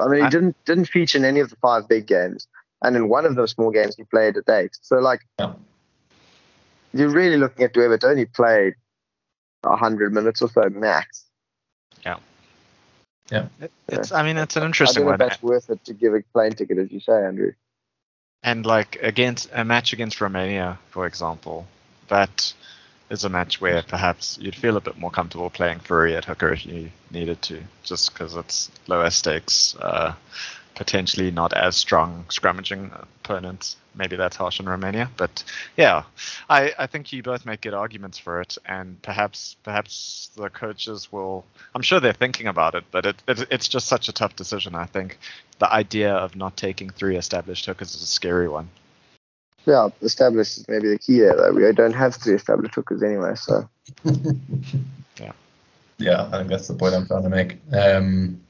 I 0.00 0.06
mean, 0.06 0.20
he 0.20 0.26
I, 0.26 0.30
didn't 0.30 0.56
didn't 0.64 0.86
feature 0.86 1.18
in 1.18 1.24
any 1.24 1.40
of 1.40 1.50
the 1.50 1.56
five 1.56 1.88
big 1.88 2.06
games 2.06 2.46
and 2.82 2.96
in 2.96 3.08
one 3.08 3.24
of 3.24 3.34
those 3.34 3.50
small 3.50 3.70
games 3.70 3.96
he 3.96 4.04
played 4.04 4.36
a 4.36 4.42
date. 4.42 4.78
So 4.80 4.96
like, 4.98 5.20
yeah. 5.38 5.54
you're 6.92 7.10
really 7.10 7.36
looking 7.36 7.64
at 7.64 7.74
whoever 7.74 7.98
only 8.04 8.26
played 8.26 8.74
hundred 9.64 10.12
minutes 10.12 10.42
or 10.42 10.48
so 10.48 10.68
max. 10.70 11.24
Yeah. 12.04 12.18
Yeah. 13.30 13.46
it's. 13.88 14.12
I 14.12 14.22
mean, 14.22 14.36
it's 14.36 14.56
an 14.56 14.62
interesting 14.62 15.04
I 15.04 15.06
one. 15.06 15.18
That's 15.18 15.42
worth 15.42 15.70
it 15.70 15.84
to 15.84 15.94
give 15.94 16.14
a 16.14 16.22
plane 16.32 16.52
ticket, 16.52 16.78
as 16.78 16.90
you 16.90 17.00
say, 17.00 17.24
Andrew. 17.24 17.52
And 18.42 18.64
like 18.64 18.98
against 19.02 19.50
a 19.52 19.64
match 19.64 19.92
against 19.92 20.20
Romania, 20.20 20.78
for 20.90 21.06
example, 21.06 21.66
that 22.08 22.52
is 23.10 23.24
a 23.24 23.28
match 23.28 23.60
where 23.60 23.82
perhaps 23.82 24.38
you'd 24.40 24.54
feel 24.54 24.76
a 24.76 24.80
bit 24.80 24.98
more 24.98 25.10
comfortable 25.10 25.50
playing 25.50 25.80
Fourie 25.80 26.14
at 26.14 26.24
hooker 26.24 26.52
if 26.52 26.66
you 26.66 26.90
needed 27.10 27.40
to, 27.42 27.62
just 27.82 28.12
because 28.12 28.36
it's 28.36 28.70
lower 28.86 29.10
stakes. 29.10 29.74
Uh, 29.76 30.14
potentially 30.78 31.32
not 31.32 31.52
as 31.52 31.76
strong 31.76 32.24
scrummaging 32.28 32.92
opponents. 33.24 33.76
Maybe 33.96 34.14
that's 34.14 34.36
harsh 34.36 34.60
on 34.60 34.66
Romania, 34.66 35.10
but 35.16 35.42
yeah, 35.76 36.04
I, 36.48 36.72
I 36.78 36.86
think 36.86 37.12
you 37.12 37.20
both 37.20 37.44
make 37.44 37.62
good 37.62 37.74
arguments 37.74 38.16
for 38.16 38.40
it, 38.40 38.56
and 38.64 39.02
perhaps 39.02 39.56
perhaps 39.64 40.30
the 40.36 40.48
coaches 40.48 41.10
will. 41.10 41.44
I'm 41.74 41.82
sure 41.82 41.98
they're 41.98 42.12
thinking 42.12 42.46
about 42.46 42.76
it, 42.76 42.84
but 42.92 43.06
it, 43.06 43.16
it 43.26 43.48
it's 43.50 43.66
just 43.66 43.88
such 43.88 44.08
a 44.08 44.12
tough 44.12 44.36
decision. 44.36 44.76
I 44.76 44.86
think 44.86 45.18
the 45.58 45.70
idea 45.70 46.14
of 46.14 46.36
not 46.36 46.56
taking 46.56 46.90
three 46.90 47.16
established 47.16 47.66
hookers 47.66 47.96
is 47.96 48.02
a 48.02 48.06
scary 48.06 48.48
one. 48.48 48.68
Yeah, 49.66 49.88
established 50.00 50.58
is 50.58 50.68
maybe 50.68 50.88
the 50.90 50.98
key 50.98 51.18
there. 51.18 51.34
Though 51.34 51.52
we 51.52 51.72
don't 51.72 51.92
have 51.92 52.14
three 52.14 52.36
established 52.36 52.76
hookers 52.76 53.02
anyway, 53.02 53.34
so. 53.34 53.68
yeah. 55.20 55.32
Yeah, 55.98 56.28
I 56.32 56.38
think 56.38 56.50
that's 56.50 56.68
the 56.68 56.74
point 56.74 56.94
I'm 56.94 57.08
trying 57.08 57.24
to 57.24 57.28
make. 57.28 57.58
Um, 57.72 58.40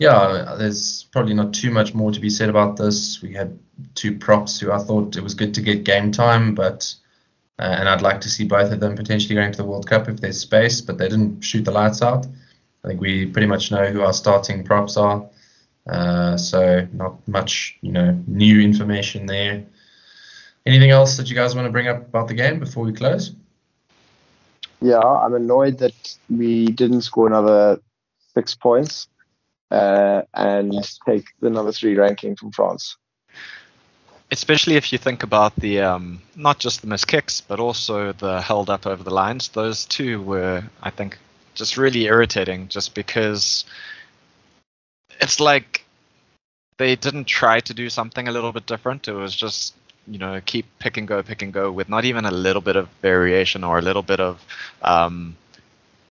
yeah, 0.00 0.56
there's 0.58 1.04
probably 1.12 1.34
not 1.34 1.52
too 1.52 1.70
much 1.70 1.94
more 1.94 2.10
to 2.10 2.18
be 2.18 2.30
said 2.30 2.48
about 2.48 2.78
this. 2.78 3.20
We 3.20 3.34
had 3.34 3.58
two 3.94 4.16
props 4.16 4.58
who 4.58 4.72
I 4.72 4.78
thought 4.78 5.14
it 5.14 5.22
was 5.22 5.34
good 5.34 5.52
to 5.54 5.60
get 5.60 5.84
game 5.84 6.10
time, 6.10 6.54
but 6.54 6.92
uh, 7.58 7.76
and 7.78 7.86
I'd 7.86 8.00
like 8.00 8.22
to 8.22 8.30
see 8.30 8.44
both 8.44 8.72
of 8.72 8.80
them 8.80 8.96
potentially 8.96 9.34
going 9.34 9.52
to 9.52 9.58
the 9.58 9.64
World 9.64 9.86
Cup 9.86 10.08
if 10.08 10.18
there's 10.18 10.40
space, 10.40 10.80
but 10.80 10.96
they 10.96 11.06
didn't 11.06 11.42
shoot 11.42 11.66
the 11.66 11.70
lights 11.70 12.00
out. 12.00 12.26
I 12.82 12.88
think 12.88 13.00
we 13.02 13.26
pretty 13.26 13.46
much 13.46 13.70
know 13.70 13.84
who 13.88 14.00
our 14.00 14.14
starting 14.14 14.64
props 14.64 14.96
are, 14.96 15.28
uh, 15.86 16.38
so 16.38 16.88
not 16.94 17.28
much, 17.28 17.76
you 17.82 17.92
know, 17.92 18.18
new 18.26 18.58
information 18.58 19.26
there. 19.26 19.66
Anything 20.64 20.92
else 20.92 21.18
that 21.18 21.28
you 21.28 21.34
guys 21.36 21.54
want 21.54 21.66
to 21.66 21.72
bring 21.72 21.88
up 21.88 22.08
about 22.08 22.28
the 22.28 22.34
game 22.34 22.58
before 22.58 22.84
we 22.84 22.94
close? 22.94 23.34
Yeah, 24.80 25.00
I'm 25.00 25.34
annoyed 25.34 25.76
that 25.78 26.16
we 26.30 26.68
didn't 26.68 27.02
score 27.02 27.26
another 27.26 27.82
six 28.32 28.54
points 28.54 29.08
uh, 29.70 30.22
and 30.34 30.74
take 31.06 31.26
the 31.40 31.50
number 31.50 31.72
three 31.72 31.96
ranking 31.96 32.36
from 32.36 32.52
France. 32.52 32.96
Especially 34.32 34.76
if 34.76 34.92
you 34.92 34.98
think 34.98 35.22
about 35.22 35.56
the 35.56 35.80
um, 35.80 36.20
not 36.36 36.58
just 36.58 36.82
the 36.82 36.86
missed 36.86 37.08
kicks, 37.08 37.40
but 37.40 37.58
also 37.58 38.12
the 38.12 38.40
held 38.40 38.70
up 38.70 38.86
over 38.86 39.02
the 39.02 39.10
lines. 39.10 39.48
Those 39.48 39.84
two 39.84 40.22
were, 40.22 40.62
I 40.82 40.90
think, 40.90 41.18
just 41.54 41.76
really 41.76 42.04
irritating, 42.04 42.68
just 42.68 42.94
because 42.94 43.64
it's 45.20 45.40
like 45.40 45.84
they 46.78 46.94
didn't 46.94 47.24
try 47.24 47.60
to 47.60 47.74
do 47.74 47.90
something 47.90 48.28
a 48.28 48.32
little 48.32 48.52
bit 48.52 48.66
different. 48.66 49.08
It 49.08 49.12
was 49.12 49.34
just 49.34 49.74
you 50.06 50.18
know 50.18 50.40
keep 50.44 50.66
pick 50.78 50.96
and 50.96 51.08
go, 51.08 51.22
pick 51.22 51.42
and 51.42 51.52
go 51.52 51.70
with 51.72 51.88
not 51.88 52.04
even 52.04 52.24
a 52.24 52.30
little 52.30 52.62
bit 52.62 52.76
of 52.76 52.88
variation 53.02 53.64
or 53.64 53.78
a 53.78 53.82
little 53.82 54.02
bit 54.02 54.20
of 54.20 54.44
um, 54.82 55.36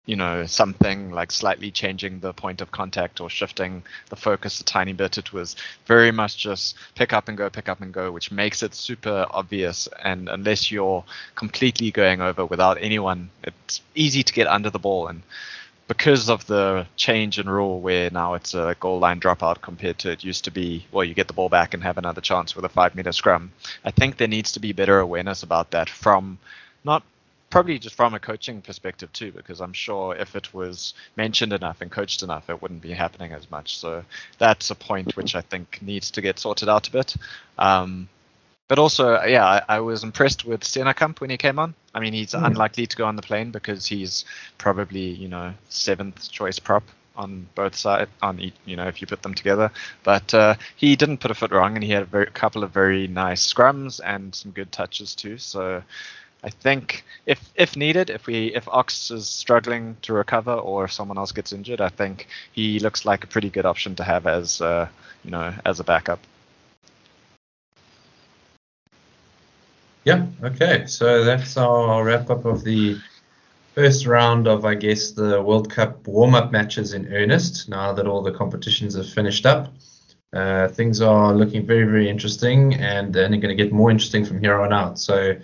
you 0.06 0.16
know 0.16 0.44
something 0.44 1.10
like 1.10 1.32
slightly 1.32 1.70
changing 1.70 2.20
the 2.20 2.32
point 2.32 2.60
of 2.60 2.70
contact 2.70 3.20
or 3.20 3.30
shifting 3.30 3.82
the 4.10 4.16
focus 4.16 4.60
a 4.60 4.64
tiny 4.64 4.92
bit. 4.92 5.16
It 5.18 5.32
was 5.32 5.56
very 5.86 6.12
much 6.12 6.36
just 6.36 6.76
pick 6.94 7.12
up 7.12 7.28
and 7.28 7.38
go 7.38 7.48
pick 7.48 7.68
up 7.68 7.80
and 7.80 7.92
go 7.92 8.12
which 8.12 8.30
makes 8.30 8.62
it 8.62 8.74
super 8.74 9.26
obvious. 9.30 9.88
And 10.02 10.28
unless 10.28 10.70
you're 10.70 11.04
completely 11.34 11.90
going 11.90 12.20
over 12.20 12.44
without 12.44 12.78
anyone 12.80 13.30
it's 13.42 13.80
easy 13.94 14.22
to 14.22 14.32
get 14.32 14.46
under 14.46 14.70
the 14.70 14.78
ball. 14.78 15.06
And 15.08 15.22
because 15.88 16.28
of 16.28 16.46
the 16.46 16.86
change 16.96 17.38
in 17.38 17.48
rule 17.48 17.80
where 17.80 18.10
now 18.10 18.34
it's 18.34 18.54
a 18.54 18.76
goal 18.80 18.98
line 18.98 19.20
dropout 19.20 19.60
compared 19.60 19.98
to 19.98 20.10
it 20.10 20.24
used 20.24 20.44
to 20.44 20.50
be 20.50 20.86
well 20.92 21.04
you 21.04 21.14
get 21.14 21.28
the 21.28 21.34
ball 21.34 21.48
back 21.48 21.74
and 21.74 21.82
have 21.82 21.98
another 21.98 22.20
chance 22.20 22.56
with 22.56 22.64
a 22.64 22.70
5 22.70 22.94
meter 22.94 23.12
scrum 23.12 23.52
i 23.84 23.90
think 23.90 24.16
there 24.16 24.28
needs 24.28 24.52
to 24.52 24.60
be 24.60 24.72
better 24.72 24.98
awareness 24.98 25.42
about 25.42 25.72
that 25.72 25.90
from 25.90 26.38
not 26.84 27.02
probably 27.54 27.78
just 27.78 27.94
from 27.94 28.14
a 28.14 28.18
coaching 28.18 28.60
perspective 28.60 29.12
too, 29.12 29.30
because 29.30 29.60
I'm 29.60 29.72
sure 29.72 30.16
if 30.16 30.34
it 30.34 30.52
was 30.52 30.92
mentioned 31.14 31.52
enough 31.52 31.80
and 31.80 31.88
coached 31.88 32.24
enough, 32.24 32.50
it 32.50 32.60
wouldn't 32.60 32.82
be 32.82 32.90
happening 32.90 33.30
as 33.32 33.48
much. 33.48 33.78
So 33.78 34.04
that's 34.38 34.70
a 34.70 34.74
point 34.74 35.16
which 35.16 35.36
I 35.36 35.40
think 35.40 35.78
needs 35.80 36.10
to 36.10 36.20
get 36.20 36.40
sorted 36.40 36.68
out 36.68 36.88
a 36.88 36.90
bit. 36.90 37.14
Um, 37.56 38.08
but 38.66 38.80
also, 38.80 39.22
yeah, 39.22 39.46
I, 39.46 39.76
I, 39.76 39.80
was 39.80 40.02
impressed 40.02 40.44
with 40.44 40.62
Steenekamp 40.62 41.20
when 41.20 41.30
he 41.30 41.36
came 41.36 41.60
on. 41.60 41.74
I 41.94 42.00
mean, 42.00 42.12
he's 42.12 42.32
mm. 42.32 42.44
unlikely 42.44 42.86
to 42.88 42.96
go 42.96 43.04
on 43.04 43.14
the 43.14 43.22
plane 43.22 43.52
because 43.52 43.86
he's 43.86 44.24
probably, 44.58 45.10
you 45.10 45.28
know, 45.28 45.54
seventh 45.68 46.28
choice 46.32 46.58
prop 46.58 46.82
on 47.14 47.46
both 47.54 47.76
sides. 47.76 48.10
On 48.20 48.40
each, 48.40 48.54
you 48.64 48.74
know, 48.74 48.88
if 48.88 49.00
you 49.00 49.06
put 49.06 49.22
them 49.22 49.34
together, 49.34 49.70
but 50.02 50.34
uh, 50.34 50.54
he 50.74 50.96
didn't 50.96 51.18
put 51.18 51.30
a 51.30 51.34
foot 51.34 51.52
wrong, 51.52 51.76
and 51.76 51.84
he 51.84 51.92
had 51.92 52.02
a 52.02 52.06
very, 52.06 52.26
couple 52.26 52.64
of 52.64 52.72
very 52.72 53.06
nice 53.06 53.46
scrums 53.52 54.00
and 54.02 54.34
some 54.34 54.50
good 54.50 54.72
touches 54.72 55.14
too. 55.14 55.38
So 55.38 55.84
I 56.44 56.50
think 56.50 57.04
if 57.24 57.40
if 57.54 57.74
needed, 57.74 58.10
if 58.10 58.26
we 58.26 58.54
if 58.54 58.68
Ox 58.68 59.10
is 59.10 59.26
struggling 59.26 59.96
to 60.02 60.12
recover 60.12 60.52
or 60.52 60.84
if 60.84 60.92
someone 60.92 61.16
else 61.16 61.32
gets 61.32 61.54
injured, 61.54 61.80
I 61.80 61.88
think 61.88 62.28
he 62.52 62.78
looks 62.80 63.06
like 63.06 63.24
a 63.24 63.26
pretty 63.26 63.48
good 63.48 63.64
option 63.64 63.94
to 63.96 64.04
have 64.04 64.26
as 64.26 64.60
uh, 64.60 64.86
you 65.24 65.30
know 65.30 65.54
as 65.64 65.80
a 65.80 65.84
backup. 65.84 66.20
Yeah. 70.04 70.26
Okay. 70.42 70.84
So 70.86 71.24
that's 71.24 71.56
our 71.56 72.04
wrap 72.04 72.28
up 72.28 72.44
of 72.44 72.62
the 72.62 72.98
first 73.74 74.04
round 74.04 74.46
of 74.46 74.66
I 74.66 74.74
guess 74.74 75.12
the 75.12 75.40
World 75.40 75.70
Cup 75.70 76.06
warm 76.06 76.34
up 76.34 76.52
matches 76.52 76.92
in 76.92 77.10
earnest. 77.10 77.70
Now 77.70 77.94
that 77.94 78.06
all 78.06 78.20
the 78.20 78.32
competitions 78.32 78.94
have 78.96 79.08
finished 79.08 79.46
up. 79.46 79.72
Uh, 80.34 80.66
things 80.66 81.00
are 81.00 81.32
looking 81.32 81.64
very, 81.64 81.84
very 81.84 82.08
interesting, 82.08 82.74
and 82.74 83.14
they're 83.14 83.24
only 83.24 83.38
going 83.38 83.56
to 83.56 83.62
get 83.62 83.72
more 83.72 83.88
interesting 83.88 84.24
from 84.24 84.40
here 84.40 84.60
on 84.60 84.72
out. 84.72 84.98
So, 84.98 85.36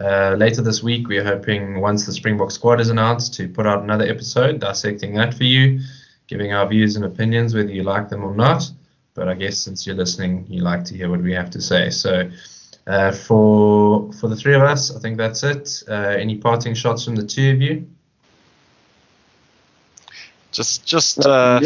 uh, 0.00 0.36
later 0.38 0.62
this 0.62 0.82
week, 0.82 1.08
we're 1.08 1.24
hoping 1.24 1.80
once 1.80 2.06
the 2.06 2.12
Springbok 2.12 2.50
squad 2.50 2.80
is 2.80 2.88
announced 2.88 3.34
to 3.34 3.48
put 3.48 3.66
out 3.66 3.82
another 3.82 4.04
episode 4.04 4.60
dissecting 4.60 5.14
that 5.14 5.34
for 5.34 5.44
you, 5.44 5.80
giving 6.26 6.52
our 6.52 6.68
views 6.68 6.96
and 6.96 7.04
opinions, 7.04 7.54
whether 7.54 7.70
you 7.70 7.82
like 7.82 8.08
them 8.08 8.22
or 8.22 8.34
not. 8.34 8.70
But 9.14 9.28
I 9.28 9.34
guess 9.34 9.58
since 9.58 9.86
you're 9.86 9.96
listening, 9.96 10.46
you 10.48 10.62
like 10.62 10.84
to 10.84 10.96
hear 10.96 11.10
what 11.10 11.20
we 11.20 11.32
have 11.32 11.50
to 11.50 11.60
say. 11.60 11.90
So 11.90 12.30
uh, 12.86 13.12
for 13.12 14.12
for 14.12 14.28
the 14.28 14.36
three 14.36 14.54
of 14.54 14.62
us, 14.62 14.94
I 14.94 15.00
think 15.00 15.18
that's 15.18 15.42
it. 15.42 15.82
Uh, 15.88 15.92
any 15.92 16.36
parting 16.36 16.74
shots 16.74 17.04
from 17.04 17.16
the 17.16 17.26
two 17.26 17.50
of 17.50 17.60
you? 17.60 17.86
Just 20.52 20.86
just 20.86 21.26
uh, 21.26 21.60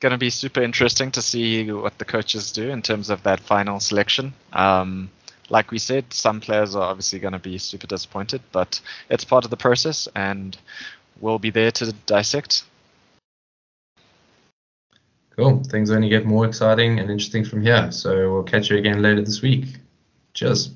going 0.00 0.10
to 0.10 0.18
be 0.18 0.30
super 0.30 0.60
interesting 0.60 1.12
to 1.12 1.22
see 1.22 1.70
what 1.70 1.96
the 1.98 2.04
coaches 2.04 2.50
do 2.50 2.70
in 2.70 2.82
terms 2.82 3.08
of 3.08 3.22
that 3.22 3.38
final 3.38 3.78
selection. 3.78 4.34
Um, 4.52 5.10
like 5.52 5.70
we 5.70 5.78
said, 5.78 6.10
some 6.10 6.40
players 6.40 6.74
are 6.74 6.82
obviously 6.82 7.18
going 7.18 7.34
to 7.34 7.38
be 7.38 7.58
super 7.58 7.86
disappointed, 7.86 8.40
but 8.52 8.80
it's 9.10 9.22
part 9.22 9.44
of 9.44 9.50
the 9.50 9.56
process, 9.56 10.08
and 10.16 10.56
we'll 11.20 11.38
be 11.38 11.50
there 11.50 11.70
to 11.70 11.92
dissect. 12.06 12.64
Cool. 15.36 15.62
Things 15.64 15.90
only 15.90 16.08
get 16.08 16.24
more 16.24 16.46
exciting 16.46 16.98
and 16.98 17.10
interesting 17.10 17.44
from 17.44 17.62
here. 17.62 17.92
So 17.92 18.32
we'll 18.32 18.42
catch 18.42 18.70
you 18.70 18.78
again 18.78 19.02
later 19.02 19.20
this 19.20 19.42
week. 19.42 19.66
Cheers. 20.32 20.70